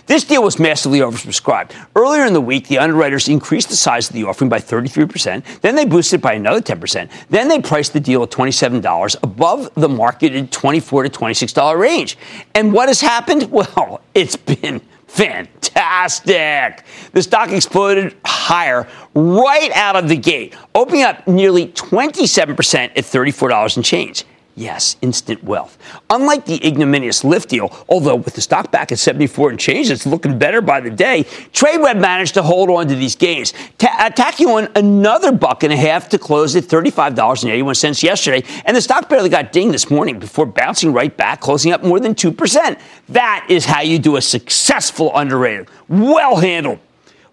This 0.07 0.24
deal 0.24 0.42
was 0.42 0.59
massively 0.59 0.98
oversubscribed. 0.98 1.72
Earlier 1.96 2.26
in 2.26 2.35
the 2.35 2.40
week, 2.40 2.68
the 2.68 2.76
underwriters 2.78 3.28
increased 3.28 3.70
the 3.70 3.76
size 3.76 4.11
of 4.11 4.14
the 4.14 4.24
offering 4.24 4.50
by 4.50 4.59
33%. 4.59 5.61
Then 5.62 5.74
they 5.74 5.87
boosted 5.87 6.20
it 6.20 6.22
by 6.22 6.35
another 6.35 6.61
10%. 6.61 7.09
Then 7.30 7.48
they 7.48 7.62
priced 7.62 7.94
the 7.94 8.00
deal 8.00 8.22
at 8.22 8.30
$27 8.30 9.16
above 9.22 9.70
the 9.74 9.88
marketed 9.88 10.52
24 10.52 11.04
to 11.04 11.09
$26 11.09 11.78
range. 11.78 12.18
And 12.54 12.74
what 12.74 12.88
has 12.88 13.00
happened? 13.00 13.50
Well, 13.54 14.02
it's 14.14 14.37
been 14.37 14.80
fantastic 15.07 15.53
fantastic. 15.74 16.84
The 17.12 17.22
stock 17.22 17.50
exploded 17.50 18.16
higher 18.24 18.88
right 19.14 19.70
out 19.72 19.96
of 19.96 20.08
the 20.08 20.16
gate, 20.16 20.54
opening 20.74 21.02
up 21.02 21.26
nearly 21.26 21.68
27% 21.68 22.74
at 22.74 22.96
$34 22.96 23.76
and 23.76 23.84
change. 23.84 24.24
Yes, 24.56 24.96
instant 25.02 25.42
wealth. 25.42 25.76
Unlike 26.10 26.46
the 26.46 26.64
ignominious 26.64 27.24
Lyft 27.24 27.48
deal, 27.48 27.76
although 27.88 28.14
with 28.14 28.34
the 28.34 28.40
stock 28.40 28.70
back 28.70 28.92
at 28.92 29.00
74 29.00 29.50
and 29.50 29.58
change, 29.58 29.90
it's 29.90 30.06
looking 30.06 30.38
better 30.38 30.60
by 30.60 30.80
the 30.80 30.90
day, 30.90 31.24
TradeWeb 31.52 32.00
managed 32.00 32.34
to 32.34 32.42
hold 32.42 32.70
on 32.70 32.86
to 32.86 32.94
these 32.94 33.16
gains, 33.16 33.52
ta- 33.78 33.96
uh, 33.98 34.06
attacking 34.06 34.46
on 34.46 34.68
another 34.76 35.32
buck 35.32 35.64
and 35.64 35.72
a 35.72 35.76
half 35.76 36.08
to 36.10 36.18
close 36.18 36.54
at 36.54 36.64
$35.81 36.64 38.02
yesterday, 38.04 38.46
and 38.64 38.76
the 38.76 38.80
stock 38.80 39.08
barely 39.08 39.28
got 39.28 39.50
dinged 39.50 39.74
this 39.74 39.90
morning 39.90 40.20
before 40.20 40.46
bouncing 40.46 40.92
right 40.92 41.16
back, 41.16 41.40
closing 41.40 41.72
up 41.72 41.82
more 41.82 41.98
than 41.98 42.14
2%. 42.14 42.78
That 43.08 43.46
is 43.48 43.64
how 43.64 43.80
you 43.80 43.98
do 43.98 44.14
a 44.16 44.22
successful 44.22 45.10
underrated. 45.16 45.68
Well 45.88 46.36
handled. 46.36 46.78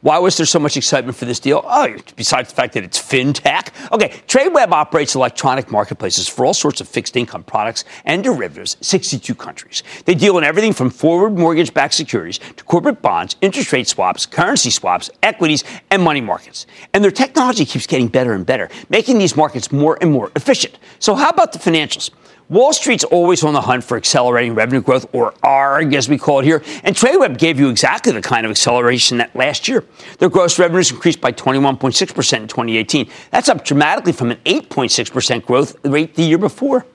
Why 0.02 0.18
was 0.18 0.36
there 0.36 0.48
so 0.48 0.58
much 0.58 0.78
excitement 0.78 1.16
for 1.16 1.26
this 1.26 1.40
deal? 1.40 1.62
Oh, 1.64 1.96
besides 2.16 2.50
the 2.50 2.56
fact 2.56 2.74
that 2.74 2.84
it's 2.84 3.00
fintech. 3.00 3.70
Okay, 3.92 4.10
TradeWeb 4.28 4.72
operates 4.72 5.14
electronic 5.14 5.70
marketplaces 5.72 6.28
for 6.28 6.44
all 6.44 6.56
sorts 6.56 6.82
of 6.82 6.90
fixed 6.90 7.16
income 7.16 7.44
products 7.44 7.86
and 8.04 8.24
derivatives, 8.24 8.78
62 8.82 9.36
countries. 9.36 9.84
They 10.06 10.16
deal 10.16 10.40
in 10.40 10.44
everything 10.44 10.74
from 10.74 10.90
forward 10.90 11.38
mortgage 11.38 11.72
backed 11.72 11.94
securities 11.94 12.40
to 12.56 12.64
corporate 12.64 13.04
bonds, 13.04 13.36
interest 13.42 13.72
rate 13.74 13.88
swaps, 13.88 14.26
currency 14.26 14.72
swaps, 14.72 15.12
equities, 15.22 15.64
and 15.92 16.02
money 16.02 16.22
markets. 16.22 16.66
And 16.96 17.04
their 17.04 17.12
technology 17.12 17.66
keeps 17.66 17.86
getting 17.86 18.08
better 18.08 18.34
and 18.34 18.44
better, 18.44 18.70
making 18.90 19.20
these 19.20 19.38
markets 19.38 19.72
more 19.72 20.00
and 20.02 20.12
more 20.12 20.32
efficient. 20.36 20.80
So, 20.98 21.14
how 21.14 21.30
about 21.30 21.54
the 21.54 21.60
financials? 21.60 22.10
Wall 22.52 22.74
Street's 22.74 23.06
always 23.06 23.46
on 23.46 23.54
the 23.54 23.62
hunt 23.62 23.82
for 23.82 23.96
accelerating 23.96 24.56
revenue 24.56 24.82
growth, 24.82 25.06
or 25.14 25.34
ARG 25.42 25.94
as 25.94 26.10
we 26.10 26.18
call 26.18 26.42
it 26.42 26.44
here, 26.44 26.62
and 26.84 26.94
TradeWeb 26.94 27.38
gave 27.38 27.58
you 27.58 27.70
exactly 27.70 28.12
the 28.12 28.22
kind 28.22 28.46
of 28.46 28.50
acceleration 28.50 29.20
that 29.20 29.34
last 29.34 29.70
year. 29.70 29.86
Their 30.18 30.28
gross 30.28 30.60
revenues 30.60 30.92
increased 30.92 31.22
by 31.22 31.32
21.6% 31.32 32.38
in 32.38 32.48
2018. 32.50 33.10
That's 33.30 33.48
up 33.48 33.64
dramatically 33.64 34.12
from 34.12 34.32
an 34.32 34.38
8.6% 34.44 35.46
growth 35.46 35.78
rate 35.86 36.16
the 36.16 36.24
year 36.24 36.38
before. 36.38 36.86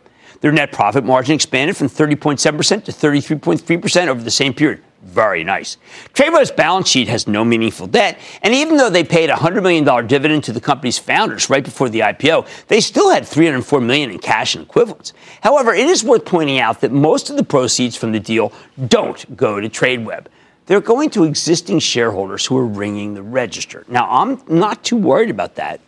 Their 0.43 0.53
net 0.53 0.73
profit 0.73 1.05
margin 1.05 1.37
expanded 1.37 1.75
from 1.75 1.89
30.7% 1.89 2.85
to 2.85 2.93
33.3% 2.93 4.09
over 4.09 4.23
the 4.23 4.31
same 4.31 4.53
period. 4.53 4.83
Very 5.07 5.45
nice. 5.45 5.77
TradeWeb's 6.15 6.51
balance 6.51 6.89
sheet 6.89 7.07
has 7.07 7.29
no 7.29 7.45
meaningful 7.45 7.87
debt, 7.87 8.19
and 8.43 8.53
even 8.53 8.77
though 8.77 8.91
they 8.91 9.05
paid 9.05 9.31
a 9.31 9.35
$100 9.35 9.63
million 9.63 10.07
dividend 10.07 10.43
to 10.45 10.53
the 10.53 10.61
company's 10.61 10.99
founders 10.99 11.49
right 11.49 11.63
before 11.63 11.89
the 11.89 12.01
IPO, 12.01 12.47
they 12.67 12.81
still 12.81 13.11
had 13.11 13.27
304 13.27 13.81
million 13.81 14.11
in 14.11 14.19
cash 14.19 14.57
and 14.57 14.65
equivalents. 14.65 15.13
However, 15.43 15.73
it 15.73 15.87
is 15.87 16.03
worth 16.03 16.25
pointing 16.25 16.59
out 16.59 16.81
that 16.81 16.91
most 16.91 17.31
of 17.31 17.37
the 17.37 17.45
proceeds 17.45 17.95
from 17.95 18.11
the 18.11 18.19
deal 18.19 18.53
don't 18.89 19.37
go 19.37 19.61
to 19.61 19.69
TradeWeb. 19.69 20.27
They're 20.67 20.81
going 20.81 21.11
to 21.11 21.23
existing 21.23 21.79
shareholders 21.79 22.45
who 22.45 22.59
are 22.59 22.67
ringing 22.67 23.15
the 23.15 23.23
register. 23.23 23.85
Now, 23.87 24.11
I'm 24.11 24.43
not 24.49 24.83
too 24.83 24.97
worried 24.97 25.31
about 25.31 25.55
that 25.55 25.81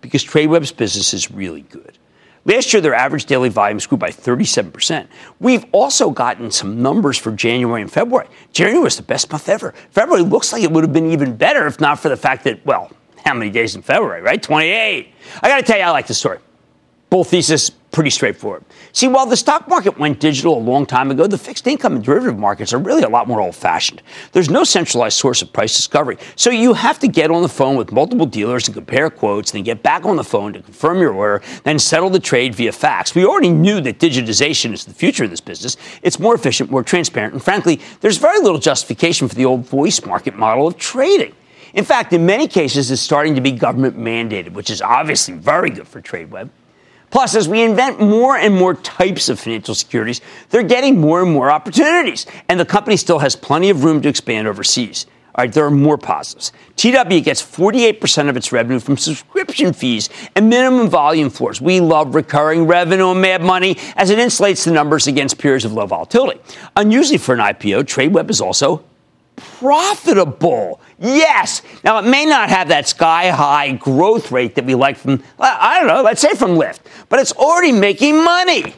because 0.00 0.24
TradeWeb's 0.24 0.72
business 0.72 1.12
is 1.12 1.30
really 1.30 1.60
good. 1.60 1.98
Last 2.44 2.72
year, 2.72 2.80
their 2.80 2.94
average 2.94 3.26
daily 3.26 3.48
volumes 3.48 3.86
grew 3.86 3.98
by 3.98 4.10
37%. 4.10 5.06
We've 5.38 5.64
also 5.70 6.10
gotten 6.10 6.50
some 6.50 6.82
numbers 6.82 7.16
for 7.16 7.30
January 7.30 7.82
and 7.82 7.92
February. 7.92 8.28
January 8.52 8.82
was 8.82 8.96
the 8.96 9.04
best 9.04 9.30
month 9.30 9.48
ever. 9.48 9.72
February 9.90 10.24
looks 10.24 10.52
like 10.52 10.62
it 10.62 10.70
would 10.72 10.82
have 10.82 10.92
been 10.92 11.12
even 11.12 11.36
better 11.36 11.66
if 11.66 11.80
not 11.80 12.00
for 12.00 12.08
the 12.08 12.16
fact 12.16 12.42
that, 12.44 12.64
well, 12.66 12.90
how 13.24 13.34
many 13.34 13.50
days 13.50 13.76
in 13.76 13.82
February, 13.82 14.22
right? 14.22 14.42
28. 14.42 15.14
I 15.40 15.48
got 15.48 15.58
to 15.58 15.62
tell 15.62 15.78
you, 15.78 15.84
I 15.84 15.90
like 15.90 16.08
this 16.08 16.18
story. 16.18 16.38
Bull 17.10 17.22
thesis, 17.22 17.70
pretty 17.92 18.10
straightforward. 18.10 18.64
See, 18.92 19.06
while 19.06 19.26
the 19.26 19.36
stock 19.36 19.68
market 19.68 19.98
went 19.98 20.18
digital 20.18 20.56
a 20.56 20.58
long 20.58 20.86
time 20.86 21.10
ago, 21.10 21.26
the 21.26 21.38
fixed 21.38 21.66
income 21.66 21.94
and 21.94 22.04
derivative 22.04 22.38
markets 22.38 22.72
are 22.72 22.78
really 22.78 23.02
a 23.02 23.08
lot 23.08 23.28
more 23.28 23.40
old 23.40 23.54
fashioned. 23.54 24.02
There's 24.32 24.50
no 24.50 24.64
centralized 24.64 25.18
source 25.18 25.42
of 25.42 25.52
price 25.52 25.76
discovery. 25.76 26.16
So 26.34 26.50
you 26.50 26.72
have 26.72 26.98
to 27.00 27.08
get 27.08 27.30
on 27.30 27.42
the 27.42 27.48
phone 27.48 27.76
with 27.76 27.92
multiple 27.92 28.26
dealers 28.26 28.66
and 28.66 28.74
compare 28.74 29.10
quotes, 29.10 29.52
then 29.52 29.62
get 29.62 29.82
back 29.82 30.06
on 30.06 30.16
the 30.16 30.24
phone 30.24 30.54
to 30.54 30.62
confirm 30.62 30.98
your 31.00 31.12
order, 31.12 31.44
then 31.64 31.78
settle 31.78 32.08
the 32.08 32.18
trade 32.18 32.54
via 32.54 32.72
fax. 32.72 33.14
We 33.14 33.26
already 33.26 33.50
knew 33.50 33.80
that 33.82 33.98
digitization 33.98 34.72
is 34.72 34.86
the 34.86 34.94
future 34.94 35.24
of 35.24 35.30
this 35.30 35.40
business. 35.40 35.76
It's 36.02 36.18
more 36.18 36.34
efficient, 36.34 36.70
more 36.70 36.82
transparent, 36.82 37.34
and 37.34 37.42
frankly, 37.42 37.80
there's 38.00 38.16
very 38.16 38.40
little 38.40 38.58
justification 38.58 39.28
for 39.28 39.34
the 39.34 39.44
old 39.44 39.66
voice 39.66 40.04
market 40.04 40.34
model 40.34 40.66
of 40.66 40.78
trading. 40.78 41.34
In 41.74 41.84
fact, 41.84 42.12
in 42.12 42.26
many 42.26 42.48
cases, 42.48 42.90
it's 42.90 43.00
starting 43.00 43.34
to 43.34 43.40
be 43.40 43.52
government 43.52 43.98
mandated, 43.98 44.52
which 44.52 44.70
is 44.70 44.82
obviously 44.82 45.34
very 45.34 45.70
good 45.70 45.88
for 45.88 46.00
TradeWeb. 46.00 46.50
Plus, 47.12 47.36
as 47.36 47.46
we 47.46 47.62
invent 47.62 48.00
more 48.00 48.38
and 48.38 48.54
more 48.54 48.74
types 48.74 49.28
of 49.28 49.38
financial 49.38 49.74
securities, 49.74 50.22
they're 50.48 50.62
getting 50.62 50.98
more 50.98 51.22
and 51.22 51.30
more 51.30 51.50
opportunities, 51.50 52.26
and 52.48 52.58
the 52.58 52.64
company 52.64 52.96
still 52.96 53.18
has 53.18 53.36
plenty 53.36 53.68
of 53.68 53.84
room 53.84 54.00
to 54.00 54.08
expand 54.08 54.48
overseas. 54.48 55.06
All 55.34 55.44
right, 55.44 55.52
there 55.52 55.64
are 55.64 55.70
more 55.70 55.96
positives. 55.98 56.52
TW 56.76 57.22
gets 57.22 57.42
48% 57.42 58.28
of 58.28 58.36
its 58.36 58.50
revenue 58.50 58.80
from 58.80 58.96
subscription 58.96 59.72
fees 59.72 60.08
and 60.34 60.48
minimum 60.48 60.88
volume 60.88 61.30
floors. 61.30 61.60
We 61.60 61.80
love 61.80 62.14
recurring 62.14 62.66
revenue 62.66 63.10
and 63.10 63.20
mad 63.20 63.42
money 63.42 63.78
as 63.96 64.10
it 64.10 64.18
insulates 64.18 64.64
the 64.64 64.72
numbers 64.72 65.06
against 65.06 65.38
periods 65.38 65.64
of 65.66 65.72
low 65.74 65.86
volatility. 65.86 66.40
Unusually 66.76 67.18
for 67.18 67.34
an 67.34 67.40
IPO, 67.40 67.84
TradeWeb 67.84 68.30
is 68.30 68.40
also 68.40 68.84
profitable. 69.36 70.80
Yes. 70.98 71.62
Now, 71.84 71.98
it 71.98 72.04
may 72.04 72.26
not 72.26 72.48
have 72.48 72.68
that 72.68 72.88
sky 72.88 73.28
high 73.28 73.72
growth 73.72 74.30
rate 74.30 74.54
that 74.54 74.64
we 74.64 74.74
like 74.74 74.96
from, 74.96 75.22
I 75.38 75.78
don't 75.78 75.88
know, 75.88 76.02
let's 76.02 76.20
say 76.20 76.34
from 76.34 76.52
Lyft, 76.52 76.80
but 77.08 77.18
it's 77.18 77.32
already 77.32 77.72
making 77.72 78.22
money. 78.22 78.74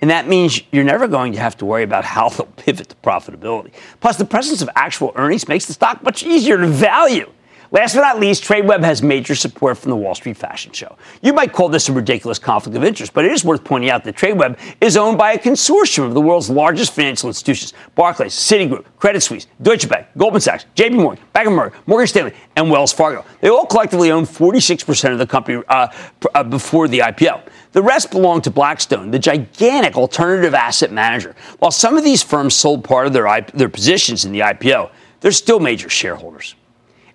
And 0.00 0.08
that 0.08 0.26
means 0.26 0.62
you're 0.72 0.84
never 0.84 1.06
going 1.06 1.32
to 1.32 1.38
have 1.38 1.56
to 1.58 1.66
worry 1.66 1.82
about 1.82 2.04
how 2.04 2.30
they'll 2.30 2.46
pivot 2.46 2.88
to 2.88 2.96
profitability. 2.96 3.72
Plus, 4.00 4.16
the 4.16 4.24
presence 4.24 4.62
of 4.62 4.70
actual 4.74 5.12
earnings 5.14 5.46
makes 5.46 5.66
the 5.66 5.74
stock 5.74 6.02
much 6.02 6.22
easier 6.22 6.56
to 6.56 6.66
value. 6.66 7.30
Last 7.72 7.94
but 7.94 8.00
not 8.00 8.18
least, 8.18 8.42
TradeWeb 8.42 8.82
has 8.82 9.00
major 9.00 9.36
support 9.36 9.78
from 9.78 9.90
the 9.90 9.96
Wall 9.96 10.16
Street 10.16 10.36
Fashion 10.36 10.72
Show. 10.72 10.96
You 11.22 11.32
might 11.32 11.52
call 11.52 11.68
this 11.68 11.88
a 11.88 11.92
ridiculous 11.92 12.36
conflict 12.36 12.76
of 12.76 12.82
interest, 12.82 13.14
but 13.14 13.24
it 13.24 13.30
is 13.30 13.44
worth 13.44 13.62
pointing 13.62 13.90
out 13.90 14.02
that 14.02 14.16
TradeWeb 14.16 14.58
is 14.80 14.96
owned 14.96 15.16
by 15.16 15.32
a 15.32 15.38
consortium 15.38 16.06
of 16.06 16.14
the 16.14 16.20
world's 16.20 16.50
largest 16.50 16.94
financial 16.94 17.28
institutions 17.28 17.72
Barclays, 17.94 18.34
Citigroup, 18.34 18.86
Credit 18.98 19.20
Suisse, 19.20 19.46
Deutsche 19.62 19.88
Bank, 19.88 20.08
Goldman 20.16 20.40
Sachs, 20.40 20.66
JP 20.74 20.96
Morgan, 20.96 21.24
Bank 21.32 21.46
of 21.46 21.52
America, 21.52 21.78
Morgan 21.86 22.08
Stanley, 22.08 22.32
and 22.56 22.68
Wells 22.68 22.92
Fargo. 22.92 23.24
They 23.40 23.50
all 23.50 23.66
collectively 23.66 24.10
own 24.10 24.24
46% 24.24 25.12
of 25.12 25.18
the 25.18 25.26
company 25.26 25.62
uh, 25.68 25.88
uh, 26.34 26.42
before 26.42 26.88
the 26.88 26.98
IPO. 26.98 27.42
The 27.70 27.82
rest 27.82 28.10
belong 28.10 28.42
to 28.42 28.50
Blackstone, 28.50 29.12
the 29.12 29.18
gigantic 29.20 29.96
alternative 29.96 30.54
asset 30.54 30.90
manager. 30.90 31.36
While 31.60 31.70
some 31.70 31.96
of 31.96 32.02
these 32.02 32.20
firms 32.20 32.56
sold 32.56 32.82
part 32.82 33.06
of 33.06 33.12
their, 33.12 33.40
their 33.54 33.68
positions 33.68 34.24
in 34.24 34.32
the 34.32 34.40
IPO, 34.40 34.90
they're 35.20 35.30
still 35.30 35.60
major 35.60 35.88
shareholders. 35.88 36.56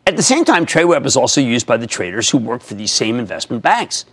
At 0.08 0.16
the 0.16 0.24
same 0.24 0.46
time, 0.46 0.68
TradeWeb 0.68 1.04
is 1.08 1.18
also 1.18 1.42
used 1.42 1.66
by 1.66 1.78
the 1.78 1.88
traders 1.88 2.30
who 2.30 2.38
work 2.38 2.62
for 2.62 2.76
these 2.76 2.92
same 2.92 3.18
investment 3.18 3.64
banks. 3.64 4.06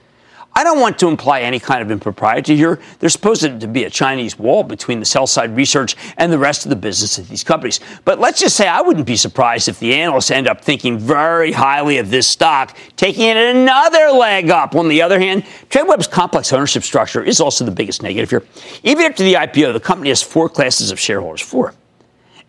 I 0.54 0.64
don't 0.64 0.80
want 0.80 0.98
to 1.00 1.08
imply 1.08 1.40
any 1.40 1.60
kind 1.60 1.82
of 1.82 1.90
impropriety 1.90 2.56
here. 2.56 2.78
There's 2.98 3.12
supposed 3.12 3.42
to 3.60 3.68
be 3.68 3.84
a 3.84 3.90
Chinese 3.90 4.38
wall 4.38 4.62
between 4.62 5.00
the 5.00 5.04
sell 5.04 5.26
side 5.26 5.54
research 5.54 5.96
and 6.16 6.32
the 6.32 6.38
rest 6.38 6.64
of 6.64 6.70
the 6.70 6.76
business 6.76 7.18
of 7.18 7.28
these 7.28 7.44
companies. 7.44 7.80
But 8.06 8.20
let's 8.20 8.40
just 8.40 8.56
say 8.56 8.68
I 8.68 8.80
wouldn't 8.80 9.06
be 9.06 9.16
surprised 9.16 9.68
if 9.68 9.80
the 9.80 9.94
analysts 9.94 10.30
end 10.30 10.48
up 10.48 10.62
thinking 10.62 10.98
very 10.98 11.52
highly 11.52 11.98
of 11.98 12.08
this 12.08 12.26
stock, 12.26 12.74
taking 12.96 13.24
it 13.24 13.36
another 13.36 14.12
leg 14.12 14.48
up. 14.48 14.74
On 14.74 14.88
the 14.88 15.02
other 15.02 15.20
hand, 15.20 15.44
TradeWeb's 15.68 16.08
complex 16.08 16.54
ownership 16.54 16.84
structure 16.84 17.22
is 17.22 17.38
also 17.38 17.66
the 17.66 17.70
biggest 17.70 18.02
negative 18.02 18.30
here. 18.30 18.44
Even 18.82 19.04
after 19.04 19.22
the 19.22 19.34
IPO, 19.34 19.74
the 19.74 19.80
company 19.80 20.08
has 20.08 20.22
four 20.22 20.48
classes 20.48 20.90
of 20.90 20.98
shareholders. 20.98 21.42
Four 21.42 21.74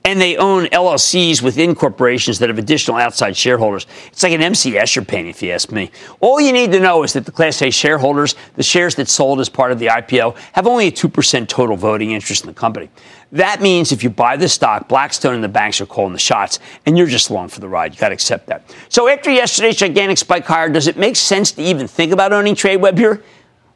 and 0.06 0.20
they 0.20 0.36
own 0.36 0.66
LLCs 0.66 1.42
within 1.42 1.74
corporations 1.74 2.40
that 2.40 2.50
have 2.50 2.58
additional 2.58 2.98
outside 2.98 3.38
shareholders. 3.38 3.88
It's 4.08 4.22
like 4.22 4.34
an 4.34 4.42
MC 4.42 4.74
Escher 4.74 5.08
painting, 5.08 5.30
if 5.30 5.42
you 5.42 5.52
ask 5.52 5.72
me. 5.72 5.92
All 6.20 6.42
you 6.42 6.52
need 6.52 6.74
to 6.74 6.80
know 6.82 7.04
is 7.04 7.14
that 7.14 7.26
the 7.26 7.32
Class 7.32 7.62
A 7.62 7.70
shareholders, 7.70 8.36
the 8.56 8.64
shares 8.64 8.96
that 8.96 9.08
sold 9.08 9.40
as 9.40 9.48
part 9.48 9.72
of 9.72 9.80
the 9.80 9.88
IPO, 9.88 10.36
have 10.52 10.68
only 10.68 10.88
a 10.88 10.92
2% 10.92 11.48
total 11.48 11.78
voting 11.78 12.12
interest 12.12 12.44
in 12.44 12.48
the 12.48 12.54
company. 12.54 12.90
That 13.32 13.62
means 13.62 13.94
if 13.94 14.04
you 14.04 14.10
buy 14.10 14.36
the 14.36 14.50
stock, 14.50 14.90
Blackstone 14.90 15.36
and 15.36 15.44
the 15.44 15.48
banks 15.48 15.80
are 15.80 15.86
calling 15.86 16.12
the 16.12 16.20
shots, 16.20 16.60
and 16.86 16.98
you're 16.98 17.08
just 17.08 17.30
along 17.30 17.48
for 17.48 17.62
the 17.62 17.70
ride. 17.70 17.94
You 17.94 18.00
got 18.00 18.10
to 18.10 18.14
accept 18.14 18.48
that. 18.48 18.76
So 18.90 19.08
after 19.08 19.32
yesterday's 19.32 19.78
gigantic 19.78 20.18
spike 20.18 20.46
higher, 20.46 20.68
does 20.68 20.88
it 20.88 20.98
make 20.98 21.16
sense 21.16 21.54
to 21.54 21.62
even 21.62 21.88
think 21.88 22.12
about 22.12 22.34
owning 22.34 22.56
TradeWeb 22.56 22.98
here? 22.98 23.24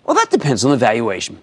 Well, 0.04 0.16
that 0.16 0.30
depends 0.30 0.66
on 0.66 0.72
the 0.72 0.78
valuation. 0.78 1.42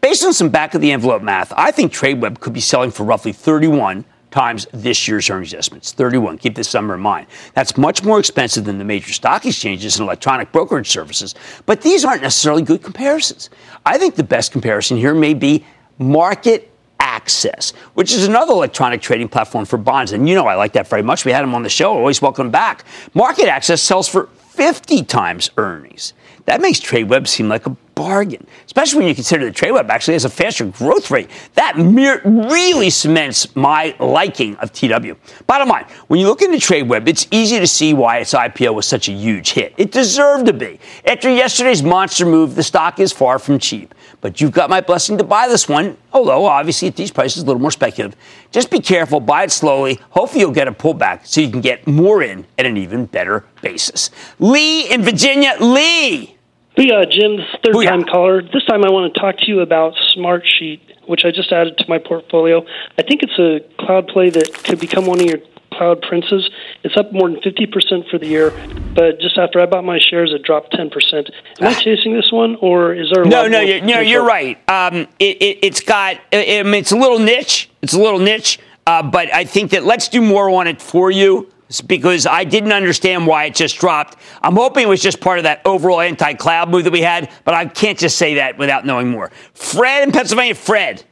Based 0.00 0.24
on 0.24 0.32
some 0.32 0.50
back 0.50 0.74
of 0.74 0.80
the 0.80 0.92
envelope 0.92 1.22
math, 1.22 1.52
I 1.56 1.70
think 1.70 1.92
TradeWeb 1.92 2.40
could 2.40 2.52
be 2.52 2.60
selling 2.60 2.90
for 2.90 3.04
roughly 3.04 3.32
31 3.32 4.04
times 4.30 4.66
this 4.72 5.08
year's 5.08 5.30
earnings 5.30 5.54
estimates. 5.54 5.92
31. 5.92 6.38
Keep 6.38 6.54
this 6.54 6.72
number 6.74 6.94
in 6.94 7.00
mind. 7.00 7.26
That's 7.54 7.76
much 7.76 8.02
more 8.02 8.18
expensive 8.18 8.64
than 8.64 8.78
the 8.78 8.84
major 8.84 9.12
stock 9.12 9.46
exchanges 9.46 9.98
and 9.98 10.06
electronic 10.06 10.52
brokerage 10.52 10.90
services, 10.90 11.34
but 11.64 11.82
these 11.82 12.04
aren't 12.04 12.22
necessarily 12.22 12.62
good 12.62 12.82
comparisons. 12.82 13.50
I 13.84 13.98
think 13.98 14.16
the 14.16 14.24
best 14.24 14.52
comparison 14.52 14.96
here 14.96 15.14
may 15.14 15.34
be 15.34 15.64
market 15.98 16.72
Access, 16.98 17.72
which 17.94 18.12
is 18.12 18.26
another 18.26 18.52
electronic 18.52 19.02
trading 19.02 19.28
platform 19.28 19.64
for 19.64 19.76
bonds. 19.76 20.12
And 20.12 20.28
you 20.28 20.34
know 20.34 20.46
I 20.46 20.54
like 20.54 20.72
that 20.72 20.88
very 20.88 21.02
much. 21.02 21.24
We 21.24 21.32
had 21.32 21.44
him 21.44 21.54
on 21.54 21.62
the 21.62 21.68
show. 21.68 21.92
Always 21.92 22.22
welcome 22.22 22.50
back. 22.50 22.84
MarketAxess 23.14 23.80
sells 23.80 24.08
for 24.08 24.28
50 24.50 25.04
times 25.04 25.50
earnings. 25.56 26.14
That 26.46 26.60
makes 26.60 26.80
TradeWeb 26.80 27.28
seem 27.28 27.48
like 27.48 27.66
a 27.66 27.76
bargain, 27.96 28.46
especially 28.66 28.98
when 29.00 29.08
you 29.08 29.14
consider 29.14 29.46
that 29.46 29.54
TradeWeb 29.54 29.88
actually 29.88 30.14
has 30.14 30.24
a 30.24 30.30
faster 30.30 30.66
growth 30.66 31.10
rate. 31.10 31.28
That 31.54 31.74
really 31.76 32.90
cements 32.90 33.56
my 33.56 33.96
liking 33.98 34.54
of 34.56 34.72
TW. 34.72 35.14
Bottom 35.46 35.68
line, 35.68 35.86
when 36.06 36.20
you 36.20 36.28
look 36.28 36.42
into 36.42 36.58
TradeWeb, 36.58 37.08
it's 37.08 37.26
easy 37.32 37.58
to 37.58 37.66
see 37.66 37.94
why 37.94 38.18
its 38.18 38.34
IPO 38.34 38.74
was 38.74 38.86
such 38.86 39.08
a 39.08 39.12
huge 39.12 39.52
hit. 39.52 39.74
It 39.78 39.90
deserved 39.90 40.46
to 40.46 40.52
be. 40.52 40.78
After 41.06 41.30
yesterday's 41.30 41.82
monster 41.82 42.26
move, 42.26 42.54
the 42.54 42.62
stock 42.62 43.00
is 43.00 43.12
far 43.12 43.38
from 43.38 43.58
cheap. 43.58 43.94
But 44.20 44.40
you've 44.40 44.52
got 44.52 44.68
my 44.68 44.82
blessing 44.82 45.16
to 45.18 45.24
buy 45.24 45.48
this 45.48 45.68
one, 45.68 45.96
although 46.12 46.44
obviously 46.44 46.88
at 46.88 46.96
these 46.96 47.10
prices, 47.10 47.42
a 47.42 47.46
little 47.46 47.60
more 47.60 47.70
speculative. 47.70 48.18
Just 48.50 48.70
be 48.70 48.80
careful, 48.80 49.20
buy 49.20 49.44
it 49.44 49.52
slowly. 49.52 49.98
Hopefully, 50.10 50.40
you'll 50.40 50.52
get 50.52 50.68
a 50.68 50.72
pullback 50.72 51.26
so 51.26 51.40
you 51.40 51.50
can 51.50 51.62
get 51.62 51.86
more 51.86 52.22
in 52.22 52.46
at 52.58 52.66
an 52.66 52.76
even 52.76 53.06
better 53.06 53.44
basis. 53.62 54.10
Lee 54.38 54.90
in 54.90 55.02
Virginia, 55.02 55.56
Lee. 55.60 56.35
Booyah, 56.76 57.10
Jim, 57.10 57.38
third 57.64 57.74
Booyah. 57.74 57.88
time 57.88 58.04
caller. 58.04 58.42
This 58.42 58.64
time 58.66 58.84
I 58.84 58.90
want 58.90 59.12
to 59.12 59.20
talk 59.20 59.38
to 59.38 59.46
you 59.46 59.60
about 59.60 59.94
Smartsheet, 60.14 60.80
which 61.06 61.24
I 61.24 61.30
just 61.30 61.50
added 61.50 61.78
to 61.78 61.84
my 61.88 61.98
portfolio. 61.98 62.64
I 62.98 63.02
think 63.02 63.22
it's 63.22 63.38
a 63.38 63.60
cloud 63.82 64.08
play 64.08 64.28
that 64.30 64.52
could 64.62 64.78
become 64.78 65.06
one 65.06 65.20
of 65.20 65.26
your 65.26 65.38
cloud 65.72 66.02
princes. 66.02 66.50
It's 66.84 66.96
up 66.96 67.12
more 67.12 67.30
than 67.30 67.40
50% 67.40 68.10
for 68.10 68.18
the 68.18 68.26
year, 68.26 68.50
but 68.94 69.20
just 69.20 69.38
after 69.38 69.60
I 69.60 69.66
bought 69.66 69.84
my 69.84 69.98
shares, 69.98 70.32
it 70.34 70.42
dropped 70.42 70.72
10%. 70.72 70.90
Am 71.14 71.22
I 71.60 71.70
ah. 71.70 71.80
chasing 71.80 72.14
this 72.14 72.30
one, 72.30 72.56
or 72.60 72.94
is 72.94 73.10
there 73.12 73.24
no, 73.24 73.48
no, 73.48 73.60
you're, 73.60 73.80
no, 73.80 74.00
you're 74.00 74.24
right. 74.24 74.58
Um, 74.68 75.06
it, 75.18 75.58
it, 75.62 75.86
got, 75.86 76.18
I 76.32 76.62
mean, 76.62 76.74
it's 76.74 76.92
a 76.92 76.96
little 76.96 77.18
niche. 77.18 77.70
It's 77.80 77.94
a 77.94 77.98
little 77.98 78.20
niche, 78.20 78.58
uh, 78.86 79.02
but 79.02 79.32
I 79.32 79.44
think 79.44 79.70
that 79.70 79.84
let's 79.84 80.08
do 80.08 80.20
more 80.20 80.50
on 80.50 80.66
it 80.66 80.82
for 80.82 81.10
you 81.10 81.50
because 81.86 82.26
I 82.26 82.44
didn't 82.44 82.72
understand 82.72 83.26
why 83.26 83.44
it 83.44 83.54
just 83.54 83.78
dropped. 83.78 84.16
I'm 84.42 84.54
hoping 84.54 84.84
it 84.84 84.88
was 84.88 85.02
just 85.02 85.20
part 85.20 85.38
of 85.38 85.44
that 85.44 85.62
overall 85.64 86.00
anti 86.00 86.34
cloud 86.34 86.70
move 86.70 86.84
that 86.84 86.92
we 86.92 87.02
had, 87.02 87.30
but 87.44 87.54
I 87.54 87.66
can't 87.66 87.98
just 87.98 88.16
say 88.16 88.34
that 88.34 88.58
without 88.58 88.86
knowing 88.86 89.08
more. 89.08 89.30
Fred 89.54 90.04
in 90.04 90.12
Pennsylvania, 90.12 90.54
Fred. 90.54 91.04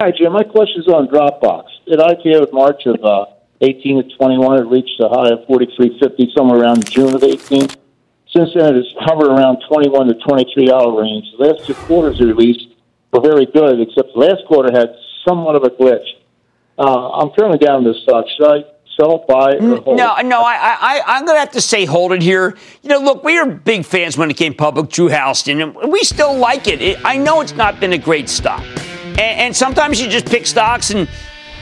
Hi, 0.00 0.10
Jim. 0.10 0.32
My 0.32 0.42
question 0.42 0.82
is 0.82 0.88
on 0.88 1.08
Dropbox. 1.08 1.64
At 1.90 1.98
IPO'd 1.98 2.52
March 2.52 2.82
of 2.86 3.02
uh, 3.04 3.26
18 3.60 4.02
to 4.02 4.16
21. 4.16 4.60
It 4.60 4.66
reached 4.66 5.00
a 5.00 5.08
high 5.08 5.30
of 5.30 5.46
43.50 5.48 6.34
somewhere 6.36 6.60
around 6.60 6.90
June 6.90 7.14
of 7.14 7.22
18. 7.22 7.68
Since 8.34 8.54
then, 8.54 8.74
it 8.74 8.76
has 8.76 8.86
hovered 8.98 9.28
around 9.30 9.62
21 9.68 10.08
to 10.08 10.14
23 10.14 10.66
dollar 10.66 11.02
range. 11.02 11.24
The 11.38 11.44
last 11.44 11.66
two 11.66 11.74
quarters 11.74 12.20
it 12.20 12.24
released 12.24 12.74
were 13.12 13.20
very 13.20 13.46
good, 13.46 13.80
except 13.80 14.12
the 14.12 14.20
last 14.20 14.44
quarter 14.48 14.76
had 14.76 14.96
somewhat 15.26 15.54
of 15.54 15.62
a 15.62 15.70
glitch. 15.70 16.04
Uh, 16.76 17.10
I'm 17.10 17.30
currently 17.30 17.58
down 17.58 17.84
in 17.86 17.92
this 17.92 18.02
stock. 18.02 18.26
Should 18.36 18.46
I 18.46 18.64
sell, 18.96 19.24
buy, 19.26 19.56
or 19.56 19.76
hold? 19.80 19.96
No, 19.96 20.16
no, 20.22 20.40
I, 20.40 20.76
I, 20.80 21.02
I'm 21.06 21.24
going 21.24 21.36
to 21.36 21.40
have 21.40 21.52
to 21.52 21.60
say 21.60 21.84
hold 21.84 22.12
it 22.12 22.22
here. 22.22 22.56
You 22.82 22.90
know, 22.90 22.98
look, 22.98 23.24
we 23.24 23.40
were 23.40 23.46
big 23.46 23.84
fans 23.84 24.16
when 24.16 24.30
it 24.30 24.36
came 24.36 24.54
public, 24.54 24.90
Drew 24.90 25.08
Houston, 25.08 25.60
and 25.60 25.74
we 25.92 26.00
still 26.04 26.36
like 26.36 26.66
it. 26.66 26.80
it 26.80 27.04
I 27.04 27.16
know 27.16 27.40
it's 27.40 27.54
not 27.54 27.80
been 27.80 27.92
a 27.92 27.98
great 27.98 28.28
stock. 28.28 28.64
And, 29.04 29.20
and 29.20 29.56
sometimes 29.56 30.00
you 30.00 30.08
just 30.08 30.26
pick 30.26 30.46
stocks 30.46 30.90
and 30.90 31.08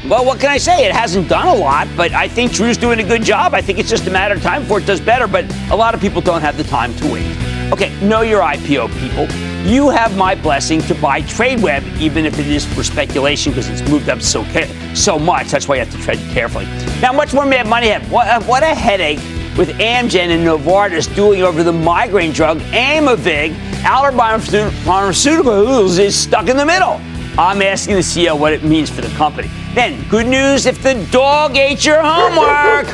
well, 0.09 0.25
what 0.25 0.41
can 0.41 0.51
I 0.51 0.59
say? 0.59 0.85
It 0.85 0.93
hasn't 0.93 1.29
done 1.29 1.47
a 1.47 1.55
lot, 1.55 1.87
but 1.97 2.11
I 2.11 2.27
think 2.27 2.51
Drew's 2.53 2.77
doing 2.77 2.99
a 2.99 3.05
good 3.05 3.23
job. 3.23 3.55
I 3.55 3.63
think 3.63 3.79
it's 3.79 3.89
just 3.89 4.07
a 4.09 4.11
matter 4.11 4.35
of 4.35 4.43
time 4.43 4.63
before 4.63 4.81
it 4.81 4.87
does 4.87 5.01
better, 5.01 5.29
but 5.29 5.45
a 5.71 5.77
lot 5.77 5.95
of 5.95 6.01
people 6.01 6.21
don't 6.21 6.41
have 6.41 6.57
the 6.57 6.65
time 6.65 6.93
to 6.97 7.13
wait. 7.13 7.37
Okay, 7.73 7.95
know 8.05 8.23
your 8.23 8.41
IPO, 8.41 8.89
people. 8.99 9.52
You 9.65 9.91
have 9.91 10.17
my 10.17 10.35
blessing 10.35 10.81
to 10.83 10.95
buy 10.97 11.23
TradeWeb, 11.23 12.01
even 12.01 12.27
if 12.27 12.37
it 12.41 12.49
is 12.49 12.65
for 12.65 12.83
speculation, 12.83 13.53
because 13.53 13.69
it's 13.69 13.89
moved 13.89 14.09
up 14.09 14.21
so 14.21 14.45
so 14.93 15.21
much. 15.21 15.53
That's 15.53 15.69
why 15.69 15.77
you 15.77 15.85
have 15.85 15.93
to 15.93 16.03
tread 16.03 16.19
carefully. 16.33 16.65
Now, 17.01 17.13
much 17.13 17.33
more 17.33 17.47
Mad 17.47 17.69
Money 17.69 17.89
have. 17.89 18.11
What, 18.11 18.27
uh, 18.27 18.43
what 18.43 18.65
a 18.65 18.75
headache 18.75 19.21
with 19.57 19.69
Amgen 19.79 20.31
and 20.31 20.45
Novartis 20.45 21.15
dueling 21.15 21.43
over 21.43 21.63
the 21.63 21.73
migraine 21.73 22.33
drug 22.33 22.59
Aimovig. 22.73 23.55
Allergan 23.83 24.41
Pharmaceuticals 24.83 26.01
is 26.01 26.19
stuck 26.19 26.49
in 26.49 26.57
the 26.57 26.67
middle. 26.67 27.01
I'm 27.39 27.63
asking 27.63 27.95
the 27.95 28.01
CEO 28.01 28.37
what 28.37 28.53
it 28.53 28.65
means 28.65 28.91
for 28.91 29.01
the 29.01 29.15
company. 29.17 29.49
Then, 29.75 30.03
good 30.09 30.27
news 30.27 30.67
if 30.67 30.83
the 30.83 30.95
dog 31.13 31.57
ate 31.57 31.87
your 31.87 32.03
homework. 32.03 32.89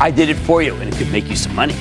I 0.00 0.10
did 0.10 0.30
it 0.30 0.36
for 0.36 0.62
you, 0.62 0.74
and 0.76 0.92
it 0.92 0.96
could 0.96 1.12
make 1.12 1.28
you 1.28 1.36
some 1.36 1.54
money. 1.54 1.74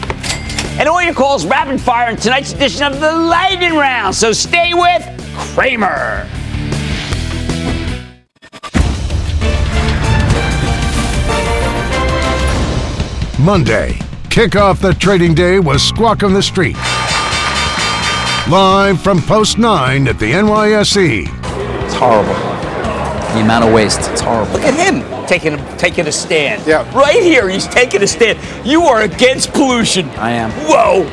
And 0.79 0.89
all 0.89 1.01
your 1.01 1.13
calls 1.13 1.45
rapid 1.45 1.79
fire 1.79 2.09
in 2.09 2.17
tonight's 2.17 2.53
edition 2.53 2.83
of 2.83 2.99
the 2.99 3.11
Lightning 3.11 3.75
Round. 3.75 4.15
So 4.15 4.31
stay 4.31 4.73
with 4.73 5.03
Cramer. 5.35 6.27
Monday, 13.39 13.99
kick 14.29 14.55
off 14.55 14.79
the 14.79 14.93
trading 14.93 15.33
day 15.33 15.59
was 15.59 15.83
Squawk 15.83 16.23
on 16.23 16.33
the 16.33 16.43
Street. 16.43 16.77
Live 18.49 19.01
from 19.01 19.21
Post 19.21 19.57
9 19.57 20.07
at 20.07 20.19
the 20.19 20.31
NYSE. 20.31 21.27
It's 21.85 21.93
horrible 21.95 22.53
the 23.33 23.41
amount 23.41 23.65
of 23.65 23.73
waste. 23.73 23.99
It's 24.11 24.21
horrible. 24.21 24.53
Look 24.53 24.63
at 24.63 24.75
him 24.75 25.12
taking 25.39 25.77
taking 25.77 26.07
a 26.07 26.11
stand. 26.11 26.65
Yeah. 26.67 26.87
Right 26.95 27.21
here, 27.21 27.49
he's 27.49 27.67
taking 27.67 28.03
a 28.03 28.07
stand. 28.07 28.39
You 28.65 28.83
are 28.83 29.01
against 29.01 29.51
pollution. 29.51 30.07
I 30.11 30.31
am. 30.31 30.51
Whoa. 30.51 31.07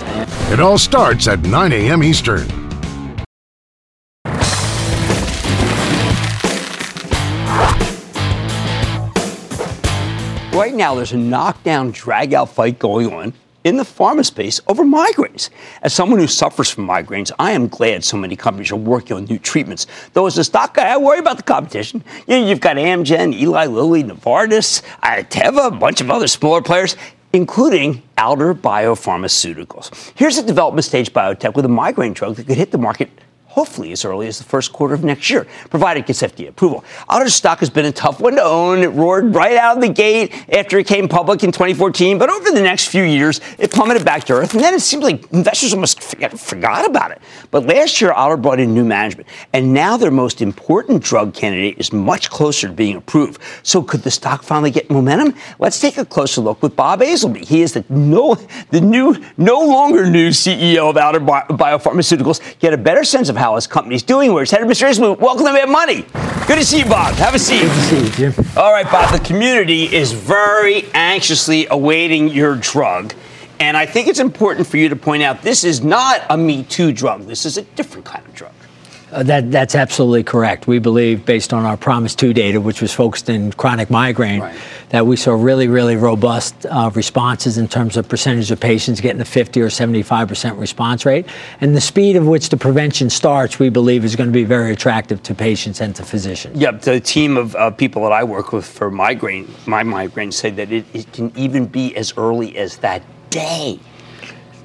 It 0.53 0.61
all 0.61 0.77
starts 0.77 1.27
at 1.27 1.41
9 1.41 1.73
a.m. 1.73 2.03
Eastern. 2.03 2.47
Right 10.53 10.75
now, 10.75 10.95
there's 10.95 11.13
a 11.13 11.17
knockdown, 11.17 11.93
drag 11.93 12.35
out 12.35 12.51
fight 12.51 12.79
going 12.79 13.13
on 13.15 13.33
in 13.65 13.77
the 13.77 13.83
pharma 13.83 14.25
space 14.25 14.61
over 14.69 14.85
migraines. 14.85 15.51
As 15.83 15.93
someone 15.93 16.19
who 16.19 16.27
suffers 16.27 16.71
from 16.71 16.87
migraines, 16.87 17.31
I 17.39 17.53
am 17.53 17.69
glad 17.69 18.05
so 18.05 18.17
many 18.17 18.37
companies 18.37 18.73
are 18.73 18.77
working 18.77 19.17
on 19.17 19.25
new 19.25 19.39
treatments. 19.39 19.87
Though 20.13 20.27
as 20.27 20.39
a 20.39 20.45
stock 20.45 20.75
guy, 20.75 20.89
I 20.89 20.97
worry 20.97 21.19
about 21.19 21.37
the 21.37 21.43
competition. 21.43 22.03
You 22.27 22.41
know, 22.41 22.47
you've 22.47 22.61
got 22.61 22.77
Amgen, 22.77 23.35
Eli 23.35 23.67
Lilly, 23.67 24.03
Novartis, 24.05 24.83
Teva, 25.03 25.69
a 25.69 25.71
bunch 25.71 26.01
of 26.01 26.11
other 26.11 26.27
smaller 26.27 26.63
players 26.63 26.97
including 27.33 28.03
Alder 28.19 28.55
Biopharmaceuticals. 28.55 30.13
Here's 30.17 30.37
a 30.39 30.43
development 30.43 30.85
stage 30.85 31.13
biotech 31.13 31.55
with 31.55 31.65
a 31.65 31.69
migraine 31.69 32.13
drug 32.13 32.37
that 32.37 32.47
could 32.47 32.57
hit 32.57 32.73
the 32.73 32.79
market 32.79 33.09
hopefully 33.51 33.91
as 33.91 34.05
early 34.05 34.29
as 34.29 34.39
the 34.39 34.45
first 34.45 34.73
quarter 34.73 34.95
of 34.95 35.03
next 35.03 35.29
year, 35.29 35.47
provided 35.71 36.05
it 36.05 36.07
gets 36.07 36.23
FDA 36.23 36.49
approval. 36.49 36.85
Alder 37.09 37.29
stock 37.29 37.59
has 37.59 37.69
been 37.69 37.85
a 37.85 37.93
tough 37.93 38.21
one 38.21 38.37
to 38.37 38.43
own. 38.43 38.79
It 38.79 38.89
roared 38.89 39.35
right 39.35 39.57
out 39.57 39.77
of 39.77 39.83
the 39.83 39.89
gate 39.89 40.33
after 40.53 40.79
it 40.79 40.87
came 40.87 41.09
public 41.09 41.43
in 41.43 41.51
2014, 41.51 42.17
but 42.17 42.31
over 42.31 42.53
the 42.53 42.63
next 42.63 42.87
few 42.87 43.03
years, 43.03 43.41
it 43.59 43.73
plummeted 43.73 44.05
back 44.05 44.23
to 44.25 44.35
earth, 44.35 44.55
and 44.55 44.63
then 44.63 44.73
it 44.73 44.81
seems 44.81 45.03
like 45.03 45.31
investors 45.33 45.75
almost 45.75 46.01
forget, 46.01 46.39
forgot 46.39 46.87
about 46.87 47.11
it. 47.11 47.21
But 47.51 47.67
last 47.67 48.01
year, 48.01 48.13
Alder 48.13 48.37
brought 48.37 48.61
in 48.61 48.73
new 48.73 48.85
management, 48.85 49.29
and 49.53 49.75
now 49.75 49.97
their 49.97 50.13
most 50.13 50.41
important 50.41 51.03
drug 51.03 51.35
candidate 51.35 51.79
is 51.79 51.93
much 51.93 52.31
closer 52.31 52.69
to 52.69 52.73
being 52.73 52.97
approved. 52.97 53.41
So 53.65 53.83
could 53.83 54.03
the 54.03 54.13
stock 54.13 54.45
finally 54.45 54.71
get 54.71 54.91
momentum? 54.91 55.35
Let's 55.59 55.81
take 55.81 55.99
a 55.99 56.05
closer 56.05 56.41
look 56.41 56.63
with 56.63 56.77
Bob 56.77 57.01
Azelby. 57.01 57.45
He 57.45 57.63
is 57.63 57.73
the 57.73 57.85
no, 57.89 58.37
the 58.71 58.81
new, 58.81 59.17
no 59.37 59.61
longer 59.61 60.09
new 60.09 60.31
CEO 60.31 60.91
of 60.91 60.97
Alder 60.97 61.21
Biopharmaceuticals. 61.21 62.59
Get 62.61 62.73
a 62.73 62.79
better 62.79 63.03
sense 63.03 63.29
of 63.29 63.40
how 63.41 63.55
his 63.55 63.67
company's 63.67 64.03
doing. 64.03 64.33
Where 64.33 64.43
it's 64.43 64.53
headed, 64.53 64.69
Mr. 64.69 64.89
Ismu. 64.89 65.19
Welcome 65.19 65.47
to 65.47 65.53
Mad 65.53 65.71
Money. 65.71 66.05
Good 66.47 66.59
to 66.59 66.65
see 66.65 66.81
you, 66.81 66.85
Bob. 66.85 67.15
Have 67.15 67.35
a 67.35 67.39
seat. 67.39 67.63
Good 67.63 67.69
to 67.69 67.81
see 67.81 68.05
you, 68.05 68.33
Jim. 68.33 68.47
All 68.55 68.71
right, 68.71 68.85
Bob. 68.85 69.19
The 69.19 69.25
community 69.27 69.85
is 69.85 70.13
very 70.13 70.85
anxiously 70.93 71.67
awaiting 71.71 72.29
your 72.29 72.55
drug. 72.57 73.15
And 73.59 73.79
I 73.79 73.87
think 73.87 74.09
it's 74.09 74.21
important 74.21 74.67
for 74.67 74.77
you 74.77 74.91
to 74.91 74.97
point 74.97 75.23
out 75.23 75.41
this 75.41 75.65
is 75.65 75.83
not 75.83 76.23
a 76.29 76.37
Me 76.37 76.65
Too 76.65 76.93
drug. 76.93 77.23
This 77.23 77.47
is 77.47 77.57
a 77.57 77.63
different 77.63 78.05
kind 78.05 78.25
of 78.27 78.35
drug. 78.35 78.53
Uh, 79.13 79.23
that, 79.25 79.51
that's 79.51 79.75
absolutely 79.75 80.23
correct. 80.23 80.67
We 80.67 80.79
believe, 80.79 81.25
based 81.25 81.53
on 81.53 81.65
our 81.65 81.77
Promise 81.77 82.15
2 82.15 82.33
data, 82.33 82.61
which 82.61 82.81
was 82.81 82.93
focused 82.93 83.29
in 83.29 83.53
chronic 83.53 83.91
migraine, 83.91 84.41
right. 84.41 84.57
that 84.91 85.07
we 85.07 85.17
saw 85.17 85.33
really, 85.33 85.67
really 85.67 85.97
robust 85.97 86.67
uh, 86.67 86.91
responses 86.95 87.59
in 87.59 87.67
terms 87.67 87.97
of 87.97 88.09
percentage 88.09 88.51
of 88.51 88.61
patients 88.61 89.01
getting 89.01 89.21
a 89.21 89.25
50 89.25 89.61
or 89.61 89.69
75% 89.69 90.59
response 90.59 91.05
rate. 91.05 91.27
And 91.61 91.75
the 91.75 91.81
speed 91.81 92.17
of 92.17 92.27
which 92.27 92.51
the 92.51 92.57
prevention 92.57 93.11
starts, 93.11 93.59
we 93.59 93.69
believe, 93.69 94.05
is 94.05 94.15
going 94.15 94.29
to 94.29 94.33
be 94.33 94.45
very 94.45 94.73
attractive 94.73 95.23
to 95.25 95.35
patients 95.35 95.81
and 95.81 95.95
to 95.97 96.05
physicians. 96.05 96.57
Yep. 96.61 96.83
The 96.83 97.01
team 97.01 97.37
of 97.37 97.57
uh, 97.57 97.71
people 97.71 98.03
that 98.03 98.13
I 98.13 98.23
work 98.23 98.53
with 98.53 98.65
for 98.65 98.91
migraine, 98.91 99.53
my 99.67 99.83
migraine, 99.83 100.31
say 100.31 100.51
that 100.51 100.71
it, 100.71 100.85
it 100.95 101.13
can 101.13 101.33
even 101.37 101.67
be 101.67 101.97
as 101.97 102.17
early 102.17 102.57
as 102.57 102.77
that 102.79 103.03
day. 103.31 103.81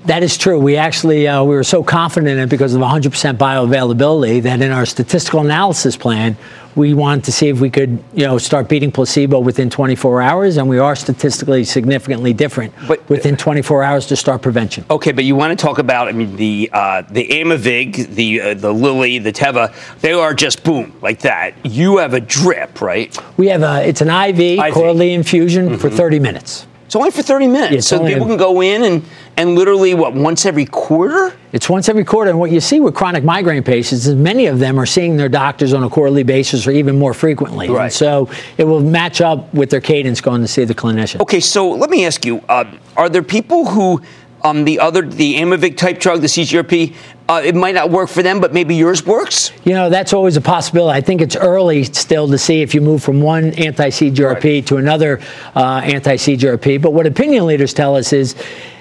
That 0.05 0.21
is 0.21 0.37
true. 0.37 0.59
We 0.59 0.77
actually 0.77 1.27
uh, 1.27 1.43
we 1.43 1.55
were 1.55 1.63
so 1.63 1.83
confident 1.83 2.31
in 2.31 2.39
it 2.39 2.49
because 2.49 2.75
of 2.75 2.81
100% 2.81 3.37
bioavailability 3.37 4.43
that 4.43 4.61
in 4.61 4.71
our 4.71 4.85
statistical 4.85 5.39
analysis 5.39 5.97
plan, 5.97 6.37
we 6.75 6.93
wanted 6.93 7.23
to 7.23 7.31
see 7.31 7.47
if 7.47 7.59
we 7.59 7.69
could, 7.69 8.03
you 8.13 8.25
know, 8.25 8.37
start 8.37 8.67
beating 8.67 8.91
placebo 8.91 9.39
within 9.39 9.69
24 9.69 10.21
hours, 10.21 10.57
and 10.57 10.67
we 10.67 10.77
are 10.77 10.95
statistically 10.95 11.63
significantly 11.63 12.33
different 12.33 12.73
but, 12.87 13.07
within 13.09 13.37
24 13.37 13.81
hours 13.81 14.05
to 14.07 14.15
start 14.15 14.41
prevention. 14.41 14.85
Okay, 14.91 15.11
but 15.11 15.23
you 15.23 15.35
want 15.35 15.57
to 15.57 15.65
talk 15.65 15.79
about, 15.79 16.07
I 16.07 16.11
mean, 16.11 16.35
the 16.35 16.69
uh, 16.71 17.01
the 17.09 17.27
Aimovig, 17.27 18.13
the 18.13 18.41
uh, 18.41 18.53
the 18.53 18.71
Lilly, 18.71 19.19
the 19.19 19.33
Teva, 19.33 19.73
they 20.01 20.13
are 20.13 20.33
just 20.33 20.63
boom 20.63 20.93
like 21.01 21.21
that. 21.21 21.53
You 21.65 21.97
have 21.97 22.13
a 22.13 22.21
drip, 22.21 22.81
right? 22.81 23.17
We 23.37 23.47
have 23.47 23.63
a 23.63 23.87
it's 23.87 24.01
an 24.01 24.09
IV, 24.09 24.59
IV. 24.59 24.73
quarterly 24.73 25.13
infusion 25.13 25.69
mm-hmm. 25.69 25.77
for 25.77 25.89
30 25.89 26.19
minutes. 26.19 26.67
It's 26.95 27.01
only 27.01 27.11
for 27.11 27.23
30 27.23 27.47
minutes. 27.47 27.73
Yeah, 27.73 27.97
so 27.97 28.07
people 28.07 28.25
can 28.25 28.37
go 28.37 28.61
in 28.61 28.81
and, 28.83 29.03
and 29.35 29.55
literally, 29.55 29.93
what, 29.93 30.13
once 30.13 30.45
every 30.45 30.65
quarter? 30.65 31.35
It's 31.51 31.69
once 31.69 31.89
every 31.89 32.05
quarter. 32.05 32.29
And 32.29 32.39
what 32.39 32.51
you 32.51 32.61
see 32.61 32.79
with 32.79 32.95
chronic 32.95 33.21
migraine 33.21 33.63
patients 33.63 34.07
is 34.07 34.15
many 34.15 34.45
of 34.45 34.59
them 34.59 34.79
are 34.79 34.85
seeing 34.85 35.17
their 35.17 35.27
doctors 35.27 35.73
on 35.73 35.83
a 35.83 35.89
quarterly 35.89 36.23
basis 36.23 36.65
or 36.65 36.71
even 36.71 36.97
more 36.97 37.13
frequently. 37.13 37.69
Right. 37.69 37.85
And 37.85 37.93
so 37.93 38.29
it 38.57 38.63
will 38.63 38.79
match 38.79 39.19
up 39.19 39.53
with 39.53 39.71
their 39.71 39.81
cadence 39.81 40.21
going 40.21 40.39
to 40.39 40.47
see 40.47 40.63
the 40.63 40.73
clinician. 40.73 41.19
Okay, 41.19 41.41
so 41.41 41.69
let 41.69 41.89
me 41.89 42.05
ask 42.05 42.23
you: 42.23 42.41
uh, 42.47 42.63
Are 42.95 43.09
there 43.09 43.23
people 43.23 43.65
who, 43.65 44.01
um, 44.45 44.63
the 44.63 44.79
other, 44.79 45.01
the 45.01 45.35
Aimovig 45.35 45.75
type 45.75 45.99
drug, 45.99 46.21
the 46.21 46.27
CGRP, 46.27 46.95
uh, 47.27 47.41
it 47.43 47.55
might 47.55 47.73
not 47.73 47.89
work 47.89 48.09
for 48.09 48.21
them, 48.21 48.39
but 48.39 48.53
maybe 48.53 48.75
yours 48.75 49.05
works? 49.05 49.51
You 49.63 49.73
know, 49.73 49.89
that's 49.89 50.13
always 50.13 50.37
a 50.37 50.41
possibility. 50.41 50.95
I 50.95 51.01
think 51.01 51.21
it's 51.21 51.35
early 51.35 51.83
still 51.83 52.27
to 52.27 52.37
see 52.37 52.61
if 52.61 52.75
you 52.75 52.81
move 52.81 53.03
from 53.03 53.21
one 53.21 53.53
anti 53.53 53.89
CGRP 53.89 54.65
to 54.67 54.77
another 54.77 55.19
uh, 55.55 55.81
anti 55.83 56.15
CGRP. 56.15 56.81
But 56.81 56.93
what 56.93 57.07
opinion 57.07 57.47
leaders 57.47 57.73
tell 57.73 57.95
us 57.95 58.13
is 58.13 58.35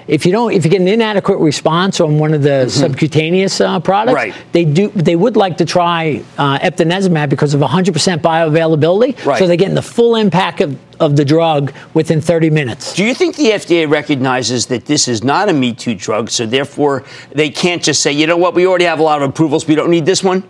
if 0.07 0.25
you 0.25 0.31
don't, 0.31 0.53
if 0.53 0.63
you 0.63 0.71
get 0.71 0.81
an 0.81 0.87
inadequate 0.87 1.39
response 1.39 1.99
on 1.99 2.19
one 2.19 2.33
of 2.33 2.43
the 2.43 2.69
subcutaneous 2.69 3.59
uh, 3.59 3.79
products, 3.79 4.13
Right. 4.15 4.33
they 4.51 4.63
do, 4.65 4.89
they 4.89 5.15
would 5.15 5.35
like 5.35 5.57
to 5.57 5.65
try 5.65 6.23
uh, 6.37 6.59
eptinezumab 6.59 7.29
because 7.29 7.53
of 7.53 7.61
100% 7.61 8.19
bioavailability. 8.19 9.25
Right. 9.25 9.39
So 9.39 9.47
they're 9.47 9.57
getting 9.57 9.75
the 9.75 9.81
full 9.81 10.15
impact 10.15 10.61
of, 10.61 10.77
of 10.99 11.15
the 11.15 11.25
drug 11.25 11.73
within 11.93 12.21
30 12.21 12.49
minutes. 12.51 12.93
Do 12.93 13.03
you 13.03 13.13
think 13.13 13.35
the 13.35 13.45
FDA 13.51 13.89
recognizes 13.89 14.67
that 14.67 14.85
this 14.85 15.07
is 15.07 15.23
not 15.23 15.49
a 15.49 15.53
Me 15.53 15.73
Too 15.73 15.95
drug, 15.95 16.29
so 16.29 16.45
therefore 16.45 17.03
they 17.31 17.49
can't 17.49 17.81
just 17.83 18.01
say, 18.01 18.11
you 18.11 18.27
know 18.27 18.37
what, 18.37 18.53
we 18.53 18.67
already 18.67 18.85
have 18.85 18.99
a 18.99 19.03
lot 19.03 19.21
of 19.21 19.29
approvals, 19.29 19.67
we 19.67 19.75
don't 19.75 19.89
need 19.89 20.05
this 20.05 20.23
one? 20.23 20.43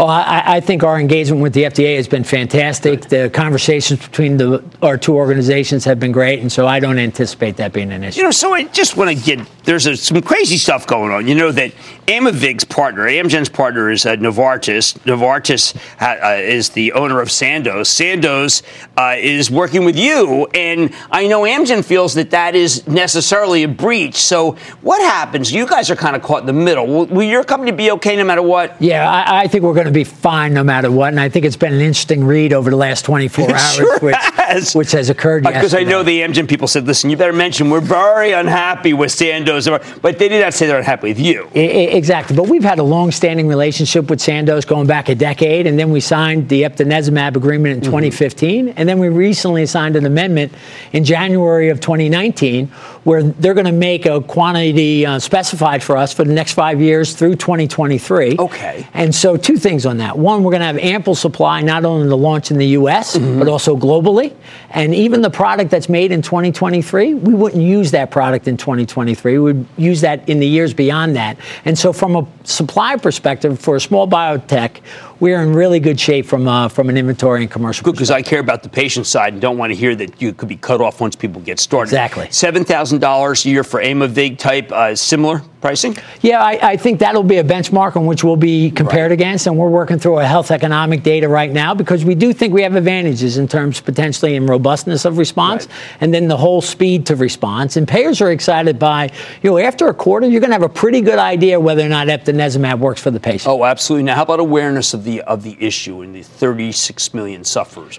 Oh, 0.00 0.06
I, 0.06 0.42
I 0.56 0.60
think 0.60 0.82
our 0.82 0.98
engagement 0.98 1.42
with 1.42 1.52
the 1.52 1.64
FDA 1.64 1.96
has 1.96 2.08
been 2.08 2.24
fantastic. 2.24 3.02
The 3.02 3.28
conversations 3.28 4.00
between 4.00 4.38
the, 4.38 4.64
our 4.80 4.96
two 4.96 5.14
organizations 5.14 5.84
have 5.84 6.00
been 6.00 6.10
great, 6.10 6.40
and 6.40 6.50
so 6.50 6.66
I 6.66 6.80
don't 6.80 6.98
anticipate 6.98 7.58
that 7.58 7.74
being 7.74 7.92
an 7.92 8.02
issue. 8.04 8.20
You 8.20 8.24
know, 8.24 8.30
so 8.30 8.54
I 8.54 8.64
just 8.64 8.96
want 8.96 9.10
to 9.10 9.22
get 9.22 9.46
there's 9.64 9.84
a, 9.84 9.96
some 9.98 10.22
crazy 10.22 10.56
stuff 10.56 10.86
going 10.86 11.12
on. 11.12 11.28
You 11.28 11.34
know 11.34 11.52
that 11.52 11.72
Aimovig's 12.06 12.64
partner, 12.64 13.04
Amgen's 13.04 13.50
partner, 13.50 13.90
is 13.90 14.06
uh, 14.06 14.16
Novartis. 14.16 14.98
Novartis 15.00 15.76
uh, 16.00 16.40
is 16.40 16.70
the 16.70 16.92
owner 16.92 17.20
of 17.20 17.30
Sandoz. 17.30 17.90
Sandoz 17.90 18.62
uh, 18.96 19.16
is 19.18 19.50
working 19.50 19.84
with 19.84 19.98
you, 19.98 20.46
and 20.54 20.94
I 21.10 21.26
know 21.26 21.42
Amgen 21.42 21.84
feels 21.84 22.14
that 22.14 22.30
that 22.30 22.54
is 22.54 22.86
necessarily 22.88 23.64
a 23.64 23.68
breach. 23.68 24.16
So 24.16 24.52
what 24.80 25.02
happens? 25.02 25.52
You 25.52 25.66
guys 25.66 25.90
are 25.90 25.96
kind 25.96 26.16
of 26.16 26.22
caught 26.22 26.40
in 26.40 26.46
the 26.46 26.54
middle. 26.54 26.86
Will, 26.86 27.04
will 27.06 27.22
your 27.28 27.44
company 27.44 27.70
be 27.70 27.90
okay 27.92 28.16
no 28.16 28.24
matter 28.24 28.42
what? 28.42 28.80
Yeah, 28.80 29.08
I, 29.08 29.42
I 29.42 29.46
think 29.46 29.62
we're 29.62 29.74
going 29.74 29.86
to 29.86 29.89
be 29.92 30.04
fine 30.04 30.54
no 30.54 30.64
matter 30.64 30.90
what, 30.90 31.08
and 31.08 31.20
I 31.20 31.28
think 31.28 31.44
it's 31.44 31.56
been 31.56 31.72
an 31.72 31.80
interesting 31.80 32.24
read 32.24 32.52
over 32.52 32.70
the 32.70 32.76
last 32.76 33.04
24 33.04 33.50
hours, 33.50 33.74
Sure 33.74 33.98
which, 34.00 34.16
has. 34.16 34.74
which 34.74 34.92
has 34.92 35.10
occurred 35.10 35.46
uh, 35.46 35.50
Because 35.50 35.74
I 35.74 35.84
know 35.84 36.02
the 36.02 36.20
Amgen 36.20 36.48
people 36.48 36.68
said, 36.68 36.86
listen, 36.86 37.10
you 37.10 37.16
better 37.16 37.32
mention 37.32 37.70
we're 37.70 37.80
very 37.80 38.32
unhappy 38.32 38.92
with 38.92 39.12
Sandoz, 39.12 39.68
but 40.00 40.18
they 40.18 40.28
did 40.28 40.42
not 40.42 40.54
say 40.54 40.66
they're 40.66 40.78
unhappy 40.78 41.08
with 41.08 41.20
you. 41.20 41.48
I- 41.54 41.58
I- 41.58 41.92
exactly. 41.96 42.36
But 42.36 42.48
we've 42.48 42.64
had 42.64 42.78
a 42.78 42.82
long-standing 42.82 43.48
relationship 43.48 44.10
with 44.10 44.20
Sandoz 44.20 44.64
going 44.64 44.86
back 44.86 45.08
a 45.08 45.14
decade, 45.14 45.66
and 45.66 45.78
then 45.78 45.90
we 45.90 46.00
signed 46.00 46.48
the 46.48 46.62
eptinezumab 46.62 47.36
agreement 47.36 47.74
in 47.74 47.80
mm-hmm. 47.80 47.90
2015, 47.90 48.68
and 48.70 48.88
then 48.88 48.98
we 48.98 49.08
recently 49.08 49.66
signed 49.66 49.96
an 49.96 50.06
amendment 50.06 50.52
in 50.92 51.04
January 51.04 51.68
of 51.68 51.80
2019 51.80 52.70
where 53.04 53.22
they're 53.22 53.54
going 53.54 53.66
to 53.66 53.72
make 53.72 54.06
a 54.06 54.20
quantity 54.20 55.06
uh, 55.06 55.18
specified 55.18 55.82
for 55.82 55.96
us 55.96 56.12
for 56.12 56.24
the 56.24 56.32
next 56.32 56.52
five 56.52 56.80
years 56.80 57.14
through 57.14 57.34
2023. 57.34 58.36
Okay. 58.38 58.86
And 58.92 59.14
so 59.14 59.36
two 59.36 59.56
things 59.56 59.86
on 59.86 59.98
that. 59.98 60.18
One, 60.18 60.42
we're 60.42 60.50
going 60.50 60.60
to 60.60 60.66
have 60.66 60.78
ample 60.78 61.14
supply 61.14 61.62
not 61.62 61.84
only 61.84 62.08
to 62.08 62.16
launch 62.16 62.50
in 62.50 62.58
the 62.58 62.68
U.S. 62.68 63.16
but 63.16 63.48
also 63.48 63.76
globally, 63.76 64.34
and 64.70 64.94
even 64.94 65.22
the 65.22 65.30
product 65.30 65.70
that's 65.70 65.88
made 65.88 66.12
in 66.12 66.22
2023, 66.22 67.14
we 67.14 67.34
wouldn't 67.34 67.62
use 67.62 67.90
that 67.92 68.10
product 68.10 68.46
in 68.48 68.56
2023. 68.56 69.32
We 69.32 69.38
would 69.38 69.66
use 69.76 70.00
that 70.02 70.28
in 70.28 70.38
the 70.40 70.46
years 70.46 70.74
beyond 70.74 71.16
that. 71.16 71.38
And 71.64 71.78
so, 71.78 71.92
from 71.92 72.16
a 72.16 72.26
supply 72.44 72.96
perspective, 72.96 73.58
for 73.58 73.76
a 73.76 73.80
small 73.80 74.06
biotech, 74.06 74.80
we're 75.20 75.40
in 75.42 75.52
really 75.52 75.80
good 75.80 76.00
shape 76.00 76.26
from 76.26 76.48
uh, 76.48 76.68
from 76.68 76.88
an 76.88 76.96
inventory 76.96 77.42
and 77.42 77.50
commercial. 77.50 77.84
Good, 77.84 77.92
because 77.92 78.10
I 78.10 78.22
care 78.22 78.40
about 78.40 78.62
the 78.62 78.68
patient 78.68 79.06
side 79.06 79.34
and 79.34 79.40
don't 79.40 79.58
want 79.58 79.70
to 79.72 79.76
hear 79.76 79.94
that 79.94 80.20
you 80.20 80.32
could 80.32 80.48
be 80.48 80.56
cut 80.56 80.80
off 80.80 81.00
once 81.00 81.14
people 81.14 81.40
get 81.40 81.60
started. 81.60 81.90
Exactly. 81.90 82.28
Seven 82.30 82.64
thousand 82.64 83.00
dollars 83.00 83.44
a 83.44 83.50
year 83.50 83.64
for 83.64 83.80
Aimovig 83.80 84.38
type, 84.38 84.72
uh, 84.72 84.96
similar 84.96 85.42
pricing. 85.60 85.94
Yeah, 86.22 86.42
I, 86.42 86.70
I 86.70 86.76
think 86.78 87.00
that'll 87.00 87.22
be 87.22 87.36
a 87.36 87.44
benchmark 87.44 87.94
on 87.94 88.06
which 88.06 88.24
we'll 88.24 88.36
be 88.36 88.70
compared 88.70 89.12
against, 89.12 89.46
and 89.46 89.58
we're 89.58 89.68
working 89.68 89.98
through 89.98 90.18
a 90.18 90.24
health 90.24 90.50
economic 90.50 91.02
data 91.02 91.28
right 91.28 91.52
now 91.52 91.74
because 91.74 92.02
we 92.02 92.14
do 92.14 92.32
think 92.32 92.54
we 92.54 92.62
have 92.62 92.76
advantages 92.76 93.36
in 93.36 93.46
terms 93.46 93.78
potentially 93.78 94.36
in 94.36 94.46
robustness 94.46 95.04
of 95.04 95.18
response, 95.18 95.68
and 96.00 96.14
then 96.14 96.28
the 96.28 96.36
whole 96.36 96.62
speed 96.62 97.04
to 97.06 97.16
response. 97.16 97.76
And 97.76 97.86
payers 97.86 98.22
are 98.22 98.32
excited 98.32 98.78
by, 98.78 99.10
you 99.42 99.50
know, 99.50 99.58
after 99.58 99.88
a 99.88 99.94
quarter, 99.94 100.26
you're 100.26 100.40
going 100.40 100.50
to 100.50 100.54
have 100.54 100.62
a 100.62 100.68
pretty 100.68 101.02
good 101.02 101.18
idea 101.18 101.60
whether 101.60 101.84
or 101.84 101.90
not 101.90 102.06
eptinezumab 102.06 102.78
works 102.78 103.02
for 103.02 103.10
the 103.10 103.20
patient. 103.20 103.48
Oh, 103.48 103.64
absolutely. 103.64 104.04
Now, 104.04 104.14
how 104.14 104.22
about 104.22 104.40
awareness 104.40 104.94
of 104.94 105.04
the 105.04 105.09
of 105.18 105.42
the 105.42 105.56
issue 105.58 106.02
and 106.02 106.14
the 106.14 106.22
36 106.22 107.12
million 107.14 107.42
sufferers? 107.44 107.98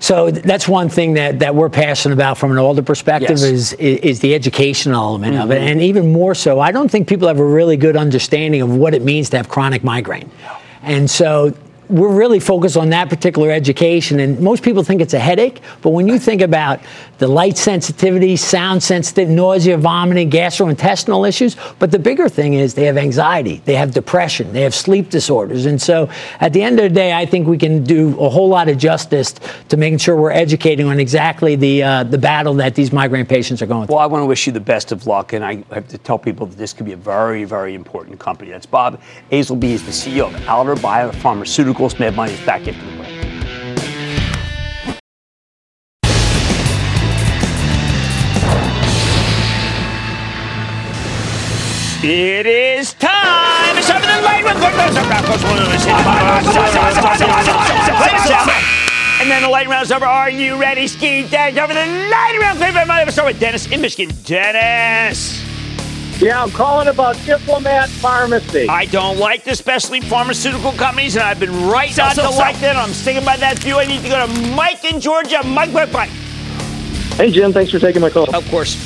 So 0.00 0.30
that's 0.30 0.68
one 0.68 0.88
thing 0.88 1.14
that, 1.14 1.40
that 1.40 1.54
we're 1.56 1.68
passionate 1.68 2.14
about 2.14 2.38
from 2.38 2.52
an 2.52 2.58
Alder 2.58 2.82
perspective 2.82 3.30
Yes. 3.30 3.42
is, 3.42 3.72
is 3.74 4.20
the 4.20 4.32
educational 4.34 5.02
element 5.02 5.36
of 5.36 5.50
it, 5.50 5.60
Mhm. 5.60 5.70
and 5.72 5.82
even 5.82 6.12
more 6.12 6.36
so, 6.36 6.60
I 6.60 6.70
don't 6.70 6.88
think 6.88 7.08
people 7.08 7.26
have 7.26 7.40
a 7.40 7.44
really 7.44 7.76
good 7.76 7.96
understanding 7.96 8.62
of 8.62 8.72
what 8.72 8.94
it 8.94 9.02
means 9.02 9.28
to 9.30 9.36
have 9.38 9.48
chronic 9.48 9.82
migraine, 9.82 10.30
and 10.82 11.10
so. 11.10 11.52
We're 11.88 12.14
really 12.14 12.38
focused 12.38 12.76
on 12.76 12.90
that 12.90 13.08
particular 13.08 13.50
education, 13.50 14.20
and 14.20 14.38
most 14.40 14.62
people 14.62 14.82
think 14.82 15.00
it's 15.00 15.14
a 15.14 15.18
headache. 15.18 15.60
But 15.80 15.90
when 15.90 16.06
you 16.06 16.18
think 16.18 16.42
about 16.42 16.80
the 17.16 17.26
light 17.26 17.56
sensitivity, 17.56 18.36
sound 18.36 18.82
sensitive, 18.82 19.28
nausea, 19.28 19.78
vomiting, 19.78 20.30
gastrointestinal 20.30 21.26
issues, 21.26 21.56
but 21.78 21.90
the 21.90 21.98
bigger 21.98 22.28
thing 22.28 22.54
is 22.54 22.74
they 22.74 22.84
have 22.84 22.98
anxiety, 22.98 23.62
they 23.64 23.74
have 23.74 23.94
depression, 23.94 24.52
they 24.52 24.60
have 24.60 24.74
sleep 24.74 25.08
disorders, 25.08 25.64
and 25.64 25.80
so 25.80 26.10
at 26.40 26.52
the 26.52 26.62
end 26.62 26.78
of 26.78 26.82
the 26.84 26.94
day, 26.94 27.14
I 27.14 27.24
think 27.24 27.48
we 27.48 27.56
can 27.56 27.84
do 27.84 28.18
a 28.20 28.28
whole 28.28 28.48
lot 28.48 28.68
of 28.68 28.76
justice 28.76 29.34
to 29.70 29.76
making 29.78 29.98
sure 29.98 30.14
we're 30.14 30.30
educating 30.30 30.86
on 30.86 31.00
exactly 31.00 31.56
the 31.56 31.82
uh, 31.82 32.04
the 32.04 32.18
battle 32.18 32.54
that 32.54 32.74
these 32.74 32.92
migraine 32.92 33.26
patients 33.26 33.62
are 33.62 33.66
going 33.66 33.86
through. 33.86 33.96
Well, 33.96 34.04
I 34.04 34.06
want 34.06 34.22
to 34.22 34.26
wish 34.26 34.46
you 34.46 34.52
the 34.52 34.60
best 34.60 34.92
of 34.92 35.06
luck, 35.06 35.32
and 35.32 35.42
I 35.44 35.64
have 35.72 35.88
to 35.88 35.98
tell 35.98 36.18
people 36.18 36.46
that 36.46 36.58
this 36.58 36.74
could 36.74 36.84
be 36.84 36.92
a 36.92 36.96
very, 36.96 37.44
very 37.44 37.74
important 37.74 38.18
company. 38.18 38.50
That's 38.50 38.66
Bob 38.66 39.00
Azelby, 39.32 39.70
is 39.70 39.84
the 39.84 39.92
CEO 39.92 40.26
of 40.26 40.48
Alder 40.48 40.74
Biopharmaceuticals. 40.74 41.77
Mad 41.78 42.16
Money 42.16 42.32
is 42.32 42.40
back 42.44 42.66
after 42.66 42.72
the 42.72 42.96
break. 42.96 43.08
It 52.02 52.46
is 52.46 52.94
time. 52.94 53.78
It's 53.78 53.88
time 53.88 54.00
for 54.00 54.06
the 54.08 54.22
light 54.22 54.44
round. 54.44 54.58
And 59.20 59.30
then 59.30 59.42
the 59.42 59.48
light 59.48 59.68
round's 59.68 59.92
over. 59.92 60.04
Are 60.04 60.30
you 60.30 60.60
ready, 60.60 60.88
Ski 60.88 61.28
Dad? 61.28 61.56
Over 61.58 61.74
the 61.74 61.86
light 62.10 62.38
round. 62.40 62.58
Let's 62.58 63.12
start 63.12 63.28
with 63.28 63.40
Dennis 63.40 63.66
in 63.70 63.80
Michigan. 63.80 64.14
Dennis. 64.24 65.47
Yeah, 66.20 66.42
I'm 66.42 66.50
calling 66.50 66.88
about 66.88 67.16
Diplomat 67.24 67.88
Pharmacy. 67.88 68.68
I 68.68 68.86
don't 68.86 69.18
like 69.18 69.44
the 69.44 69.54
specialty 69.54 70.00
pharmaceutical 70.00 70.72
companies, 70.72 71.14
and 71.14 71.22
I've 71.22 71.38
been 71.38 71.68
right 71.68 71.90
So, 71.92 72.02
not 72.02 72.16
so, 72.16 72.26
to 72.26 72.32
so. 72.32 72.38
like 72.38 72.58
them. 72.58 72.76
I'm 72.76 72.92
sticking 72.92 73.24
by 73.24 73.36
that 73.36 73.60
view. 73.60 73.78
I 73.78 73.86
need 73.86 74.02
to 74.02 74.08
go 74.08 74.26
to 74.26 74.50
Mike 74.50 74.84
in 74.84 75.00
Georgia. 75.00 75.44
Mike, 75.44 75.70
Mike, 75.70 75.92
Mike. 75.92 76.10
Hey, 77.14 77.30
Jim, 77.30 77.52
thanks 77.52 77.70
for 77.70 77.78
taking 77.78 78.02
my 78.02 78.10
call. 78.10 78.34
Of 78.34 78.48
course. 78.50 78.76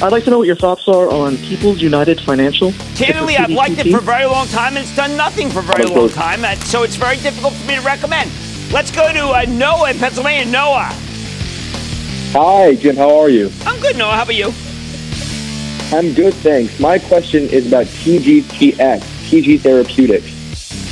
I'd 0.00 0.12
like 0.12 0.22
to 0.24 0.30
know 0.30 0.38
what 0.38 0.46
your 0.46 0.54
thoughts 0.54 0.86
are 0.86 1.10
on 1.10 1.36
People's 1.38 1.82
United 1.82 2.20
Financial. 2.20 2.72
Candidly, 2.94 3.36
I've 3.36 3.50
liked 3.50 3.78
it 3.78 3.90
for 3.90 3.98
a 3.98 4.02
very 4.02 4.26
long 4.26 4.46
time, 4.46 4.76
and 4.76 4.84
it's 4.86 4.94
done 4.94 5.16
nothing 5.16 5.50
for 5.50 5.58
a 5.58 5.62
very 5.62 5.86
long 5.86 6.10
time, 6.10 6.44
so 6.60 6.84
it's 6.84 6.96
very 6.96 7.16
difficult 7.16 7.54
for 7.54 7.66
me 7.66 7.74
to 7.74 7.80
recommend. 7.80 8.30
Let's 8.72 8.92
go 8.92 9.12
to 9.12 9.28
uh, 9.30 9.46
Noah 9.48 9.90
in 9.90 9.98
Pennsylvania. 9.98 10.44
Noah. 10.44 10.90
Hi, 12.32 12.76
Jim. 12.76 12.94
How 12.94 13.18
are 13.18 13.30
you? 13.30 13.50
I'm 13.64 13.80
good, 13.80 13.96
Noah. 13.96 14.12
How 14.14 14.22
about 14.22 14.34
you? 14.36 14.52
I'm 15.92 16.12
good, 16.14 16.34
thanks. 16.34 16.80
My 16.80 16.98
question 16.98 17.44
is 17.44 17.68
about 17.68 17.86
TGTX, 17.86 19.00
TG 19.30 19.60
Therapeutics. 19.60 20.26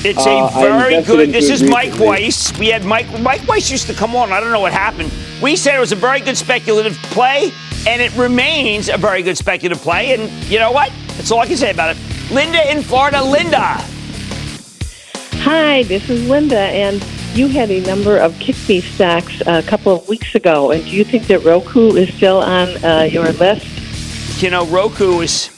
It's 0.05 0.25
Uh, 0.25 0.49
very 0.61 1.03
good. 1.03 1.33
This 1.33 1.51
is 1.51 1.63
Mike 1.63 1.87
recently. 1.93 2.07
Weiss. 2.07 2.59
We 2.59 2.69
had 2.69 2.85
Mike. 2.85 3.07
Mike 3.21 3.47
Weiss 3.49 3.71
used 3.71 3.87
to 3.89 3.95
come 3.95 4.15
on. 4.15 4.33
I 4.33 4.39
don't 4.39 4.53
know 4.53 4.61
what 4.61 4.73
happened. 4.73 5.11
We 5.43 5.57
said 5.57 5.75
it 5.77 5.81
was 5.81 5.93
a 5.93 5.97
very 5.97 6.21
good 6.21 6.37
speculative 6.37 6.97
play, 7.11 7.53
and 7.87 8.01
it 8.01 8.15
remains 8.17 8.89
a 8.89 8.97
very 8.99 9.23
good 9.23 9.37
speculative 9.37 9.83
play. 9.83 10.15
And 10.15 10.31
you 10.49 10.59
know 10.59 10.71
what? 10.73 10.93
That's 11.17 11.31
all 11.33 11.41
I 11.41 11.47
can 11.47 11.57
say 11.57 11.71
about 11.71 11.97
it. 11.97 12.31
Linda 12.31 12.71
in 12.71 12.83
Florida. 12.83 13.23
Linda. 13.25 13.83
Hi, 15.43 15.83
this 15.85 16.09
is 16.09 16.29
Linda, 16.29 16.59
and 16.61 17.05
you 17.35 17.49
had 17.49 17.71
a 17.71 17.81
number 17.81 18.19
of 18.19 18.39
kick 18.39 18.57
me 18.69 18.81
stocks 18.81 19.43
a 19.47 19.63
couple 19.63 19.93
of 19.95 20.09
weeks 20.09 20.35
ago. 20.35 20.71
And 20.71 20.85
do 20.85 20.91
you 20.91 21.05
think 21.05 21.27
that 21.27 21.43
Roku 21.45 21.95
is 21.97 22.15
still 22.15 22.39
on 22.39 22.69
uh, 22.85 23.09
your 23.11 23.31
list? 23.33 23.67
You 24.45 24.51
know, 24.51 24.67
Roku 24.67 25.21
is. 25.23 25.49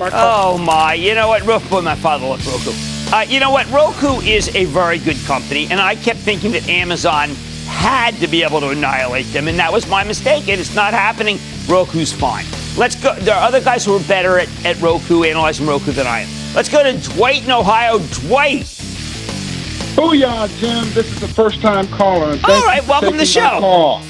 Oh 0.00 0.56
my! 0.56 0.94
You 0.94 1.16
know 1.16 1.26
what? 1.26 1.44
Roku. 1.44 1.82
My 1.82 1.96
father 1.96 2.24
loved 2.24 2.46
Roku. 2.46 2.70
Uh, 3.12 3.22
you 3.22 3.40
know 3.40 3.50
what? 3.50 3.68
Roku 3.72 4.20
is 4.20 4.54
a 4.54 4.66
very 4.66 5.00
good 5.00 5.16
company, 5.24 5.66
and 5.68 5.80
I 5.80 5.96
kept 5.96 6.20
thinking 6.20 6.52
that 6.52 6.68
Amazon 6.68 7.30
had 7.66 8.14
to 8.18 8.28
be 8.28 8.44
able 8.44 8.60
to 8.60 8.68
annihilate 8.68 9.26
them, 9.32 9.48
and 9.48 9.58
that 9.58 9.72
was 9.72 9.88
my 9.88 10.04
mistake, 10.04 10.48
and 10.48 10.60
it's 10.60 10.76
not 10.76 10.94
happening. 10.94 11.40
Roku's 11.66 12.12
fine. 12.12 12.44
Let's 12.76 12.94
go. 12.94 13.16
There 13.16 13.34
are 13.34 13.42
other 13.42 13.60
guys 13.60 13.84
who 13.84 13.96
are 13.96 14.04
better 14.04 14.38
at, 14.38 14.48
at 14.64 14.80
Roku, 14.80 15.24
analyzing 15.24 15.66
Roku 15.66 15.90
than 15.90 16.06
I 16.06 16.20
am. 16.20 16.28
Let's 16.54 16.68
go 16.68 16.84
to 16.84 16.96
Dwight 17.16 17.42
in 17.42 17.50
Ohio. 17.50 17.98
Dwight. 17.98 18.62
Booyah, 19.96 20.46
Jim. 20.60 20.84
This 20.94 21.12
is 21.12 21.18
the 21.18 21.26
first 21.26 21.60
time 21.60 21.88
caller. 21.88 22.38
All 22.44 22.64
right, 22.64 22.86
welcome 22.86 23.10
to 23.10 23.18
the 23.18 23.26
show. 23.26 23.58
Call. 23.58 24.02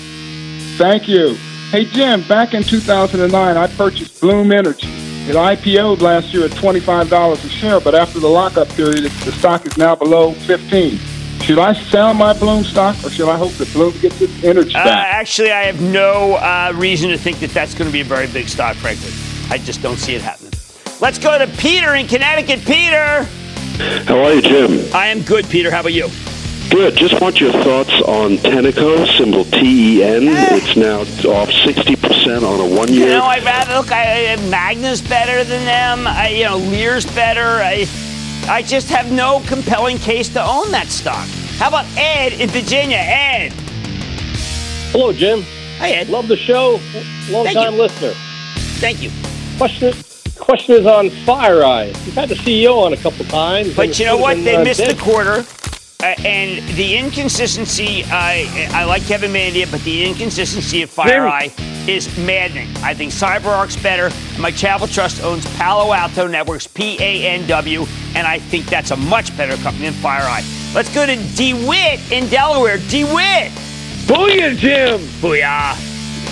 Thank 0.76 1.09
you. 1.09 1.38
Hey, 1.71 1.85
Jim, 1.85 2.27
back 2.27 2.55
in 2.55 2.62
2009, 2.62 3.57
I 3.57 3.66
purchased 3.77 4.21
Bloom 4.21 4.51
Energy. 4.51 4.89
It 5.29 5.37
IPO'd 5.37 6.03
last 6.03 6.35
year 6.35 6.45
at 6.45 6.51
$25 6.51 7.33
a 7.33 7.49
share, 7.49 7.81
but 7.81 7.95
after 7.95 8.18
the 8.18 8.29
lockup 8.29 8.68
period, 8.71 9.05
the 9.05 9.33
stock 9.33 9.64
is 9.66 9.77
now 9.77 9.95
below 9.95 10.33
15 10.33 10.99
should 11.51 11.59
I 11.59 11.73
sell 11.73 12.14
my 12.14 12.33
Bloom 12.33 12.62
stock 12.62 12.97
or 13.03 13.11
should 13.11 13.29
I 13.29 13.37
hope 13.37 13.51
that 13.55 13.73
Bloom 13.73 13.93
gets 13.99 14.21
its 14.21 14.45
energy 14.45 14.75
uh, 14.75 14.85
back? 14.85 15.14
Uh, 15.14 15.16
actually, 15.16 15.51
I 15.51 15.62
have 15.62 15.81
no 15.81 16.35
uh, 16.35 16.73
reason 16.77 17.11
to 17.11 17.18
think 17.18 17.41
that 17.41 17.51
that's 17.51 17.75
going 17.75 17.89
to 17.89 17.93
be 17.93 18.03
a 18.03 18.05
very 18.05 18.29
big 18.29 18.49
stock, 18.49 18.77
frankly. 18.77 19.11
I 19.49 19.59
just 19.59 19.83
don't 19.83 19.97
see 19.97 20.14
it 20.14 20.23
happening. 20.23 20.53
Let's 21.01 21.18
go 21.18 21.37
to 21.39 21.49
Peter 21.57 21.95
in 21.95 22.07
Connecticut. 22.07 22.61
Peter! 22.61 23.25
How 24.05 24.23
are 24.23 24.35
you, 24.35 24.43
Jim? 24.43 24.95
I 24.95 25.09
am 25.09 25.23
good, 25.23 25.49
Peter. 25.49 25.71
How 25.73 25.81
about 25.81 25.93
you? 25.93 26.09
Good. 26.71 26.95
Just 26.97 27.21
want 27.21 27.41
your 27.41 27.51
thoughts 27.51 28.01
on 28.03 28.37
Tenneco, 28.37 29.05
symbol 29.18 29.45
T 29.45 29.99
E 29.99 30.05
N. 30.05 30.29
Eh. 30.29 30.57
It's 30.57 30.77
now 30.77 31.01
off 31.01 31.49
60% 31.49 32.43
on 32.43 32.61
a 32.61 32.77
one 32.77 32.93
year. 32.93 33.09
You 33.09 33.14
know, 33.14 33.25
I'd 33.25 33.43
rather 33.43 33.75
look, 33.75 33.91
I, 33.91 34.37
Magna's 34.49 35.03
better 35.03 35.43
than 35.43 35.64
them. 35.64 36.07
I, 36.07 36.29
you 36.29 36.45
know, 36.45 36.59
Lear's 36.59 37.07
better. 37.07 37.41
I, 37.43 37.87
I 38.49 38.62
just 38.62 38.89
have 38.89 39.11
no 39.11 39.43
compelling 39.49 39.99
case 39.99 40.29
to 40.31 40.43
own 40.43 40.71
that 40.71 40.87
stock. 40.87 41.27
How 41.59 41.68
about 41.68 41.87
Ed 41.97 42.35
in 42.35 42.49
Virginia? 42.51 42.99
Ed. 42.99 43.53
Hello, 44.93 45.12
Jim. 45.12 45.43
Hi, 45.79 45.91
Ed. 45.91 46.09
Love 46.09 46.29
the 46.29 46.37
show. 46.37 46.81
Long 47.31 47.47
Thank 47.47 47.59
time 47.59 47.75
you. 47.75 47.83
listener. 47.83 48.12
Thank 48.79 49.03
you. 49.03 49.11
Question 49.59 49.93
question 50.39 50.75
is 50.75 50.87
on 50.87 51.11
FireEye. 51.11 51.89
You've 52.07 52.14
had 52.14 52.29
the 52.29 52.35
CEO 52.35 52.77
on 52.79 52.93
a 52.93 52.97
couple 52.97 53.25
times. 53.27 53.75
But 53.75 53.99
you 53.99 54.07
know 54.07 54.16
what? 54.16 54.37
They 54.37 54.57
uh, 54.57 54.64
missed 54.64 54.81
dead. 54.81 54.97
the 54.97 55.01
quarter. 55.01 55.45
Uh, 56.03 56.14
and 56.24 56.66
the 56.76 56.96
inconsistency, 56.96 58.05
I 58.07 58.68
I 58.72 58.84
like 58.84 59.05
Kevin 59.05 59.32
Mandia, 59.32 59.70
but 59.70 59.82
the 59.82 60.05
inconsistency 60.05 60.82
of 60.82 60.90
FireEye 60.90 61.53
is 61.86 62.16
maddening. 62.18 62.68
I 62.78 62.94
think 62.94 63.12
CyberArk's 63.12 63.76
better. 63.82 64.11
My 64.40 64.51
Travel 64.51 64.86
Trust 64.86 65.22
owns 65.22 65.44
Palo 65.57 65.92
Alto 65.92 66.26
Networks, 66.26 66.66
P 66.66 66.96
A 67.01 67.26
N 67.26 67.46
W, 67.46 67.84
and 68.14 68.26
I 68.26 68.38
think 68.38 68.64
that's 68.66 68.92
a 68.92 68.96
much 68.96 69.36
better 69.36 69.57
company 69.62 69.90
than 69.90 69.94
FireEye. 69.94 70.74
Let's 70.74 70.92
go 70.94 71.05
to 71.05 71.16
DeWitt 71.36 72.11
in 72.11 72.30
Delaware. 72.30 72.78
DeWitt! 72.88 73.51
Booyah, 74.07 74.57
Jim! 74.57 75.01
Booyah! 75.20 75.76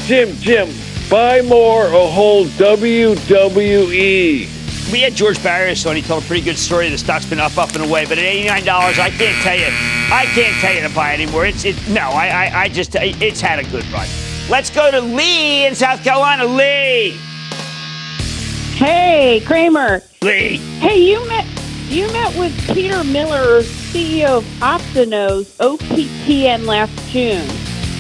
Jim, 0.07 0.35
Jim, 0.37 0.71
buy 1.11 1.43
more 1.43 1.85
or 1.89 2.11
hold 2.11 2.47
WWE 2.57 4.49
we 4.93 5.01
had 5.01 5.15
George 5.15 5.43
Barrios 5.43 5.85
on. 5.87 5.97
He 5.97 6.03
told 6.03 6.25
a 6.25 6.27
pretty 6.27 6.43
good 6.43 6.59
story. 6.59 6.89
The 6.89 6.99
stock's 6.99 7.27
been 7.27 7.41
up, 7.41 7.57
up 7.59 7.73
and 7.75 7.85
away, 7.85 8.05
but 8.05 8.19
at 8.19 8.25
eighty-nine 8.25 8.65
dollars, 8.65 8.99
I 8.99 9.11
can't 9.11 9.41
tell 9.43 9.57
you. 9.57 9.69
I 10.11 10.27
can't 10.35 10.55
tell 10.61 10.75
you 10.75 10.87
to 10.89 10.95
buy 10.95 11.15
anymore. 11.15 11.47
It's 11.47 11.65
it. 11.65 11.77
No, 11.89 12.09
I, 12.11 12.29
I, 12.29 12.61
I 12.63 12.69
just 12.69 12.95
it's 12.95 13.41
had 13.41 13.59
a 13.59 13.65
good 13.71 13.87
run. 13.91 14.09
Let's 14.49 14.71
go 14.71 14.91
to 14.91 15.01
Lee 15.01 15.67
in 15.67 15.75
South 15.75 16.03
Carolina. 16.03 16.47
Lee. 16.47 17.19
Hey, 18.77 19.43
Cramer. 19.45 20.03
Lee. 20.23 20.57
Hey, 20.79 20.99
you 20.99 21.27
met 21.29 21.47
you 21.89 22.07
met 22.13 22.37
with 22.39 22.75
Peter 22.75 23.03
Miller, 23.05 23.63
CEO 23.63 24.39
of 24.39 24.45
OptiNose, 24.61 25.57
OPTN 25.57 26.67
last 26.67 26.93
June. 27.11 27.47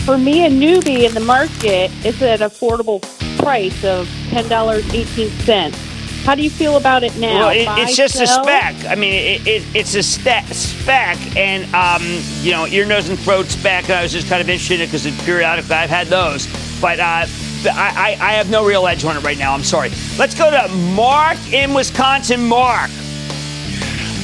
For 0.04 0.16
me, 0.16 0.46
a 0.46 0.48
newbie 0.50 1.06
in 1.06 1.12
the 1.12 1.20
market, 1.20 1.90
it's 2.04 2.22
at 2.22 2.40
an 2.40 2.48
affordable 2.48 3.02
price 3.38 3.84
of 3.84 4.08
ten 4.30 4.48
dollars 4.48 4.88
eighteen 4.94 5.28
cents. 5.40 5.87
How 6.24 6.34
do 6.34 6.42
you 6.42 6.50
feel 6.50 6.76
about 6.76 7.04
it 7.04 7.16
now? 7.16 7.46
Well, 7.46 7.50
it, 7.50 7.82
it's 7.82 7.96
just 7.96 8.14
sell? 8.14 8.40
a 8.40 8.42
spec. 8.42 8.84
I 8.86 8.94
mean, 8.94 9.14
it, 9.14 9.46
it, 9.46 9.64
it's 9.74 9.94
a 9.94 10.02
st- 10.02 10.46
spec, 10.46 11.16
and 11.36 11.64
um, 11.74 12.02
you 12.42 12.52
know, 12.52 12.66
ear, 12.66 12.84
nose, 12.84 13.08
and 13.08 13.18
throat 13.18 13.46
spec. 13.46 13.88
I 13.88 14.02
was 14.02 14.12
just 14.12 14.28
kind 14.28 14.40
of 14.40 14.48
interested 14.48 14.80
because 14.80 15.06
periodically 15.24 15.74
I've 15.74 15.90
had 15.90 16.08
those, 16.08 16.46
but 16.80 17.00
uh, 17.00 17.26
I, 17.66 18.16
I, 18.20 18.32
have 18.34 18.50
no 18.50 18.64
real 18.64 18.86
edge 18.86 19.04
on 19.04 19.16
it 19.16 19.22
right 19.22 19.38
now. 19.38 19.54
I'm 19.54 19.64
sorry. 19.64 19.90
Let's 20.18 20.34
go 20.34 20.50
to 20.50 20.68
Mark 20.94 21.38
in 21.52 21.74
Wisconsin. 21.74 22.46
Mark. 22.46 22.90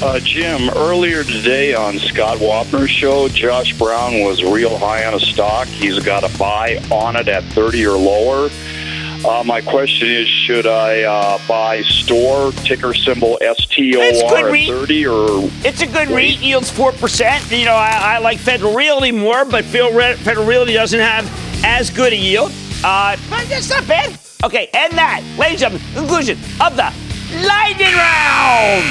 Uh, 0.02 0.20
Jim, 0.20 0.68
earlier 0.70 1.24
today 1.24 1.72
on 1.72 1.98
Scott 1.98 2.38
Wapner's 2.38 2.90
show, 2.90 3.28
Josh 3.28 3.72
Brown 3.78 4.20
was 4.20 4.42
real 4.42 4.76
high 4.76 5.06
on 5.06 5.14
a 5.14 5.20
stock. 5.20 5.66
He's 5.66 5.98
got 6.00 6.24
a 6.24 6.38
buy 6.38 6.76
on 6.90 7.16
it 7.16 7.28
at 7.28 7.44
30 7.44 7.86
or 7.86 7.96
lower. 7.96 8.50
Uh, 9.24 9.42
my 9.42 9.62
question 9.62 10.08
is, 10.10 10.28
should 10.28 10.66
I 10.66 11.02
uh, 11.02 11.38
buy 11.48 11.80
store 11.80 12.52
ticker 12.52 12.92
symbol 12.92 13.38
STOR 13.40 14.02
at 14.02 14.66
30 14.66 15.06
or? 15.06 15.50
It's 15.64 15.80
a 15.80 15.86
good 15.86 16.08
REIT, 16.08 16.40
yields 16.40 16.70
4%. 16.70 17.58
You 17.58 17.64
know, 17.64 17.74
I, 17.74 18.16
I 18.16 18.18
like 18.18 18.38
Federal 18.38 18.74
Realty 18.74 19.12
more, 19.12 19.46
but 19.46 19.64
Federal 19.64 20.46
Realty 20.46 20.74
doesn't 20.74 21.00
have 21.00 21.26
as 21.64 21.88
good 21.88 22.12
a 22.12 22.16
yield. 22.16 22.52
Uh, 22.84 23.16
but 23.30 23.48
that's 23.48 23.70
not 23.70 23.88
bad. 23.88 24.18
Okay, 24.44 24.68
and 24.74 24.92
that, 24.92 25.22
ladies 25.38 25.62
and 25.62 25.72
gentlemen, 25.72 25.96
conclusion 25.96 26.38
of 26.60 26.76
the 26.76 26.92
Lightning 27.46 27.94
Round. 27.96 28.84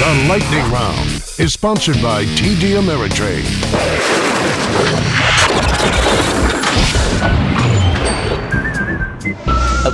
The 0.00 0.28
Lightning 0.30 0.72
Round 0.72 1.10
is 1.38 1.52
sponsored 1.52 2.00
by 2.00 2.24
TD 2.24 2.80
Ameritrade. 2.80 3.44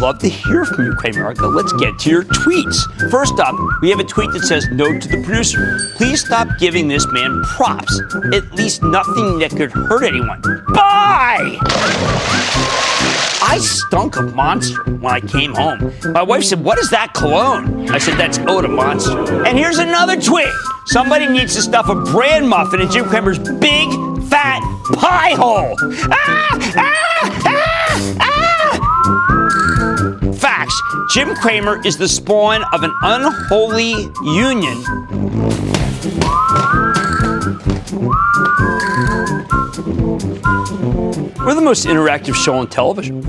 Love 0.00 0.18
to 0.18 0.30
hear 0.30 0.64
from 0.64 0.86
you, 0.86 0.94
Cramer. 0.94 1.34
Let's 1.34 1.74
get 1.74 1.98
to 1.98 2.10
your 2.10 2.24
tweets. 2.24 3.10
First 3.10 3.38
up, 3.38 3.54
we 3.82 3.90
have 3.90 4.00
a 4.00 4.04
tweet 4.04 4.32
that 4.32 4.40
says, 4.44 4.66
Note 4.72 5.02
to 5.02 5.08
the 5.08 5.22
producer, 5.22 5.78
please 5.96 6.24
stop 6.24 6.48
giving 6.58 6.88
this 6.88 7.06
man 7.12 7.42
props. 7.44 8.00
At 8.32 8.50
least 8.54 8.82
nothing 8.82 9.38
that 9.40 9.50
could 9.50 9.70
hurt 9.70 10.04
anyone. 10.04 10.40
Bye! 10.68 11.58
I 13.42 13.58
stunk 13.60 14.16
a 14.16 14.22
monster 14.22 14.82
when 14.84 15.12
I 15.12 15.20
came 15.20 15.52
home. 15.52 15.92
My 16.14 16.22
wife 16.22 16.44
said, 16.44 16.64
What 16.64 16.78
is 16.78 16.88
that 16.88 17.12
cologne? 17.12 17.90
I 17.90 17.98
said, 17.98 18.16
That's 18.16 18.38
Oda 18.38 18.68
Monster. 18.68 19.44
And 19.44 19.58
here's 19.58 19.76
another 19.76 20.18
tweet. 20.18 20.48
Somebody 20.86 21.28
needs 21.28 21.54
to 21.56 21.60
stuff 21.60 21.90
a 21.90 21.94
bran 21.94 22.48
muffin 22.48 22.80
in 22.80 22.90
Jim 22.90 23.04
Cramer's 23.04 23.38
big, 23.38 23.90
fat 24.30 24.62
pie 24.94 25.34
hole. 25.34 25.76
Ah! 26.10 26.58
Ah! 26.74 27.42
Ah! 27.44 28.16
Ah! 28.20 28.69
Facts 30.70 30.82
Jim 31.08 31.34
Cramer 31.36 31.84
is 31.84 31.96
the 31.96 32.08
spawn 32.08 32.62
of 32.72 32.82
an 32.82 32.92
unholy 33.02 33.90
union. 34.34 34.78
We're 41.44 41.54
the 41.54 41.62
most 41.62 41.86
interactive 41.86 42.34
show 42.34 42.58
on 42.58 42.68
television. 42.68 43.22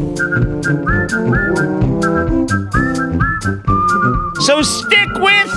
So 4.42 4.62
stick 4.62 5.10
with 5.16 5.52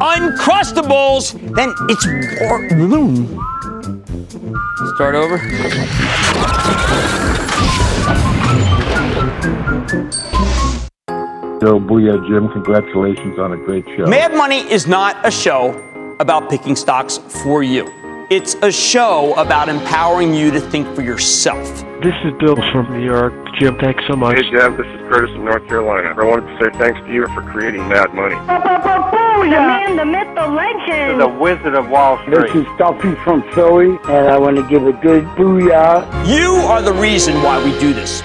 Uncrustables, 0.00 1.32
then 1.56 1.74
it's 1.88 2.04
Start 4.94 5.14
over. 5.14 5.38
Joe 11.60 11.78
Booyah, 11.78 12.26
Jim, 12.26 12.48
congratulations 12.48 13.38
on 13.38 13.52
a 13.52 13.56
great 13.56 13.84
show. 13.94 14.06
Mad 14.06 14.34
Money 14.34 14.60
is 14.72 14.86
not 14.86 15.16
a 15.26 15.30
show 15.30 15.76
about 16.18 16.48
picking 16.48 16.74
stocks 16.74 17.18
for 17.18 17.62
you. 17.62 17.86
It's 18.30 18.54
a 18.62 18.72
show 18.72 19.34
about 19.34 19.68
empowering 19.68 20.32
you 20.32 20.50
to 20.52 20.60
think 20.60 20.86
for 20.94 21.02
yourself. 21.02 21.62
This 22.02 22.14
is 22.24 22.32
Bill 22.38 22.56
from 22.72 22.90
New 22.92 23.04
York. 23.04 23.34
Jim, 23.58 23.76
thanks 23.76 24.02
so 24.08 24.16
much. 24.16 24.36
Hey, 24.36 24.50
Jim, 24.50 24.74
this 24.78 24.86
is 24.86 25.00
Curtis 25.10 25.30
from 25.32 25.44
North 25.44 25.66
Carolina. 25.68 26.14
I 26.16 26.24
wanted 26.24 26.46
to 26.46 26.64
say 26.64 26.78
thanks 26.78 26.98
to 27.00 27.12
you 27.12 27.26
for 27.34 27.42
creating 27.42 27.86
Mad 27.88 28.14
Money. 28.14 28.36
The 28.36 29.50
man, 29.50 29.96
the 29.96 30.04
myth, 30.06 30.34
the 30.34 30.46
legend. 30.46 31.20
The 31.20 31.28
Wizard 31.28 31.74
of 31.74 31.90
Wall 31.90 32.22
Street. 32.22 32.52
This 32.52 32.54
is 32.54 32.66
Duffy 32.78 33.14
from 33.16 33.42
Philly, 33.52 33.98
and 34.08 34.28
I 34.28 34.38
want 34.38 34.56
to 34.56 34.66
give 34.66 34.86
a 34.86 34.92
good 34.92 35.24
booyah. 35.36 36.26
You 36.26 36.52
are 36.54 36.80
the 36.80 36.94
reason 36.94 37.34
why 37.42 37.62
we 37.62 37.78
do 37.78 37.92
this. 37.92 38.22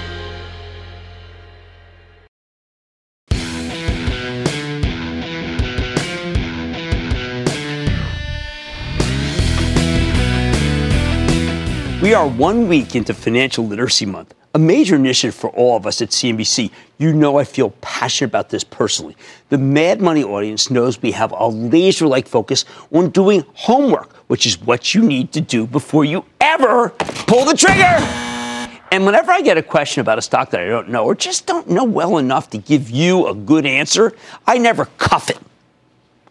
We 12.06 12.14
are 12.14 12.28
one 12.28 12.68
week 12.68 12.94
into 12.94 13.12
Financial 13.12 13.66
Literacy 13.66 14.06
Month, 14.06 14.32
a 14.54 14.60
major 14.60 14.94
initiative 14.94 15.34
for 15.34 15.50
all 15.50 15.76
of 15.76 15.88
us 15.88 16.00
at 16.00 16.10
CNBC. 16.10 16.70
You 16.98 17.12
know 17.12 17.36
I 17.36 17.42
feel 17.42 17.70
passionate 17.80 18.28
about 18.28 18.48
this 18.48 18.62
personally. 18.62 19.16
The 19.48 19.58
Mad 19.58 20.00
Money 20.00 20.22
audience 20.22 20.70
knows 20.70 21.02
we 21.02 21.10
have 21.10 21.32
a 21.32 21.48
laser 21.48 22.06
like 22.06 22.28
focus 22.28 22.64
on 22.92 23.10
doing 23.10 23.44
homework, 23.54 24.14
which 24.28 24.46
is 24.46 24.56
what 24.60 24.94
you 24.94 25.02
need 25.02 25.32
to 25.32 25.40
do 25.40 25.66
before 25.66 26.04
you 26.04 26.24
ever 26.40 26.90
pull 26.90 27.44
the 27.44 27.56
trigger. 27.56 27.82
And 28.92 29.04
whenever 29.04 29.32
I 29.32 29.40
get 29.40 29.58
a 29.58 29.62
question 29.62 30.00
about 30.00 30.16
a 30.16 30.22
stock 30.22 30.50
that 30.50 30.60
I 30.60 30.66
don't 30.66 30.88
know 30.88 31.04
or 31.04 31.16
just 31.16 31.44
don't 31.44 31.68
know 31.68 31.82
well 31.82 32.18
enough 32.18 32.50
to 32.50 32.58
give 32.58 32.88
you 32.88 33.26
a 33.26 33.34
good 33.34 33.66
answer, 33.66 34.12
I 34.46 34.58
never 34.58 34.84
cuff 34.98 35.28
it. 35.28 35.38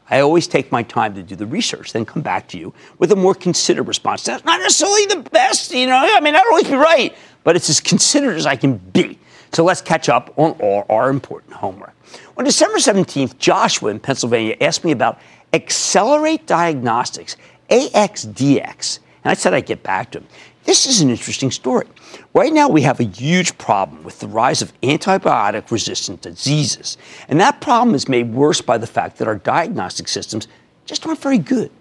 I 0.10 0.20
always 0.20 0.48
take 0.48 0.72
my 0.72 0.84
time 0.84 1.16
to 1.16 1.24
do 1.24 1.36
the 1.36 1.48
research, 1.48 1.94
then 1.94 2.06
come 2.06 2.22
back 2.22 2.48
to 2.50 2.58
you 2.58 2.74
with 3.00 3.12
a 3.12 3.16
more 3.16 3.34
considered 3.34 3.88
response. 3.88 4.24
That's 4.24 4.46
not 4.46 4.60
necessarily 4.60 5.06
the 5.08 5.30
best, 5.30 5.72
you 5.72 5.88
know. 5.88 5.96
I 5.96 6.20
mean, 6.20 6.36
I 6.36 6.40
don't 6.40 6.52
always 6.52 6.68
be 6.68 6.76
right, 6.76 7.16
but 7.44 7.56
it's 7.56 7.70
as 7.70 7.80
considered 7.80 8.38
as 8.38 8.46
I 8.46 8.56
can 8.56 8.78
be. 8.78 9.18
So 9.52 9.64
let's 9.64 9.82
catch 9.82 10.10
up 10.10 10.34
on 10.38 10.52
all 10.60 10.86
our 10.90 11.10
important 11.10 11.54
homework. 11.54 11.94
On 12.38 12.44
December 12.44 12.78
17th, 12.78 13.38
Joshua 13.40 13.90
in 13.90 14.00
Pennsylvania 14.00 14.56
asked 14.62 14.84
me 14.84 14.92
about 14.92 15.20
Accelerate 15.54 16.46
Diagnostics, 16.46 17.38
AXDX. 17.70 19.00
And 19.24 19.32
I 19.32 19.34
said 19.34 19.54
I'd 19.54 19.66
get 19.66 19.82
back 19.82 20.12
to 20.12 20.20
him. 20.20 20.28
This 20.66 20.86
is 20.86 21.02
an 21.02 21.10
interesting 21.10 21.52
story. 21.52 21.88
Right 22.34 22.54
now, 22.54 22.70
we 22.70 22.82
have 22.82 23.00
a 23.00 23.04
huge 23.04 23.58
problem 23.58 24.04
with 24.04 24.20
the 24.20 24.28
rise 24.28 24.62
of 24.62 24.74
antibiotic 24.82 25.72
resistant 25.72 26.22
diseases. 26.22 26.98
And 27.28 27.40
that 27.40 27.62
problem 27.62 27.96
is 27.96 28.10
made 28.10 28.34
worse 28.34 28.62
by 28.62 28.78
the 28.78 28.88
fact 28.88 29.18
that 29.18 29.28
our 29.28 29.36
diagnostic 29.36 30.08
systems 30.08 30.48
just 30.86 31.06
aren't 31.06 31.22
very 31.22 31.38
good. 31.38 31.72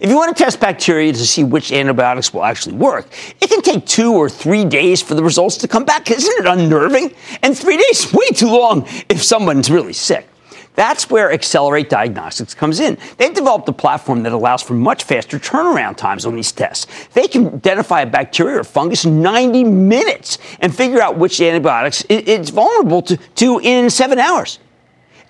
If 0.00 0.08
you 0.08 0.16
want 0.16 0.34
to 0.34 0.42
test 0.42 0.60
bacteria 0.60 1.12
to 1.12 1.26
see 1.26 1.44
which 1.44 1.70
antibiotics 1.70 2.32
will 2.32 2.44
actually 2.44 2.76
work, 2.76 3.06
it 3.40 3.50
can 3.50 3.60
take 3.60 3.84
two 3.84 4.12
or 4.14 4.30
three 4.30 4.64
days 4.64 5.02
for 5.02 5.14
the 5.14 5.22
results 5.22 5.56
to 5.58 5.68
come 5.68 5.84
back. 5.84 6.10
Isn't 6.10 6.38
it 6.38 6.46
unnerving? 6.46 7.14
And 7.42 7.56
three 7.56 7.76
days 7.76 8.06
is 8.06 8.12
way 8.12 8.28
too 8.28 8.48
long 8.48 8.86
if 9.08 9.22
someone's 9.22 9.70
really 9.70 9.92
sick. 9.92 10.26
That's 10.74 11.08
where 11.08 11.32
Accelerate 11.32 11.88
Diagnostics 11.88 12.54
comes 12.54 12.80
in. 12.80 12.98
They've 13.16 13.34
developed 13.34 13.68
a 13.68 13.72
platform 13.72 14.22
that 14.24 14.32
allows 14.32 14.62
for 14.62 14.74
much 14.74 15.04
faster 15.04 15.38
turnaround 15.38 15.96
times 15.96 16.26
on 16.26 16.34
these 16.34 16.50
tests. 16.50 16.86
They 17.14 17.28
can 17.28 17.46
identify 17.46 18.02
a 18.02 18.06
bacteria 18.06 18.60
or 18.60 18.64
fungus 18.64 19.04
in 19.04 19.22
90 19.22 19.64
minutes 19.64 20.38
and 20.60 20.74
figure 20.74 21.00
out 21.00 21.16
which 21.16 21.40
antibiotics 21.40 22.04
it's 22.08 22.50
vulnerable 22.50 23.02
to, 23.02 23.16
to 23.16 23.60
in 23.60 23.88
seven 23.88 24.18
hours. 24.18 24.58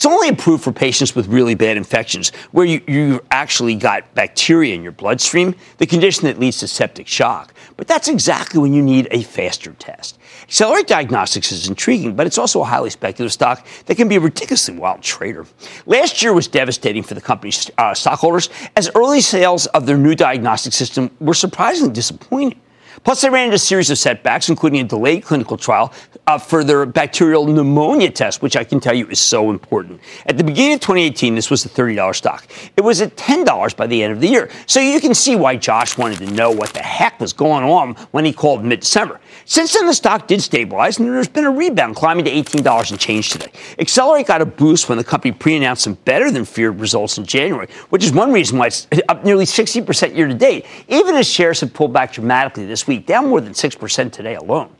It's 0.04 0.12
only 0.12 0.28
approved 0.28 0.62
for 0.62 0.70
patients 0.70 1.16
with 1.16 1.28
really 1.28 1.54
bad 1.54 1.78
infections 1.78 2.28
where 2.52 2.66
you, 2.66 2.82
you 2.86 3.22
actually 3.30 3.74
got 3.74 4.14
bacteria 4.14 4.74
in 4.74 4.82
your 4.82 4.92
bloodstream, 4.92 5.54
the 5.78 5.86
condition 5.86 6.24
that 6.24 6.38
leads 6.38 6.58
to 6.58 6.68
septic 6.68 7.08
shock. 7.08 7.54
But 7.78 7.88
that's 7.88 8.08
exactly 8.08 8.60
when 8.60 8.74
you 8.74 8.82
need 8.82 9.08
a 9.12 9.22
faster 9.22 9.72
test. 9.72 10.18
Accelerate 10.42 10.88
Diagnostics 10.88 11.52
is 11.52 11.68
intriguing, 11.68 12.14
but 12.14 12.26
it's 12.26 12.36
also 12.36 12.60
a 12.60 12.66
highly 12.66 12.90
speculative 12.90 13.32
stock 13.32 13.66
that 13.86 13.94
can 13.94 14.06
be 14.06 14.16
a 14.16 14.20
ridiculously 14.20 14.76
wild 14.76 15.00
trader. 15.00 15.46
Last 15.86 16.22
year 16.22 16.34
was 16.34 16.48
devastating 16.48 17.02
for 17.02 17.14
the 17.14 17.22
company's 17.22 17.70
uh, 17.78 17.94
stockholders 17.94 18.50
as 18.76 18.90
early 18.94 19.22
sales 19.22 19.64
of 19.68 19.86
their 19.86 19.96
new 19.96 20.14
diagnostic 20.14 20.74
system 20.74 21.10
were 21.18 21.32
surprisingly 21.32 21.94
disappointing. 21.94 22.60
Plus, 23.04 23.20
they 23.20 23.28
ran 23.28 23.44
into 23.44 23.56
a 23.56 23.58
series 23.58 23.90
of 23.90 23.98
setbacks, 23.98 24.48
including 24.48 24.80
a 24.80 24.84
delayed 24.84 25.22
clinical 25.22 25.58
trial 25.58 25.92
uh, 26.26 26.38
for 26.38 26.64
their 26.64 26.86
bacterial 26.86 27.46
pneumonia 27.46 28.10
test, 28.10 28.40
which 28.40 28.56
I 28.56 28.64
can 28.64 28.80
tell 28.80 28.94
you 28.94 29.06
is 29.08 29.20
so 29.20 29.50
important. 29.50 30.00
At 30.24 30.38
the 30.38 30.44
beginning 30.44 30.74
of 30.74 30.80
2018, 30.80 31.34
this 31.34 31.50
was 31.50 31.66
a 31.66 31.68
$30 31.68 32.14
stock. 32.14 32.46
It 32.76 32.80
was 32.80 33.02
at 33.02 33.14
$10 33.16 33.76
by 33.76 33.86
the 33.86 34.02
end 34.02 34.14
of 34.14 34.20
the 34.20 34.28
year. 34.28 34.50
So 34.66 34.80
you 34.80 35.00
can 35.00 35.14
see 35.14 35.36
why 35.36 35.56
Josh 35.56 35.98
wanted 35.98 36.18
to 36.18 36.26
know 36.32 36.50
what 36.50 36.70
the 36.70 36.80
heck 36.80 37.20
was 37.20 37.34
going 37.34 37.64
on 37.64 37.94
when 38.12 38.24
he 38.24 38.32
called 38.32 38.64
mid 38.64 38.80
December. 38.80 39.20
Since 39.44 39.74
then, 39.74 39.86
the 39.86 39.94
stock 39.94 40.26
did 40.26 40.42
stabilize, 40.42 40.98
and 40.98 41.06
there's 41.06 41.28
been 41.28 41.44
a 41.44 41.50
rebound, 41.50 41.96
climbing 41.96 42.24
to 42.24 42.30
$18 42.30 42.90
and 42.90 42.98
change 42.98 43.30
today. 43.30 43.52
Accelerate 43.78 44.26
got 44.26 44.40
a 44.40 44.46
boost 44.46 44.88
when 44.88 44.96
the 44.96 45.04
company 45.04 45.32
pre-announced 45.32 45.82
some 45.82 45.94
better 46.06 46.30
than 46.30 46.46
feared 46.46 46.80
results 46.80 47.18
in 47.18 47.26
January, 47.26 47.68
which 47.90 48.04
is 48.04 48.12
one 48.12 48.32
reason 48.32 48.56
why 48.56 48.68
it's 48.68 48.86
up 49.08 49.24
nearly 49.24 49.44
60% 49.44 50.16
year 50.16 50.28
to 50.28 50.34
date, 50.34 50.64
even 50.88 51.14
as 51.16 51.28
shares 51.28 51.60
have 51.60 51.74
pulled 51.74 51.92
back 51.92 52.12
dramatically 52.12 52.64
this 52.64 52.86
week, 52.86 52.93
down 52.98 53.28
more 53.28 53.40
than 53.40 53.52
6% 53.52 54.12
today 54.12 54.34
alone. 54.34 54.70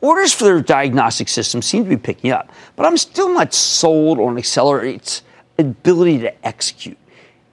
Orders 0.00 0.34
for 0.34 0.44
their 0.44 0.60
diagnostic 0.60 1.28
system 1.28 1.62
seem 1.62 1.84
to 1.84 1.90
be 1.90 1.96
picking 1.96 2.32
up, 2.32 2.50
but 2.74 2.86
I'm 2.86 2.96
still 2.96 3.32
not 3.32 3.54
sold 3.54 4.18
on 4.18 4.36
Accelerate's 4.36 5.22
ability 5.58 6.18
to 6.20 6.46
execute. 6.46 6.98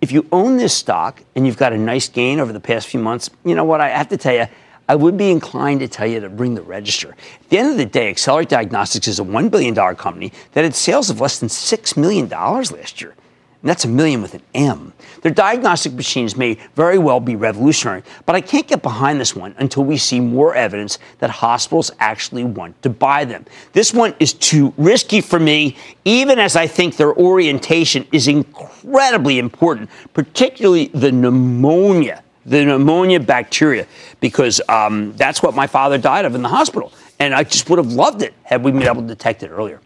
If 0.01 0.11
you 0.11 0.27
own 0.31 0.57
this 0.57 0.73
stock 0.73 1.21
and 1.35 1.45
you've 1.45 1.57
got 1.57 1.73
a 1.73 1.77
nice 1.77 2.07
gain 2.09 2.39
over 2.39 2.51
the 2.51 2.59
past 2.59 2.87
few 2.87 2.99
months, 2.99 3.29
you 3.43 3.53
know 3.53 3.65
what? 3.65 3.81
I 3.81 3.89
have 3.89 4.07
to 4.09 4.17
tell 4.17 4.33
you, 4.33 4.47
I 4.87 4.95
would 4.95 5.17
be 5.17 5.29
inclined 5.29 5.81
to 5.81 5.87
tell 5.87 6.07
you 6.07 6.19
to 6.21 6.29
bring 6.29 6.55
the 6.55 6.63
register. 6.63 7.09
At 7.09 7.49
the 7.49 7.59
end 7.59 7.69
of 7.69 7.77
the 7.77 7.85
day, 7.85 8.09
Accelerate 8.09 8.49
Diagnostics 8.49 9.07
is 9.07 9.19
a 9.19 9.23
$1 9.23 9.51
billion 9.51 9.75
company 9.75 10.33
that 10.53 10.63
had 10.63 10.73
sales 10.73 11.11
of 11.11 11.21
less 11.21 11.39
than 11.39 11.49
$6 11.49 11.97
million 11.97 12.27
last 12.27 12.99
year. 12.99 13.13
And 13.61 13.69
that's 13.69 13.83
a 13.83 13.89
million 13.89 14.21
with 14.21 14.35
an 14.35 14.41
M. 14.53 14.93
Their 15.21 15.33
diagnostic 15.33 15.91
machines 15.91 16.37
may 16.37 16.57
very 16.75 16.97
well 16.97 17.19
be 17.19 17.35
revolutionary, 17.35 18.03
but 18.25 18.33
I 18.33 18.39
can't 18.39 18.65
get 18.65 18.81
behind 18.81 19.19
this 19.19 19.35
one 19.35 19.53
until 19.57 19.83
we 19.83 19.97
see 19.97 20.21
more 20.21 20.55
evidence 20.55 20.97
that 21.19 21.29
hospitals 21.29 21.91
actually 21.99 22.45
want 22.45 22.81
to 22.83 22.89
buy 22.89 23.25
them. 23.25 23.45
This 23.73 23.93
one 23.93 24.15
is 24.19 24.31
too 24.31 24.73
risky 24.77 25.19
for 25.19 25.39
me, 25.39 25.75
even 26.05 26.39
as 26.39 26.55
I 26.55 26.67
think 26.67 26.95
their 26.95 27.13
orientation 27.13 28.07
is 28.13 28.29
incredibly 28.29 29.39
important, 29.39 29.89
particularly 30.13 30.87
the 30.87 31.11
pneumonia 31.11 32.23
the 32.45 32.65
pneumonia 32.65 33.19
bacteria, 33.19 33.85
because 34.21 34.59
um, 34.69 35.13
that's 35.17 35.43
what 35.43 35.53
my 35.53 35.67
father 35.67 35.97
died 35.99 36.25
of 36.25 36.33
in 36.33 36.41
the 36.41 36.49
hospital. 36.49 36.91
And 37.19 37.33
I 37.35 37.43
just 37.43 37.69
would 37.69 37.77
have 37.77 37.93
loved 37.93 38.23
it 38.23 38.33
had 38.43 38.63
we 38.63 38.71
been 38.71 38.83
able 38.83 39.01
to 39.01 39.07
detect 39.07 39.43
it 39.43 39.49
earlier. 39.49 39.81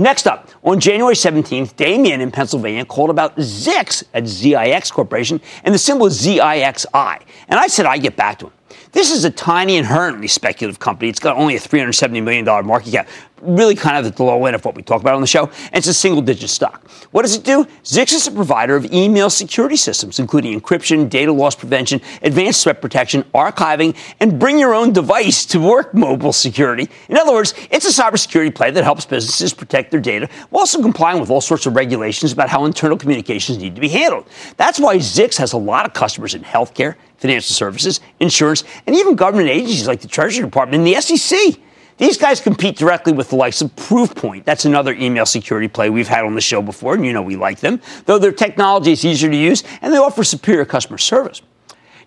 Next 0.00 0.28
up, 0.28 0.48
on 0.62 0.78
January 0.78 1.16
17th, 1.16 1.74
Damien 1.74 2.20
in 2.20 2.30
Pennsylvania 2.30 2.84
called 2.84 3.10
about 3.10 3.34
Zix 3.36 4.04
at 4.14 4.22
ZIX 4.24 4.92
Corporation, 4.92 5.40
and 5.64 5.74
the 5.74 5.78
symbol 5.78 6.06
is 6.06 6.24
ZIXI. 6.24 7.22
And 7.48 7.58
I 7.58 7.66
said 7.66 7.84
I'd 7.84 8.02
get 8.02 8.14
back 8.14 8.38
to 8.38 8.46
him. 8.46 8.52
This 8.92 9.10
is 9.10 9.24
a 9.24 9.30
tiny, 9.30 9.76
inherently 9.76 10.28
speculative 10.28 10.78
company. 10.78 11.10
It's 11.10 11.18
got 11.18 11.36
only 11.36 11.56
a 11.56 11.58
$370 11.58 12.22
million 12.22 12.44
market 12.64 12.92
cap, 12.92 13.08
really 13.42 13.74
kind 13.74 13.96
of 13.96 14.06
at 14.06 14.16
the 14.16 14.24
low 14.24 14.44
end 14.46 14.54
of 14.54 14.64
what 14.64 14.74
we 14.74 14.82
talk 14.82 15.00
about 15.00 15.14
on 15.14 15.20
the 15.20 15.26
show, 15.26 15.46
and 15.46 15.76
it's 15.76 15.86
a 15.86 15.94
single 15.94 16.22
digit 16.22 16.50
stock. 16.50 16.88
What 17.10 17.22
does 17.22 17.36
it 17.36 17.44
do? 17.44 17.64
Zix 17.84 18.12
is 18.12 18.26
a 18.26 18.32
provider 18.32 18.76
of 18.76 18.92
email 18.92 19.30
security 19.30 19.76
systems, 19.76 20.18
including 20.18 20.58
encryption, 20.58 21.08
data 21.08 21.32
loss 21.32 21.54
prevention, 21.54 22.00
advanced 22.22 22.64
threat 22.64 22.80
protection, 22.80 23.22
archiving, 23.34 23.96
and 24.20 24.38
bring 24.38 24.58
your 24.58 24.74
own 24.74 24.92
device 24.92 25.44
to 25.46 25.60
work 25.60 25.94
mobile 25.94 26.32
security. 26.32 26.88
In 27.08 27.16
other 27.16 27.32
words, 27.32 27.54
it's 27.70 27.86
a 27.86 28.02
cybersecurity 28.02 28.54
play 28.54 28.70
that 28.70 28.84
helps 28.84 29.04
businesses 29.04 29.54
protect 29.54 29.90
their 29.90 30.00
data 30.00 30.28
while 30.50 30.60
also 30.60 30.82
complying 30.82 31.20
with 31.20 31.30
all 31.30 31.40
sorts 31.40 31.66
of 31.66 31.76
regulations 31.76 32.32
about 32.32 32.48
how 32.48 32.64
internal 32.64 32.96
communications 32.96 33.58
need 33.58 33.74
to 33.74 33.80
be 33.80 33.88
handled. 33.88 34.26
That's 34.56 34.78
why 34.78 34.96
Zix 34.96 35.36
has 35.38 35.52
a 35.52 35.58
lot 35.58 35.86
of 35.86 35.92
customers 35.92 36.34
in 36.34 36.42
healthcare, 36.42 36.96
financial 37.18 37.54
services, 37.54 38.00
insurance, 38.20 38.64
and 38.86 38.94
even 38.94 39.14
government 39.14 39.48
agencies 39.48 39.86
like 39.86 40.00
the 40.00 40.08
Treasury 40.08 40.44
Department 40.44 40.86
and 40.86 40.86
the 40.86 41.00
SEC. 41.00 41.60
These 41.98 42.16
guys 42.16 42.40
compete 42.40 42.76
directly 42.76 43.12
with 43.12 43.30
the 43.30 43.36
likes 43.36 43.60
of 43.60 43.74
Proofpoint. 43.74 44.44
That's 44.44 44.64
another 44.64 44.94
email 44.94 45.26
security 45.26 45.66
play 45.66 45.90
we've 45.90 46.06
had 46.06 46.24
on 46.24 46.36
the 46.36 46.40
show 46.40 46.62
before, 46.62 46.94
and 46.94 47.04
you 47.04 47.12
know 47.12 47.22
we 47.22 47.34
like 47.34 47.58
them, 47.58 47.80
though 48.06 48.18
their 48.18 48.32
technology 48.32 48.92
is 48.92 49.04
easier 49.04 49.28
to 49.28 49.36
use 49.36 49.64
and 49.82 49.92
they 49.92 49.98
offer 49.98 50.22
superior 50.22 50.64
customer 50.64 50.98
service. 50.98 51.42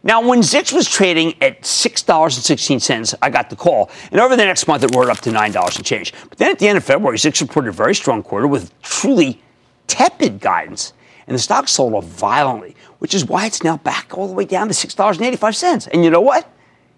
Now, 0.03 0.25
when 0.25 0.39
Zix 0.39 0.73
was 0.73 0.89
trading 0.89 1.35
at 1.43 1.61
$6.16, 1.61 3.13
I 3.21 3.29
got 3.29 3.51
the 3.51 3.55
call. 3.55 3.91
And 4.11 4.19
over 4.19 4.35
the 4.35 4.45
next 4.45 4.67
month, 4.67 4.83
it 4.83 4.95
roared 4.95 5.09
up 5.09 5.19
to 5.19 5.29
$9 5.29 5.75
and 5.75 5.85
change. 5.85 6.13
But 6.27 6.39
then 6.39 6.49
at 6.51 6.57
the 6.57 6.67
end 6.67 6.77
of 6.77 6.83
February, 6.83 7.17
Zix 7.17 7.39
reported 7.39 7.69
a 7.69 7.73
very 7.73 7.93
strong 7.93 8.23
quarter 8.23 8.47
with 8.47 8.71
truly 8.81 9.41
tepid 9.85 10.39
guidance. 10.39 10.93
And 11.27 11.35
the 11.35 11.39
stock 11.39 11.67
sold 11.67 11.93
off 11.93 12.05
violently, 12.05 12.75
which 12.97 13.13
is 13.13 13.25
why 13.25 13.45
it's 13.45 13.61
now 13.61 13.77
back 13.77 14.17
all 14.17 14.27
the 14.27 14.33
way 14.33 14.45
down 14.45 14.69
to 14.69 14.73
$6.85. 14.73 15.89
And 15.93 16.03
you 16.03 16.09
know 16.09 16.21
what? 16.21 16.51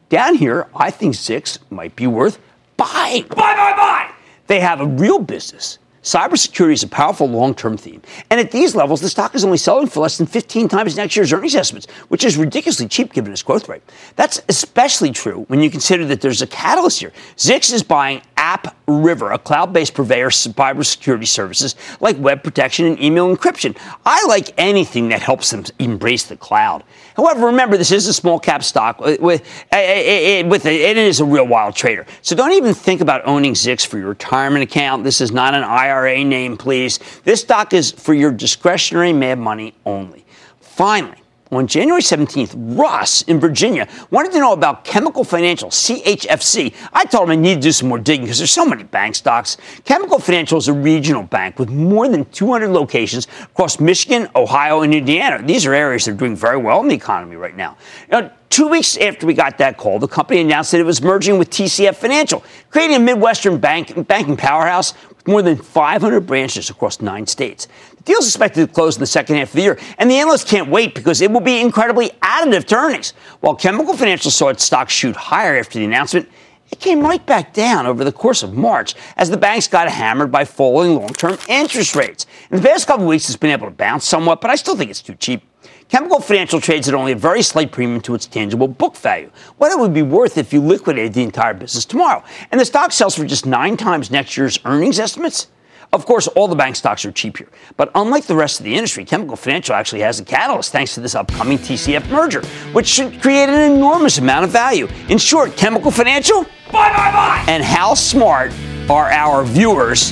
Down 0.07 0.35
here, 0.35 0.67
I 0.73 0.89
think 0.89 1.15
Zix 1.15 1.59
might 1.69 1.95
be 1.97 2.07
worth 2.07 2.39
buying. 2.83 3.23
Buy, 3.29 3.55
buy, 3.55 3.73
buy. 3.75 4.11
They 4.47 4.59
have 4.59 4.81
a 4.81 4.85
real 4.85 5.19
business. 5.19 5.79
Cybersecurity 6.03 6.73
is 6.73 6.83
a 6.83 6.89
powerful 6.89 7.27
long 7.29 7.55
term 7.55 7.77
theme. 7.77 8.01
And 8.29 8.37
at 8.37 8.51
these 8.51 8.75
levels, 8.75 8.99
the 8.99 9.07
stock 9.07 9.33
is 9.35 9.45
only 9.45 9.57
selling 9.57 9.87
for 9.87 10.01
less 10.01 10.17
than 10.17 10.27
15 10.27 10.67
times 10.67 10.97
next 10.97 11.15
year's 11.15 11.31
earnings 11.31 11.55
estimates, 11.55 11.89
which 12.09 12.25
is 12.25 12.35
ridiculously 12.35 12.89
cheap 12.89 13.13
given 13.13 13.31
its 13.31 13.41
growth 13.41 13.69
rate. 13.69 13.83
That's 14.17 14.41
especially 14.49 15.11
true 15.11 15.45
when 15.47 15.61
you 15.61 15.71
consider 15.71 16.03
that 16.07 16.19
there's 16.19 16.41
a 16.41 16.47
catalyst 16.47 16.99
here. 16.99 17.13
Zix 17.37 17.71
is 17.71 17.83
buying 17.83 18.21
App 18.53 18.77
River, 18.87 19.31
a 19.31 19.39
cloud 19.39 19.73
based 19.73 19.95
purveyor 19.95 20.27
of 20.27 20.33
cybersecurity 20.33 21.27
services 21.27 21.75
like 21.99 22.17
web 22.19 22.43
protection 22.43 22.85
and 22.85 23.01
email 23.01 23.35
encryption. 23.35 23.75
I 24.05 24.23
like 24.27 24.53
anything 24.59 25.09
that 25.09 25.23
helps 25.23 25.49
them 25.49 25.63
embrace 25.79 26.25
the 26.25 26.37
cloud. 26.37 26.83
However, 27.15 27.47
remember, 27.47 27.77
this 27.77 27.91
is 27.91 28.07
a 28.07 28.13
small 28.13 28.39
cap 28.39 28.63
stock 28.63 28.99
with, 28.99 29.19
with, 29.21 29.41
eh, 29.71 29.77
eh, 29.77 30.41
eh, 30.41 30.43
with 30.43 30.67
it 30.67 30.97
is 30.97 31.19
a 31.19 31.25
real 31.25 31.47
wild 31.47 31.75
trader. 31.75 32.05
So 32.21 32.35
don't 32.35 32.51
even 32.51 32.75
think 32.75 33.01
about 33.01 33.25
owning 33.25 33.53
Zix 33.53 33.87
for 33.87 33.97
your 33.97 34.09
retirement 34.09 34.61
account. 34.61 35.03
This 35.03 35.19
is 35.19 35.31
not 35.31 35.55
an 35.55 35.63
IRA 35.63 36.23
name, 36.23 36.55
please. 36.55 36.99
This 37.23 37.41
stock 37.41 37.73
is 37.73 37.91
for 37.91 38.13
your 38.13 38.31
discretionary 38.31 39.13
mad 39.13 39.39
money 39.39 39.73
only. 39.83 40.25
Finally, 40.59 41.22
on 41.55 41.67
January 41.67 42.01
17th, 42.01 42.53
Russ 42.77 43.21
in 43.23 43.39
Virginia 43.39 43.87
wanted 44.11 44.31
to 44.31 44.39
know 44.39 44.53
about 44.53 44.83
Chemical 44.83 45.23
Financial, 45.23 45.69
CHFC. 45.69 46.73
I 46.93 47.05
told 47.05 47.25
him 47.25 47.31
I 47.31 47.35
need 47.35 47.55
to 47.55 47.61
do 47.61 47.71
some 47.71 47.89
more 47.89 47.99
digging 47.99 48.25
because 48.25 48.37
there's 48.37 48.51
so 48.51 48.65
many 48.65 48.83
bank 48.83 49.15
stocks. 49.15 49.57
Chemical 49.85 50.19
Financial 50.19 50.57
is 50.57 50.67
a 50.67 50.73
regional 50.73 51.23
bank 51.23 51.59
with 51.59 51.69
more 51.69 52.07
than 52.07 52.25
200 52.25 52.69
locations 52.69 53.27
across 53.43 53.79
Michigan, 53.79 54.27
Ohio, 54.35 54.81
and 54.81 54.93
Indiana. 54.93 55.45
These 55.45 55.65
are 55.65 55.73
areas 55.73 56.05
that 56.05 56.11
are 56.11 56.17
doing 56.17 56.35
very 56.35 56.57
well 56.57 56.81
in 56.81 56.87
the 56.87 56.95
economy 56.95 57.35
right 57.35 57.55
now. 57.55 57.77
now 58.11 58.31
Two 58.53 58.67
weeks 58.67 58.97
after 58.97 59.25
we 59.25 59.33
got 59.33 59.57
that 59.57 59.77
call, 59.77 59.97
the 59.97 60.07
company 60.07 60.39
announced 60.39 60.73
that 60.73 60.79
it 60.79 60.85
was 60.85 61.01
merging 61.01 61.39
with 61.39 61.49
TCF 61.49 61.95
Financial, 61.95 62.43
creating 62.69 62.95
a 62.97 62.99
Midwestern 62.99 63.57
bank, 63.57 64.05
banking 64.05 64.37
powerhouse 64.37 64.93
with 65.09 65.27
more 65.27 65.41
than 65.41 65.57
500 65.57 66.19
branches 66.21 66.69
across 66.69 67.01
nine 67.01 67.25
states. 67.25 67.67
The 68.05 68.11
deal 68.11 68.19
is 68.19 68.27
expected 68.27 68.67
to 68.67 68.73
close 68.73 68.97
in 68.97 68.99
the 68.99 69.05
second 69.05 69.37
half 69.37 69.49
of 69.49 69.53
the 69.53 69.61
year, 69.61 69.79
and 69.97 70.11
the 70.11 70.17
analysts 70.17 70.43
can't 70.43 70.69
wait 70.69 70.93
because 70.93 71.21
it 71.21 71.31
will 71.31 71.39
be 71.39 71.61
incredibly 71.61 72.09
additive 72.21 72.65
to 72.65 72.75
earnings. 72.75 73.13
While 73.39 73.55
Chemical 73.55 73.95
Financial 73.95 74.29
saw 74.29 74.49
its 74.49 74.65
stock 74.65 74.89
shoot 74.89 75.15
higher 75.15 75.57
after 75.57 75.79
the 75.79 75.85
announcement, 75.85 76.27
it 76.69 76.81
came 76.81 76.99
right 76.99 77.25
back 77.25 77.53
down 77.53 77.85
over 77.85 78.03
the 78.03 78.11
course 78.11 78.43
of 78.43 78.55
March 78.55 78.95
as 79.15 79.29
the 79.29 79.37
banks 79.37 79.69
got 79.69 79.87
hammered 79.87 80.31
by 80.33 80.43
falling 80.43 80.95
long 80.95 81.13
term 81.13 81.37
interest 81.47 81.95
rates. 81.95 82.25
In 82.51 82.57
the 82.57 82.67
past 82.67 82.87
couple 82.87 83.05
weeks, 83.05 83.29
it's 83.29 83.37
been 83.37 83.51
able 83.51 83.67
to 83.67 83.73
bounce 83.73 84.05
somewhat, 84.05 84.41
but 84.41 84.51
I 84.51 84.55
still 84.55 84.75
think 84.75 84.91
it's 84.91 85.01
too 85.01 85.15
cheap. 85.15 85.43
Chemical 85.87 86.19
Financial 86.19 86.59
trades 86.59 86.89
at 86.89 86.95
only 86.95 87.13
a 87.13 87.15
very 87.15 87.41
slight 87.41 87.71
premium 87.71 88.01
to 88.01 88.15
its 88.15 88.25
tangible 88.25 88.67
book 88.67 88.97
value, 88.97 89.31
what 89.59 89.71
it 89.71 89.79
would 89.79 89.93
be 89.93 90.01
worth 90.01 90.37
if 90.37 90.51
you 90.51 90.59
liquidated 90.59 91.13
the 91.13 91.23
entire 91.23 91.53
business 91.53 91.85
tomorrow. 91.85 92.21
And 92.51 92.59
the 92.59 92.65
stock 92.65 92.91
sells 92.91 93.15
for 93.15 93.23
just 93.23 93.45
nine 93.45 93.77
times 93.77 94.11
next 94.11 94.35
year's 94.35 94.59
earnings 94.65 94.99
estimates. 94.99 95.47
Of 95.93 96.07
course, 96.07 96.27
all 96.27 96.47
the 96.47 96.55
bank 96.55 96.75
stocks 96.75 97.05
are 97.05 97.11
cheap 97.11 97.37
here. 97.37 97.49
But 97.77 97.91
unlike 97.93 98.25
the 98.25 98.35
rest 98.35 98.59
of 98.59 98.63
the 98.63 98.73
industry, 98.73 99.05
Chemical 99.05 99.35
Financial 99.35 99.75
actually 99.75 100.01
has 100.01 100.19
a 100.19 100.25
catalyst 100.25 100.71
thanks 100.71 100.95
to 100.95 101.01
this 101.01 101.13
upcoming 101.13 101.59
TCF 101.59 102.09
merger, 102.09 102.41
which 102.73 102.87
should 102.87 103.21
create 103.21 103.47
an 103.47 103.71
enormous 103.71 104.17
amount 104.17 104.43
of 104.43 104.49
value. 104.49 104.87
In 105.09 105.19
short, 105.19 105.55
Chemical 105.55 105.91
Financial, 105.91 106.43
buy, 106.71 106.89
buy, 106.89 107.11
buy! 107.11 107.45
And 107.47 107.63
how 107.63 107.93
smart 107.93 108.51
are 108.89 109.11
our 109.11 109.43
viewers, 109.43 110.11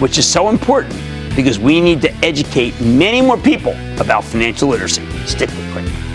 which 0.00 0.18
is 0.18 0.28
so 0.28 0.50
important 0.50 0.94
because 1.34 1.58
we 1.58 1.80
need 1.80 2.02
to 2.02 2.12
educate 2.16 2.78
many 2.82 3.22
more 3.22 3.38
people 3.38 3.74
about 3.98 4.24
financial 4.24 4.68
literacy. 4.68 5.02
Stick 5.24 5.48
with 5.48 5.72
Cramer. 5.72 6.11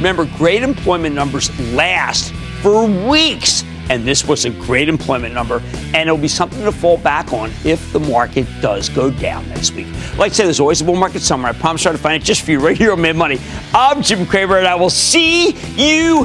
Remember, 0.00 0.24
great 0.38 0.62
employment 0.62 1.14
numbers 1.14 1.50
last 1.74 2.32
for 2.62 2.86
weeks. 2.86 3.64
And 3.90 4.06
this 4.06 4.24
was 4.24 4.46
a 4.46 4.50
great 4.50 4.88
employment 4.88 5.34
number, 5.34 5.60
and 5.92 6.08
it'll 6.08 6.16
be 6.16 6.28
something 6.28 6.62
to 6.62 6.72
fall 6.72 6.96
back 6.96 7.34
on 7.34 7.50
if 7.64 7.92
the 7.92 8.00
market 8.00 8.46
does 8.62 8.88
go 8.88 9.10
down 9.10 9.46
next 9.50 9.74
week. 9.74 9.88
Like 10.16 10.30
I 10.30 10.34
said, 10.34 10.46
there's 10.46 10.60
always 10.60 10.80
a 10.80 10.84
bull 10.84 10.96
market 10.96 11.20
somewhere. 11.20 11.50
I 11.50 11.54
promise 11.54 11.84
I'll 11.84 11.96
find 11.98 12.22
it 12.22 12.24
just 12.24 12.42
for 12.42 12.52
you 12.52 12.60
right 12.60 12.78
here 12.78 12.92
on 12.92 13.02
Mad 13.02 13.16
Money. 13.16 13.38
I'm 13.74 14.00
Jim 14.00 14.24
Cramer, 14.24 14.56
and 14.56 14.66
I 14.66 14.74
will 14.76 14.90
see 14.90 15.50
you 15.76 16.24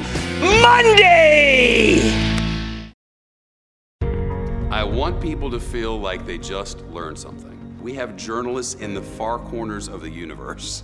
Monday. 0.61 2.01
I 4.71 4.84
want 4.84 5.19
people 5.19 5.49
to 5.49 5.59
feel 5.59 5.99
like 5.99 6.26
they 6.26 6.38
just 6.38 6.82
learned 6.86 7.17
something. 7.17 7.55
We 7.82 7.93
have 7.95 8.15
journalists 8.15 8.76
in 8.76 8.93
the 8.93 9.01
far 9.01 9.38
corners 9.38 9.89
of 9.89 10.01
the 10.01 10.09
universe. 10.09 10.84